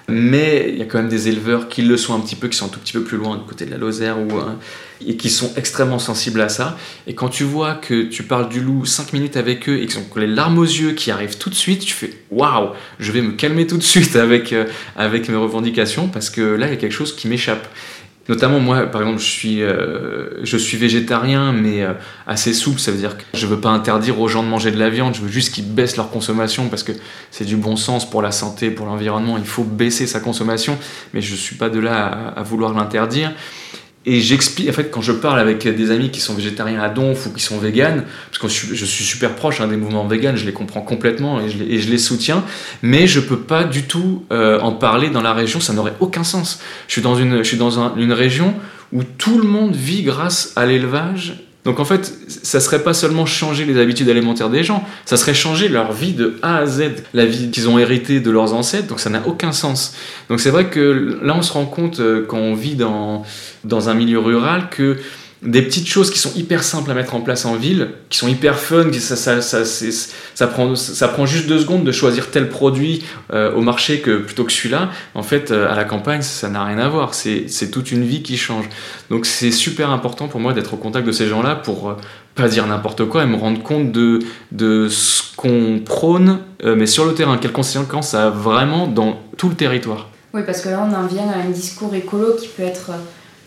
mais 0.07 0.69
il 0.69 0.79
y 0.79 0.81
a 0.81 0.85
quand 0.85 0.97
même 0.97 1.09
des 1.09 1.27
éleveurs 1.27 1.67
qui 1.67 1.81
le 1.81 1.97
sont 1.97 2.15
un 2.15 2.19
petit 2.19 2.35
peu, 2.35 2.47
qui 2.47 2.57
sont 2.57 2.65
un 2.65 2.69
tout 2.69 2.79
petit 2.79 2.93
peu 2.93 3.03
plus 3.03 3.17
loin 3.17 3.37
du 3.37 3.43
côté 3.43 3.65
de 3.65 3.71
la 3.71 3.77
Lozère 3.77 4.17
ou, 4.19 4.37
hein, 4.37 4.57
et 5.05 5.17
qui 5.17 5.29
sont 5.29 5.51
extrêmement 5.55 5.99
sensibles 5.99 6.41
à 6.41 6.49
ça. 6.49 6.77
Et 7.05 7.13
quand 7.13 7.29
tu 7.29 7.43
vois 7.43 7.75
que 7.75 8.03
tu 8.03 8.23
parles 8.23 8.49
du 8.49 8.61
loup 8.61 8.85
5 8.85 9.13
minutes 9.13 9.37
avec 9.37 9.67
eux 9.69 9.79
et 9.79 9.85
qu'ils 9.85 9.99
ont 9.99 10.05
les 10.15 10.27
larmes 10.27 10.57
aux 10.57 10.63
yeux 10.63 10.93
qui 10.93 11.11
arrivent 11.11 11.37
tout 11.37 11.49
de 11.49 11.55
suite, 11.55 11.81
tu 11.85 11.93
fais 11.93 12.11
waouh, 12.31 12.69
je 12.99 13.11
vais 13.11 13.21
me 13.21 13.33
calmer 13.33 13.67
tout 13.67 13.77
de 13.77 13.83
suite 13.83 14.15
avec, 14.17 14.53
euh, 14.53 14.65
avec 14.95 15.29
mes 15.29 15.35
revendications 15.35 16.07
parce 16.07 16.29
que 16.29 16.41
là 16.41 16.67
il 16.67 16.71
y 16.71 16.73
a 16.73 16.77
quelque 16.77 16.91
chose 16.91 17.15
qui 17.15 17.27
m'échappe. 17.27 17.67
Notamment 18.29 18.59
moi, 18.59 18.85
par 18.87 19.01
exemple, 19.01 19.21
je 19.21 19.25
suis, 19.25 19.61
euh, 19.63 20.43
je 20.43 20.57
suis 20.57 20.75
végétarien, 20.75 21.53
mais 21.53 21.83
euh, 21.83 21.93
assez 22.25 22.53
souple. 22.53 22.79
Ça 22.79 22.91
veut 22.91 22.97
dire 22.97 23.17
que 23.17 23.23
je 23.33 23.47
veux 23.47 23.61
pas 23.61 23.69
interdire 23.69 24.19
aux 24.19 24.27
gens 24.27 24.43
de 24.43 24.49
manger 24.49 24.71
de 24.71 24.77
la 24.77 24.89
viande. 24.89 25.15
Je 25.15 25.21
veux 25.21 25.29
juste 25.29 25.53
qu'ils 25.53 25.65
baissent 25.73 25.95
leur 25.95 26.09
consommation 26.09 26.67
parce 26.67 26.83
que 26.83 26.91
c'est 27.31 27.45
du 27.45 27.55
bon 27.55 27.77
sens 27.77 28.09
pour 28.09 28.21
la 28.21 28.31
santé, 28.31 28.69
pour 28.69 28.85
l'environnement. 28.85 29.37
Il 29.37 29.45
faut 29.45 29.63
baisser 29.63 30.07
sa 30.07 30.19
consommation, 30.19 30.77
mais 31.13 31.21
je 31.21 31.35
suis 31.35 31.55
pas 31.55 31.69
de 31.69 31.79
là 31.79 32.33
à 32.35 32.43
vouloir 32.43 32.73
l'interdire. 32.73 33.31
Et 34.09 34.21
j'explique, 34.21 34.69
en 34.69 34.71
fait, 34.71 34.89
quand 34.89 35.01
je 35.01 35.11
parle 35.11 35.37
avec 35.37 35.67
des 35.67 35.91
amis 35.91 36.11
qui 36.11 36.21
sont 36.21 36.33
végétariens 36.33 36.79
à 36.79 36.87
donf 36.87 37.25
ou 37.25 37.33
qui 37.33 37.43
sont 37.43 37.57
véganes, 37.57 38.05
parce 38.31 38.37
que 38.37 38.47
je 38.47 38.85
suis 38.85 39.03
super 39.03 39.35
proche 39.35 39.59
hein, 39.59 39.67
des 39.67 39.75
mouvements 39.75 40.07
véganes, 40.07 40.37
je 40.37 40.45
les 40.45 40.53
comprends 40.53 40.79
complètement 40.79 41.41
et 41.41 41.49
je 41.49 41.89
les, 41.89 41.97
soutiens, 41.97 42.45
mais 42.81 43.05
je 43.05 43.19
peux 43.19 43.39
pas 43.39 43.65
du 43.65 43.83
tout 43.83 44.23
euh, 44.31 44.61
en 44.61 44.71
parler 44.71 45.09
dans 45.09 45.21
la 45.21 45.33
région, 45.33 45.59
ça 45.59 45.73
n'aurait 45.73 45.95
aucun 45.99 46.23
sens. 46.23 46.61
Je 46.87 46.93
suis 46.93 47.01
dans 47.01 47.15
une, 47.15 47.39
je 47.39 47.43
suis 47.43 47.57
dans 47.57 47.93
une 47.97 48.13
région 48.13 48.55
où 48.93 49.03
tout 49.03 49.39
le 49.39 49.43
monde 49.45 49.75
vit 49.75 50.03
grâce 50.03 50.53
à 50.55 50.65
l'élevage 50.65 51.46
donc 51.67 51.81
en 51.81 51.85
fait, 51.85 52.13
ça 52.29 52.61
serait 52.61 52.81
pas 52.81 52.93
seulement 52.93 53.25
changer 53.25 53.65
les 53.65 53.77
habitudes 53.77 54.07
alimentaires 54.07 54.49
des 54.49 54.63
gens, 54.63 54.85
ça 55.03 55.17
serait 55.17 55.33
changer 55.33 55.67
leur 55.67 55.91
vie 55.91 56.13
de 56.13 56.39
A 56.41 56.59
à 56.59 56.65
Z, 56.65 57.03
la 57.13 57.25
vie 57.25 57.51
qu'ils 57.51 57.67
ont 57.67 57.77
héritée 57.77 58.21
de 58.21 58.31
leurs 58.31 58.53
ancêtres, 58.53 58.87
donc 58.87 59.01
ça 59.01 59.09
n'a 59.09 59.27
aucun 59.27 59.51
sens. 59.51 59.93
Donc 60.29 60.39
c'est 60.39 60.49
vrai 60.49 60.67
que 60.67 61.19
là 61.21 61.35
on 61.35 61.41
se 61.41 61.51
rend 61.51 61.65
compte 61.65 61.99
euh, 61.99 62.25
quand 62.25 62.37
on 62.37 62.55
vit 62.55 62.75
dans, 62.75 63.25
dans 63.65 63.89
un 63.89 63.95
milieu 63.95 64.19
rural 64.19 64.69
que 64.69 64.95
des 65.43 65.61
petites 65.61 65.87
choses 65.87 66.09
qui 66.09 66.17
sont 66.17 66.31
hyper 66.35 66.63
simples 66.63 66.89
à 66.89 66.93
mettre 66.95 67.13
en 67.13 67.21
place 67.21 67.45
en 67.45 67.55
ville, 67.55 67.89
qui 68.09 68.17
sont 68.17 68.27
hyper 68.27 68.57
fun, 68.57 68.91
ça, 68.93 69.15
ça, 69.15 69.41
ça, 69.41 69.63
ça, 70.33 70.47
prend, 70.47 70.75
ça 70.75 71.07
prend 71.07 71.25
juste 71.27 71.47
deux 71.47 71.59
secondes 71.59 71.83
de 71.83 71.91
choisir 71.91 72.31
tel 72.31 72.49
produit 72.49 73.03
euh, 73.31 73.53
au 73.53 73.61
marché 73.61 73.99
que, 73.99 74.17
plutôt 74.17 74.45
que 74.45 74.51
celui-là. 74.51 74.89
En 75.13 75.21
fait, 75.21 75.51
euh, 75.51 75.71
à 75.71 75.75
la 75.75 75.83
campagne, 75.83 76.23
ça 76.23 76.49
n'a 76.49 76.65
rien 76.65 76.79
à 76.79 76.89
voir. 76.89 77.13
C'est 77.13 77.71
toute 77.71 77.91
une 77.91 78.03
vie 78.03 78.23
qui 78.23 78.35
change. 78.35 78.65
Donc 79.11 79.25
c'est 79.25 79.51
super 79.51 79.91
important 79.91 80.27
pour 80.27 80.39
moi 80.39 80.53
d'être 80.53 80.73
au 80.73 80.77
contact 80.77 81.05
de 81.05 81.11
ces 81.11 81.27
gens-là 81.27 81.55
pour 81.55 81.89
euh, 81.89 81.93
pas 82.33 82.47
dire 82.47 82.65
n'importe 82.65 83.05
quoi 83.05 83.23
et 83.23 83.27
me 83.27 83.35
rendre 83.35 83.61
compte 83.61 83.91
de, 83.91 84.19
de 84.51 84.87
ce 84.89 85.23
qu'on 85.35 85.79
prône, 85.83 86.39
mais 86.63 86.85
sur 86.85 87.05
le 87.05 87.15
terrain, 87.15 87.37
quelles 87.37 87.51
conséquences 87.51 88.09
ça 88.09 88.27
a 88.27 88.29
vraiment 88.29 88.85
dans 88.85 89.19
tout 89.37 89.49
le 89.49 89.55
territoire. 89.55 90.09
Oui, 90.35 90.41
parce 90.45 90.61
que 90.61 90.69
là, 90.69 90.87
on 90.87 90.93
en 90.93 91.07
vient 91.07 91.27
à 91.29 91.37
un 91.37 91.49
discours 91.49 91.95
écolo 91.95 92.35
qui 92.39 92.47
peut 92.47 92.61
être 92.61 92.91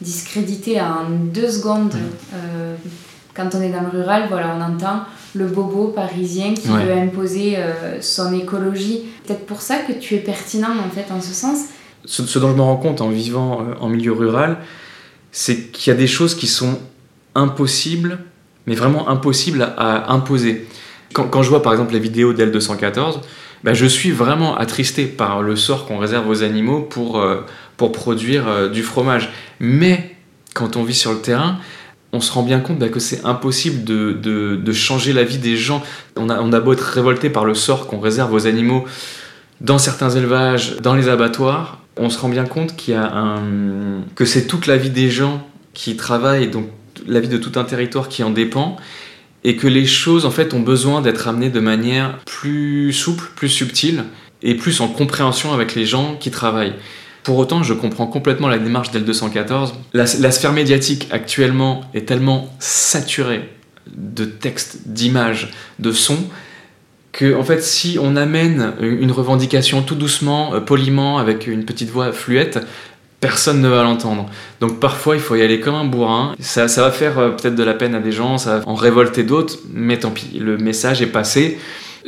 discrédité 0.00 0.80
en 0.80 1.08
deux 1.10 1.50
secondes. 1.50 1.94
Euh, 2.34 2.74
quand 3.34 3.50
on 3.54 3.62
est 3.62 3.70
dans 3.70 3.82
le 3.82 4.00
rural, 4.00 4.26
voilà, 4.28 4.56
on 4.56 4.62
entend 4.62 5.04
le 5.34 5.46
bobo 5.46 5.88
parisien 5.88 6.54
qui 6.54 6.68
veut 6.68 6.92
imposer 6.92 7.56
euh, 7.56 8.00
son 8.00 8.34
écologie. 8.34 9.02
Peut-être 9.26 9.46
pour 9.46 9.62
ça 9.62 9.78
que 9.78 9.92
tu 9.92 10.14
es 10.14 10.18
pertinent 10.18 10.70
en 10.84 10.90
fait 10.90 11.12
en 11.12 11.20
ce 11.20 11.32
sens. 11.32 11.66
Ce, 12.04 12.38
dont 12.38 12.50
je 12.50 12.56
me 12.56 12.62
rends 12.62 12.76
compte 12.76 13.00
en 13.00 13.10
vivant 13.10 13.60
euh, 13.60 13.74
en 13.80 13.88
milieu 13.88 14.12
rural, 14.12 14.58
c'est 15.32 15.70
qu'il 15.70 15.92
y 15.92 15.94
a 15.94 15.98
des 15.98 16.08
choses 16.08 16.34
qui 16.34 16.48
sont 16.48 16.78
impossibles, 17.34 18.18
mais 18.66 18.74
vraiment 18.74 19.08
impossibles 19.08 19.62
à, 19.76 20.12
imposer. 20.12 20.66
Quand, 21.12 21.28
quand, 21.28 21.42
je 21.42 21.50
vois 21.50 21.62
par 21.62 21.72
exemple 21.72 21.92
les 21.92 22.00
vidéos 22.00 22.32
d'L214, 22.32 23.20
ben, 23.64 23.74
je 23.74 23.86
suis 23.86 24.10
vraiment 24.10 24.56
attristé 24.56 25.06
par 25.06 25.42
le 25.42 25.56
sort 25.56 25.86
qu'on 25.86 25.98
réserve 25.98 26.28
aux 26.28 26.42
animaux 26.42 26.80
pour, 26.80 27.24
pour 27.76 27.92
produire 27.92 28.70
du 28.70 28.82
fromage. 28.82 29.30
Mais 29.60 30.16
quand 30.54 30.76
on 30.76 30.82
vit 30.82 30.94
sur 30.94 31.12
le 31.12 31.20
terrain, 31.20 31.58
on 32.12 32.20
se 32.20 32.32
rend 32.32 32.42
bien 32.42 32.60
compte 32.60 32.78
bah, 32.78 32.88
que 32.88 33.00
c'est 33.00 33.24
impossible 33.24 33.84
de, 33.84 34.72
changer 34.72 35.12
la 35.12 35.24
vie 35.24 35.38
des 35.38 35.56
gens. 35.56 35.82
On 36.16 36.30
a, 36.30 36.40
on 36.40 36.52
a 36.52 36.60
beau 36.60 36.72
être 36.72 36.80
révolté 36.80 37.28
par 37.28 37.44
le 37.44 37.54
sort 37.54 37.86
qu'on 37.86 38.00
réserve 38.00 38.32
aux 38.32 38.46
animaux 38.46 38.86
dans 39.60 39.78
certains 39.78 40.10
élevages, 40.10 40.76
dans 40.82 40.94
les 40.94 41.08
abattoirs, 41.08 41.78
on 41.96 42.08
se 42.08 42.18
rend 42.18 42.28
bien 42.28 42.46
compte 42.46 42.76
qu'il 42.76 42.94
y 42.94 42.96
a 42.96 43.14
un, 43.14 43.42
que 44.14 44.24
c'est 44.24 44.46
toute 44.46 44.66
la 44.66 44.76
vie 44.76 44.90
des 44.90 45.10
gens 45.10 45.46
qui 45.74 45.96
travaillent, 45.96 46.48
donc 46.48 46.66
la 47.06 47.20
vie 47.20 47.28
de 47.28 47.36
tout 47.36 47.58
un 47.58 47.64
territoire 47.64 48.08
qui 48.08 48.22
en 48.22 48.30
dépend, 48.30 48.76
et 49.44 49.56
que 49.56 49.66
les 49.66 49.86
choses 49.86 50.26
en 50.26 50.30
fait 50.30 50.54
ont 50.54 50.60
besoin 50.60 51.00
d'être 51.00 51.28
amenées 51.28 51.50
de 51.50 51.60
manière 51.60 52.18
plus 52.24 52.92
souple, 52.92 53.30
plus 53.34 53.48
subtile, 53.48 54.04
et 54.42 54.54
plus 54.54 54.80
en 54.80 54.88
compréhension 54.88 55.52
avec 55.52 55.74
les 55.74 55.86
gens 55.86 56.16
qui 56.18 56.30
travaillent. 56.30 56.74
Pour 57.22 57.36
autant, 57.38 57.62
je 57.62 57.74
comprends 57.74 58.06
complètement 58.06 58.48
la 58.48 58.58
démarche 58.58 58.90
d'L214. 58.90 59.72
La, 59.92 60.06
sphère 60.06 60.52
médiatique 60.52 61.08
actuellement 61.10 61.82
est 61.92 62.06
tellement 62.06 62.50
saturée 62.58 63.48
de 63.94 64.24
textes, 64.24 64.82
d'images, 64.88 65.52
de 65.78 65.92
sons, 65.92 66.24
que 67.12 67.34
en 67.34 67.42
fait, 67.42 67.62
si 67.62 67.98
on 68.00 68.16
amène 68.16 68.72
une 68.80 69.10
revendication 69.10 69.82
tout 69.82 69.96
doucement, 69.96 70.54
euh, 70.54 70.60
poliment, 70.60 71.18
avec 71.18 71.46
une 71.46 71.64
petite 71.64 71.90
voix 71.90 72.12
fluette, 72.12 72.60
personne 73.20 73.60
ne 73.60 73.68
va 73.68 73.82
l'entendre. 73.82 74.26
Donc 74.60 74.80
parfois, 74.80 75.14
il 75.14 75.20
faut 75.20 75.36
y 75.36 75.42
aller 75.42 75.60
comme 75.60 75.74
un 75.74 75.84
bourrin. 75.84 76.34
Ça, 76.40 76.68
ça 76.68 76.82
va 76.82 76.90
faire 76.90 77.18
euh, 77.18 77.30
peut-être 77.30 77.54
de 77.54 77.62
la 77.62 77.74
peine 77.74 77.94
à 77.94 78.00
des 78.00 78.12
gens, 78.12 78.38
ça 78.38 78.58
va 78.58 78.68
en 78.68 78.74
révolter 78.74 79.22
d'autres, 79.22 79.58
mais 79.72 79.98
tant 79.98 80.10
pis, 80.10 80.38
le 80.38 80.56
message 80.56 81.02
est 81.02 81.06
passé. 81.06 81.58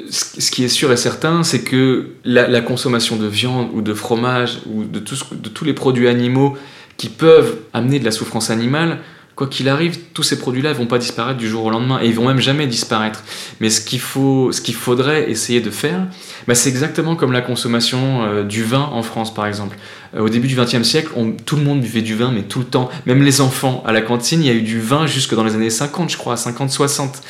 Ce 0.09 0.51
qui 0.51 0.65
est 0.65 0.69
sûr 0.69 0.91
et 0.91 0.97
certain, 0.97 1.43
c'est 1.43 1.63
que 1.63 2.13
la, 2.25 2.61
consommation 2.63 3.17
de 3.17 3.27
viande 3.27 3.69
ou 3.75 3.83
de 3.83 3.93
fromage 3.93 4.61
ou 4.67 4.85
de, 4.85 4.99
tous 4.99 5.65
les 5.65 5.75
produits 5.75 6.09
animaux 6.09 6.57
qui 6.97 7.11
peuvent 7.11 7.59
amener 7.75 7.99
de 7.99 8.05
la 8.07 8.11
souffrance 8.11 8.49
animale, 8.49 9.01
quoi 9.35 9.49
qu'il 9.49 9.69
arrive, 9.69 9.99
tous 10.15 10.23
ces 10.23 10.39
produits-là 10.39 10.73
vont 10.73 10.87
pas 10.87 10.99
disparaître 10.99 11.39
du 11.39 11.47
jour 11.47 11.65
au 11.65 11.71
lendemain 11.71 12.01
et 12.03 12.07
ils 12.07 12.15
vont 12.15 12.27
même 12.27 12.41
jamais 12.41 12.67
disparaître. 12.67 13.23
Mais 13.61 13.69
ce 13.69 13.83
qu'il 13.83 14.01
faut, 14.01 14.51
ce 14.51 14.63
qu'il 14.63 14.75
faudrait 14.75 15.31
essayer 15.31 15.61
de 15.61 15.71
faire, 15.71 16.07
bah, 16.49 16.55
c'est 16.55 16.71
exactement 16.71 17.15
comme 17.15 17.33
la 17.33 17.43
consommation 17.43 18.25
euh, 18.25 18.45
du 18.45 18.65
vin 18.65 18.89
en 18.93 19.03
France, 19.03 19.33
par 19.35 19.47
exemple. 19.47 19.77
Euh, 20.15 20.21
au 20.21 20.29
début 20.29 20.49
du 20.49 20.57
XXe 20.57 20.83
siècle, 20.83 21.11
tout 21.45 21.57
le 21.57 21.63
monde 21.63 21.81
buvait 21.81 22.03
du 22.03 22.15
vin, 22.15 22.31
mais 22.33 22.43
tout 22.43 22.59
le 22.59 22.65
temps. 22.65 22.91
Même 23.07 23.23
les 23.23 23.41
enfants 23.41 23.83
à 23.87 23.93
la 23.93 24.03
cantine, 24.03 24.43
il 24.43 24.47
y 24.47 24.51
a 24.51 24.55
eu 24.55 24.63
du 24.63 24.81
vin 24.81 25.07
jusque 25.07 25.35
dans 25.35 25.45
les 25.45 25.55
années 25.55 25.71
50, 25.71 26.11
je 26.11 26.17
crois, 26.17 26.35
50-60. 26.35 27.23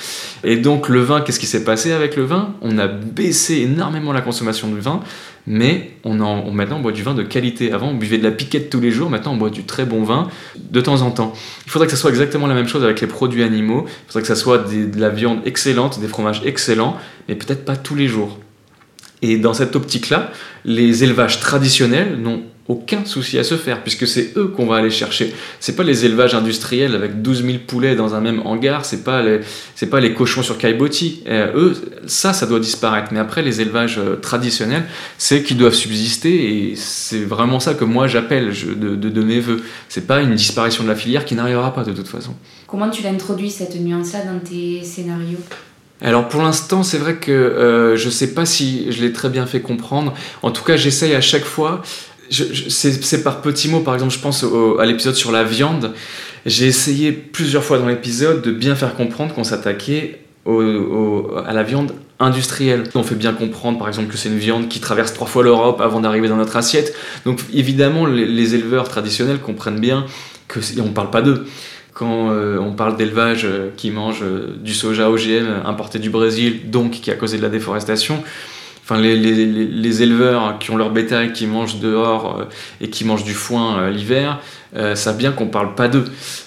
Et 0.45 0.57
donc 0.57 0.89
le 0.89 1.01
vin, 1.01 1.21
qu'est-ce 1.21 1.41
qui 1.41 1.47
s'est 1.47 1.65
passé 1.65 1.93
avec 1.93 2.17
le 2.17 2.25
vin? 2.25 2.55
On 2.61 2.79
a 2.79 2.89
baissé 2.89 3.57
énormément 3.59 4.13
la 4.13 4.21
consommation 4.21 4.69
de 4.69 4.79
vin 4.79 5.01
mais 5.47 5.91
on 6.05 6.21
en, 6.21 6.51
maintenant 6.51 6.77
on 6.79 6.81
boit 6.81 6.93
du 6.93 7.03
vin 7.03 7.15
de 7.15 7.23
qualité. 7.23 7.73
Avant 7.73 7.89
on 7.89 7.95
buvait 7.95 8.19
de 8.19 8.23
la 8.23 8.31
piquette 8.31 8.71
tous 8.71 8.81
les 8.81 8.91
jours, 8.91 9.11
maintenant 9.11 9.33
on 9.33 9.37
boit 9.37 9.51
du 9.51 9.65
très 9.65 9.85
bon 9.85 10.05
vin 10.05 10.29
de 10.57 10.81
temps 10.81 11.03
en 11.03 11.11
temps. 11.11 11.33
Il 11.67 11.71
faudrait 11.71 11.87
que 11.87 11.93
ça 11.93 11.99
soit 11.99 12.11
exactement 12.11 12.47
la 12.47 12.55
même 12.55 12.69
chose 12.69 12.85
avec 12.85 13.01
les 13.01 13.07
produits 13.07 13.43
animaux, 13.43 13.85
il 13.87 14.07
faudrait 14.07 14.23
que 14.23 14.29
ça 14.29 14.37
soit 14.37 14.59
de 14.59 15.01
la 15.01 15.09
viande 15.09 15.41
excellente, 15.45 16.01
des 16.01 16.09
fromages 16.09 16.43
excellents, 16.45 16.97
mais 17.29 17.35
peut-être 17.35 17.65
pas 17.65 17.77
tous 17.77 17.95
les 17.95 18.07
jours. 18.07 18.39
Et 19.21 19.37
dans 19.37 19.55
cette 19.55 19.77
optique-là, 19.77 20.33
les 20.65 21.05
élevages 21.05 21.39
traditionnels 21.39 22.19
n'ont 22.21 22.43
aucun 22.73 23.05
souci 23.05 23.39
à 23.39 23.45
se 23.45 23.57
faire, 23.57 23.83
puisque 23.83 24.07
c'est 24.07 24.33
eux 24.37 24.49
qu'on 24.49 24.67
va 24.67 24.77
aller 24.77 24.91
chercher. 24.91 25.35
C'est 25.61 25.77
pas 25.77 25.83
les 25.83 26.05
élevages 26.05 26.35
industriels 26.35 26.95
avec 26.95 27.23
12 27.23 27.45
000 27.45 27.59
poulets 27.67 27.95
dans 27.95 28.15
un 28.15 28.21
même 28.21 28.41
hangar, 28.45 28.85
c'est 28.85 29.05
pas 29.05 29.23
les, 29.23 29.41
c'est 29.75 29.91
pas 29.91 30.01
les 30.01 30.15
cochons 30.15 30.43
sur 30.43 30.59
Caillebotti. 30.59 31.23
Euh, 31.29 31.53
eux, 31.55 31.75
ça, 32.07 32.33
ça 32.33 32.47
doit 32.47 32.61
disparaître. 32.61 33.09
Mais 33.13 33.21
après, 33.21 33.43
les 33.43 33.61
élevages 33.61 33.99
euh, 33.99 34.17
traditionnels, 34.17 34.85
c'est 35.19 35.43
qu'ils 35.43 35.59
doivent 35.59 35.75
subsister, 35.75 36.71
et 36.71 36.77
c'est 36.77 37.25
vraiment 37.25 37.61
ça 37.61 37.75
que 37.75 37.85
moi 37.85 38.07
j'appelle 38.07 38.53
de, 38.53 38.97
de, 38.97 39.09
de, 39.09 39.23
mes 39.23 39.41
voeux. 39.41 39.63
C'est 39.89 40.07
pas 40.07 40.21
une 40.21 40.35
disparition 40.35 40.83
de 40.85 40.89
la 40.89 40.97
filière 40.97 41.25
qui 41.25 41.35
n'arrivera 41.35 41.75
pas 41.75 41.85
de 41.85 41.93
toute 41.93 42.09
façon. 42.09 42.35
Comment 42.67 42.89
tu 42.89 43.03
l'introduis 43.03 43.51
cette 43.51 43.79
nuance-là 43.79 44.21
dans 44.25 44.39
tes 44.39 44.83
scénarios? 44.83 45.39
Alors 46.03 46.29
pour 46.29 46.43
l'instant, 46.43 46.83
c'est 46.83 46.99
vrai 46.99 47.17
que 47.17 47.31
euh, 47.31 47.97
je 47.97 48.11
sais 48.11 48.35
pas 48.35 48.45
si 48.45 48.91
je 48.91 49.01
l'ai 49.03 49.13
très 49.13 49.29
bien 49.29 49.47
fait 49.47 49.61
comprendre. 49.61 50.15
En 50.43 50.51
tout 50.51 50.65
cas, 50.65 50.77
j'essaye 50.77 51.15
à 51.15 51.21
chaque 51.21 51.45
fois 51.45 51.83
c'est 52.33 53.23
par 53.23 53.43
petits 53.43 53.69
mots, 53.69 53.81
par 53.81 53.95
exemple, 53.95 54.13
je 54.13 54.19
pense 54.19 54.45
à 54.79 54.85
l'épisode 54.85 55.15
sur 55.15 55.33
la 55.33 55.45
viande. 55.45 55.93
J'ai 56.47 56.67
essayé 56.67 57.13
plusieurs 57.13 57.63
fois 57.63 57.79
dans 57.79 57.87
l'épisode 57.87 58.43
de 58.43 58.51
bien 58.51 58.75
faire 58.75 58.95
comprendre 58.95 59.35
qu'on 59.35 59.45
s'attaquait 59.45 60.21
à 60.47 61.53
la 61.53 61.63
viande 61.63 61.93
industrielle. 62.23 62.85
On 62.95 63.03
fait 63.03 63.15
bien 63.15 63.33
comprendre, 63.33 63.79
par 63.79 63.89
exemple, 63.89 64.11
que 64.11 64.17
c'est 64.17 64.29
une 64.29 64.39
viande 64.39 64.69
qui 64.69 64.81
traverse 64.81 65.13
trois 65.13 65.27
fois 65.27 65.43
l'Europe 65.43 65.81
avant 65.81 66.01
d'arriver 66.01 66.29
dans 66.29 66.37
notre 66.37 66.57
assiette. 66.57 66.95
Donc, 67.25 67.41
évidemment, 67.53 68.07
les, 68.07 68.55
éleveurs 68.55 68.89
traditionnels 68.89 69.39
comprennent 69.39 69.81
bien 69.81 70.07
que 70.49 70.61
on 70.81 70.87
ne 70.87 70.93
parle 70.93 71.11
pas 71.11 71.23
d'eux. 71.23 71.47
Quand 71.95 72.31
euh, 72.31 72.59
on 72.59 72.73
parle 72.73 72.97
d'élevage 72.97 73.45
euh, 73.45 73.69
qui 73.77 73.91
mange 73.91 74.23
euh, 74.23 74.57
du 74.59 74.73
soja 74.73 75.11
OGM 75.11 75.63
importé 75.67 75.99
du 75.99 76.09
Brésil, 76.09 76.71
donc 76.71 76.93
qui 76.93 77.11
a 77.11 77.15
causé 77.15 77.37
de 77.37 77.43
la 77.43 77.51
déforestation, 77.51 78.25
enfin 78.93 79.01
les, 79.01 79.17
les, 79.17 79.47
les, 79.47 80.03
éleveurs 80.03 80.59
qui 80.59 80.71
ont 80.71 80.77
leur 80.77 80.91
bétail 80.91 81.33
qui 81.33 81.47
mangent 81.47 81.81
dehors 81.81 82.41
euh, 82.41 82.45
et 82.81 82.91
qui 82.91 83.05
mangent 83.05 83.25
du 83.25 83.35
foin 83.35 83.79
euh, 83.79 83.91
l'hiver 83.91 84.41
euh, 84.75 84.95
savent 84.95 85.19
bien 85.19 85.33
qu'on 85.33 85.47
parle 85.47 85.75
pas 85.75 85.89
d'eux. 85.89 86.05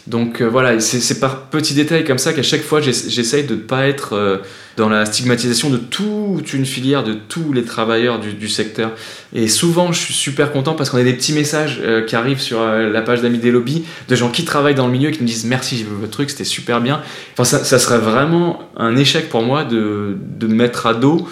Donc 0.08 0.42
voilà 0.42 0.80
c'est 0.80 1.20
par 1.20 1.44
petits 1.44 1.74
détails 1.74 2.04
comme 2.04 2.18
ça 2.18 2.34
qu'à 2.34 2.44
chaque 2.44 2.64
fois 2.64 2.82
j'essaye 2.82 3.44
de 3.44 3.56
ne 3.56 3.60
pas 3.60 3.88
être 3.88 4.42
dans 4.78 4.90
la 4.90 5.06
stigmatisation 5.06 5.70
de 5.70 5.78
toute 5.78 6.54
une 6.54 6.66
filière 6.66 7.04
de 7.04 7.14
tous 7.14 7.54
les 7.54 7.64
travailleurs 7.64 8.20
du, 8.20 8.34
du 8.34 8.50
secteur. 8.50 8.92
Et 9.34 9.48
souvent 9.48 9.92
je 9.92 10.00
suis 10.00 10.14
super 10.14 10.52
content 10.52 10.74
parce 10.74 10.90
qu'on 10.90 10.98
a 10.98 11.04
des 11.04 11.14
petits 11.14 11.34
messages 11.34 11.82
qui 12.08 12.16
arrivent 12.16 12.42
sur 12.42 12.66
la 12.66 13.02
page 13.04 13.22
d'amis 13.22 13.38
des 13.38 13.52
lobbies 13.52 13.84
de 14.08 14.16
gens 14.16 14.30
qui 14.30 14.44
travaillent 14.44 14.76
dans 14.76 14.88
le 14.88 14.94
milieu 14.94 15.12
qui 15.12 15.22
me 15.22 15.28
disent 15.28 15.46
merci 15.46 15.78
j'ai 15.78 15.84
vu 15.84 15.96
votre 16.00 16.12
truc 16.12 16.32
c'était 16.32 16.44
super 16.46 16.82
bien 16.82 17.02
enfin 17.34 17.44
ça, 17.44 17.64
ça, 17.64 17.78
serait 17.78 18.00
vraiment 18.00 18.60
un 18.76 18.96
échec 18.96 19.30
pour 19.30 19.44
moi 19.44 19.66
de, 19.66 20.18
de 20.38 20.48
mettre 20.48 20.88
à 20.88 20.96
dos 20.96 21.28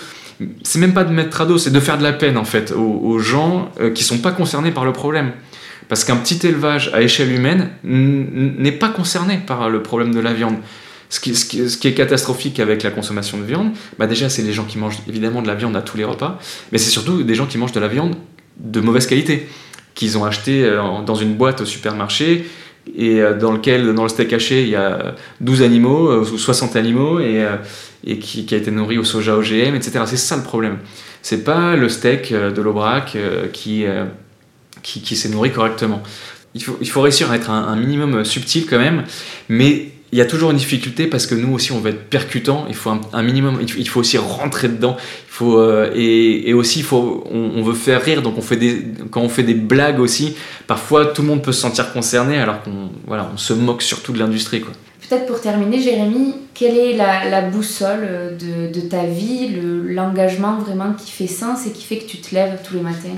c'est 0.64 0.80
même 0.80 0.94
pas 0.94 1.04
de 1.04 1.12
mettre 1.12 1.42
à 1.42 1.46
dos, 1.46 1.58
c'est 1.58 1.72
de 1.72 1.80
faire 1.80 1.98
de 1.98 2.04
la 2.04 2.14
peine 2.14 2.38
en 2.38 2.46
fait 2.46 2.72
aux, 2.72 3.20
gens 3.20 3.72
euh, 3.80 3.92
qui 3.92 4.04
sont 4.04 4.20
pas 4.20 4.32
concernés 4.32 4.72
par 4.72 4.86
le 4.86 4.94
problème. 4.94 5.32
Parce 5.90 6.06
qu'un 6.06 6.16
petit 6.16 6.46
élevage 6.48 6.92
à 6.94 7.02
échelle 7.02 7.32
humaine 7.32 7.70
n'est 7.84 8.72
pas 8.72 8.90
concerné 8.90 9.40
par 9.46 9.70
le 9.70 9.84
problème 9.84 10.14
de 10.14 10.20
la 10.20 10.34
viande. 10.34 10.56
Ce 11.10 11.20
qui, 11.20 11.36
ce, 11.36 11.46
qui, 11.46 11.88
est 11.88 11.94
catastrophique 11.94 12.60
avec 12.60 12.82
la 12.82 12.90
consommation 12.90 13.38
de 13.38 13.44
viande, 13.44 13.72
bah 14.00 14.08
déjà 14.08 14.30
c'est 14.30 14.42
les 14.42 14.54
gens 14.54 14.64
qui 14.64 14.80
mangent 14.80 14.98
évidemment 15.08 15.44
de 15.44 15.48
la 15.48 15.54
viande 15.54 15.76
à 15.76 15.82
tous 15.82 15.98
les 15.98 16.06
repas, 16.06 16.40
mais 16.72 16.80
c'est 16.80 16.90
surtout 16.90 17.22
des 17.22 17.36
gens 17.36 17.46
qui 17.46 17.60
mangent 17.60 17.74
de 17.74 17.80
la 17.80 17.88
viande 17.88 18.16
de 18.58 18.80
mauvaise 18.80 19.06
qualité, 19.06 19.48
qu'ils 19.94 20.18
ont 20.18 20.26
acheté 20.26 20.64
euh, 20.64 21.02
dans 21.06 21.16
une 21.16 21.36
boîte 21.36 21.62
au 21.62 21.66
supermarché, 21.66 22.48
et 22.96 23.22
euh, 23.22 23.38
dans 23.38 23.52
lequel, 23.52 23.94
dans 23.94 24.04
le 24.04 24.10
steak 24.10 24.34
haché, 24.34 24.64
il 24.64 24.70
y 24.70 24.76
a 24.76 25.16
12 25.42 25.62
animaux 25.62 26.10
euh, 26.10 26.22
ou 26.22 26.38
60 26.38 26.76
animaux 26.76 27.20
et, 27.20 27.46
et 28.06 28.20
qui, 28.20 28.48
a 28.54 28.58
été 28.58 28.72
nourri 28.72 28.98
au 28.98 29.04
soja 29.04 29.38
OGM, 29.38 29.76
etc. 29.76 30.04
C'est 30.06 30.18
ça 30.18 30.36
le 30.36 30.44
problème. 30.44 30.78
C'est 31.22 31.44
pas 31.44 31.76
le 31.76 31.88
steak 31.88 32.34
de 32.34 32.62
l'Aubrac 32.62 33.18
qui, 33.54 33.86
qui, 34.82 35.16
s'est 35.16 35.30
nourri 35.30 35.52
correctement. 35.54 36.04
Il 36.54 36.62
faut, 36.62 36.78
il 36.82 36.90
faut 36.90 37.02
réussir 37.02 37.32
à 37.32 37.38
être 37.38 37.50
un 37.50 37.76
minimum 37.78 38.26
subtil 38.26 38.66
quand 38.66 38.78
même, 38.78 39.06
mais 39.48 39.93
il 40.14 40.18
y 40.18 40.22
a 40.22 40.26
toujours 40.28 40.52
une 40.52 40.58
difficulté 40.58 41.08
parce 41.08 41.26
que 41.26 41.34
nous 41.34 41.52
aussi 41.52 41.72
on 41.72 41.80
veut 41.80 41.90
être 41.90 42.08
percutant, 42.08 42.66
il 42.70 42.76
faut 42.76 42.92
un, 42.92 43.24
minimum, 43.24 43.60
il 43.60 43.90
faut 43.90 44.00
aussi 44.00 44.20
rentrer 44.20 44.68
dedans, 44.68 44.96
il 45.00 45.32
faut, 45.32 45.58
euh, 45.58 45.92
et, 45.96 46.54
aussi 46.54 46.80
il 46.80 46.86
faut, 46.86 47.24
on, 47.32 47.64
veut 47.64 47.74
faire 47.74 48.00
rire, 48.00 48.22
donc 48.22 48.38
on 48.38 48.42
fait 48.42 48.56
des, 48.56 48.86
quand 49.10 49.22
on 49.22 49.30
fait 49.30 49.42
des 49.42 49.56
blagues 49.56 50.00
aussi, 50.00 50.36
parfois 50.68 51.08
tout 51.08 51.24
le 51.24 51.30
monde 51.30 51.42
peut 51.42 51.52
se 51.52 51.62
sentir 51.62 51.92
concerné 51.94 52.38
alors 52.38 52.62
qu'on 52.62 52.92
voilà, 53.08 53.28
on 53.34 53.38
se 53.38 53.54
moque 53.54 53.82
surtout 53.82 54.14
de 54.14 54.20
l'industrie. 54.20 54.62
Quoi. 54.62 54.74
Peut-être 55.10 55.26
pour 55.26 55.42
terminer, 55.42 55.82
Jérémy, 55.82 56.36
quelle 56.54 56.78
est 56.78 56.96
la, 56.96 57.28
la 57.28 57.42
boussole 57.42 58.38
de, 58.40 58.72
de, 58.72 58.82
ta 58.82 59.06
vie, 59.06 59.50
l'engagement 59.88 60.60
vraiment 60.60 60.94
qui 60.94 61.10
fait 61.10 61.26
sens 61.26 61.66
et 61.66 61.72
qui 61.72 61.84
fait 61.86 61.98
que 61.98 62.06
tu 62.06 62.18
te 62.18 62.36
lèves 62.36 62.60
tous 62.64 62.76
les 62.76 62.82
matins? 62.82 63.18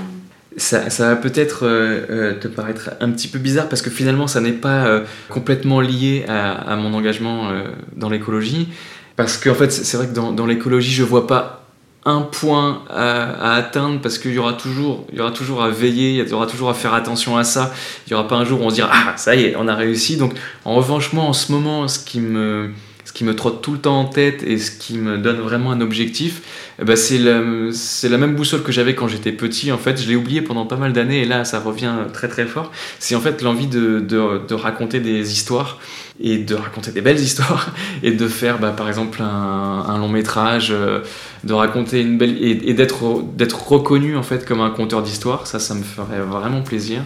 Ça, 0.56 0.88
ça, 0.90 1.10
va 1.10 1.16
peut-être 1.16 1.66
euh, 1.66 2.06
euh, 2.10 2.34
te 2.34 2.48
paraître 2.48 2.90
un 3.00 3.10
petit 3.10 3.28
peu 3.28 3.38
bizarre 3.38 3.68
parce 3.68 3.82
que 3.82 3.90
finalement 3.90 4.26
ça 4.26 4.40
n'est 4.40 4.52
pas 4.52 4.86
euh, 4.86 5.04
complètement 5.28 5.80
lié 5.80 6.24
à, 6.28 6.76
mon 6.76 6.94
engagement 6.94 7.50
dans 7.94 8.08
l'écologie. 8.08 8.68
Parce 9.16 9.38
qu'en 9.38 9.54
fait 9.54 9.70
c'est 9.70 9.96
vrai 9.96 10.06
que 10.06 10.14
dans, 10.14 10.46
l'écologie 10.46 10.92
je 10.92 11.02
vois 11.02 11.26
pas 11.26 11.62
un 12.04 12.20
point 12.22 12.82
à, 12.88 13.54
atteindre 13.54 14.00
parce 14.00 14.18
qu'il 14.18 14.32
y 14.32 14.38
aura 14.38 14.54
toujours 14.54 15.06
y 15.12 15.20
aura 15.20 15.32
toujours 15.32 15.62
à 15.62 15.70
veiller 15.70 16.22
il 16.22 16.28
y 16.28 16.32
aura 16.32 16.46
toujours 16.46 16.70
à 16.70 16.74
faire 16.74 16.94
attention 16.94 17.36
à 17.36 17.42
ça 17.42 17.72
il 18.06 18.12
y 18.12 18.14
aura 18.14 18.28
pas 18.28 18.36
un 18.36 18.44
jour 18.44 18.60
où 18.60 18.64
on 18.64 18.70
se 18.70 18.76
dira 18.76 18.90
ah 18.92 19.14
ça 19.16 19.34
y 19.34 19.44
est 19.44 19.56
on 19.56 19.66
a 19.66 19.74
réussi 19.74 20.16
donc 20.16 20.34
en 20.64 20.76
revanche 20.76 21.12
moi 21.12 21.24
en 21.24 21.32
ce 21.32 21.50
moment 21.50 21.88
ce 21.88 21.98
qui 21.98 22.20
me 22.20 22.70
qui 23.16 23.24
me 23.24 23.34
trotte 23.34 23.62
tout 23.62 23.72
le 23.72 23.78
temps 23.78 23.98
en 23.98 24.04
tête 24.04 24.42
et 24.42 24.58
ce 24.58 24.70
qui 24.70 24.98
me 24.98 25.16
donne 25.16 25.38
vraiment 25.38 25.72
un 25.72 25.80
objectif, 25.80 26.42
ben 26.78 26.96
c'est 26.96 27.16
la, 27.16 27.40
la, 27.40 28.18
même 28.18 28.34
boussole 28.34 28.62
que 28.62 28.72
j'avais 28.72 28.94
quand 28.94 29.08
j'étais 29.08 29.32
petit. 29.32 29.72
En 29.72 29.78
fait, 29.78 29.98
je 29.98 30.06
l'ai 30.06 30.16
oublié 30.16 30.42
pendant 30.42 30.66
pas 30.66 30.76
mal 30.76 30.92
d'années 30.92 31.22
et 31.22 31.24
là, 31.24 31.46
ça 31.46 31.58
revient 31.58 31.94
très 32.12 32.28
très 32.28 32.44
fort. 32.44 32.70
C'est 32.98 33.14
en 33.14 33.22
fait 33.22 33.40
l'envie 33.40 33.68
de, 33.68 34.00
de, 34.00 34.54
raconter 34.54 35.00
des 35.00 35.32
histoires 35.32 35.78
et 36.20 36.36
de 36.36 36.54
raconter 36.54 36.90
des 36.90 37.00
belles 37.00 37.18
histoires 37.28 37.72
et 38.02 38.10
de 38.10 38.28
faire 38.28 38.58
bah, 38.58 38.74
par 38.76 38.86
exemple 38.86 39.22
un, 39.22 39.96
long 39.98 40.10
métrage, 40.10 40.68
euh, 40.70 41.00
de 41.42 41.54
raconter 41.54 42.02
une 42.02 42.18
belle 42.18 42.36
et, 42.38 42.68
et 42.68 42.74
d'être 42.74 43.66
reconnu 43.66 44.14
en 44.14 44.22
fait 44.22 44.44
comme 44.44 44.60
un 44.60 44.68
conteur 44.68 45.02
d'histoire. 45.02 45.46
Ça, 45.46 45.58
ça 45.58 45.72
me 45.72 45.82
ferait 45.82 46.20
vraiment 46.20 46.60
plaisir 46.60 47.00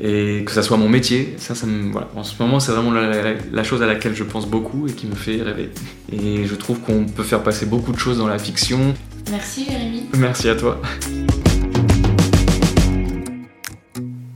et 0.00 0.42
que 0.44 0.52
ça 0.52 0.62
soit 0.62 0.76
mon 0.76 0.88
métier. 0.88 1.34
Ça, 1.38 1.54
ça 1.54 1.66
me, 1.66 1.92
voilà. 1.92 2.08
En 2.16 2.24
ce 2.24 2.40
moment, 2.42 2.60
c'est 2.60 2.72
vraiment 2.72 2.90
la, 2.90 3.34
la, 3.52 3.64
chose 3.64 3.82
à 3.82 3.86
laquelle 3.86 4.14
je 4.14 4.24
pense 4.24 4.46
beaucoup 4.46 4.86
et 4.86 4.92
qui 4.92 5.06
me 5.06 5.14
fait 5.14 5.42
rêver. 5.42 5.70
Et 6.12 6.44
je 6.44 6.54
trouve 6.54 6.80
qu'on 6.80 7.04
peut 7.04 7.22
faire 7.22 7.42
passer 7.42 7.66
beaucoup 7.66 7.92
de 7.92 7.98
choses 7.98 8.18
dans 8.18 8.28
la 8.28 8.38
fiction. 8.38 8.94
Merci 9.30 9.64
Jérémy. 9.64 10.04
Merci 10.16 10.48
à 10.48 10.56
toi. 10.56 10.80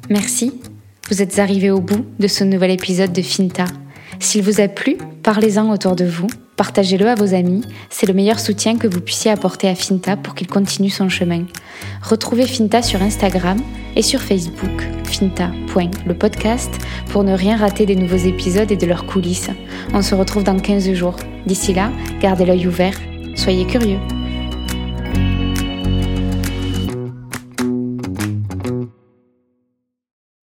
Merci. 0.09 0.53
Vous 1.11 1.23
êtes 1.23 1.39
arrivé 1.39 1.71
au 1.71 1.81
bout 1.81 2.05
de 2.19 2.29
ce 2.29 2.45
nouvel 2.45 2.71
épisode 2.71 3.13
de 3.13 3.23
Finta. 3.23 3.65
S'il 4.21 4.43
vous 4.43 4.61
a 4.61 4.69
plu, 4.69 4.97
parlez-en 5.23 5.73
autour 5.73 5.97
de 5.97 6.05
vous, 6.05 6.29
partagez-le 6.61 7.09
à 7.09 7.15
vos 7.15 7.33
amis, 7.33 7.63
c'est 7.89 8.05
le 8.05 8.13
meilleur 8.13 8.39
soutien 8.39 8.77
que 8.77 8.87
vous 8.87 9.01
puissiez 9.01 9.31
apporter 9.31 9.67
à 9.67 9.75
Finta 9.75 10.19
pour 10.19 10.35
qu'il 10.35 10.47
continue 10.47 10.91
son 10.91 11.09
chemin. 11.09 11.47
Retrouvez 12.03 12.47
Finta 12.47 12.83
sur 12.83 13.01
Instagram 13.01 13.57
et 13.97 14.03
sur 14.03 14.21
Facebook, 14.21 14.87
finta.lepodcast, 15.05 16.71
pour 17.13 17.25
ne 17.25 17.33
rien 17.33 17.57
rater 17.57 17.87
des 17.87 17.97
nouveaux 17.97 18.29
épisodes 18.29 18.71
et 18.71 18.77
de 18.77 18.87
leurs 18.87 19.07
coulisses. 19.07 19.49
On 19.95 20.03
se 20.03 20.15
retrouve 20.15 20.45
dans 20.45 20.61
15 20.61 20.93
jours. 20.93 21.17
D'ici 21.47 21.73
là, 21.73 21.91
gardez 22.21 22.45
l'œil 22.45 22.67
ouvert, 22.67 23.01
soyez 23.37 23.65
curieux. 23.65 24.20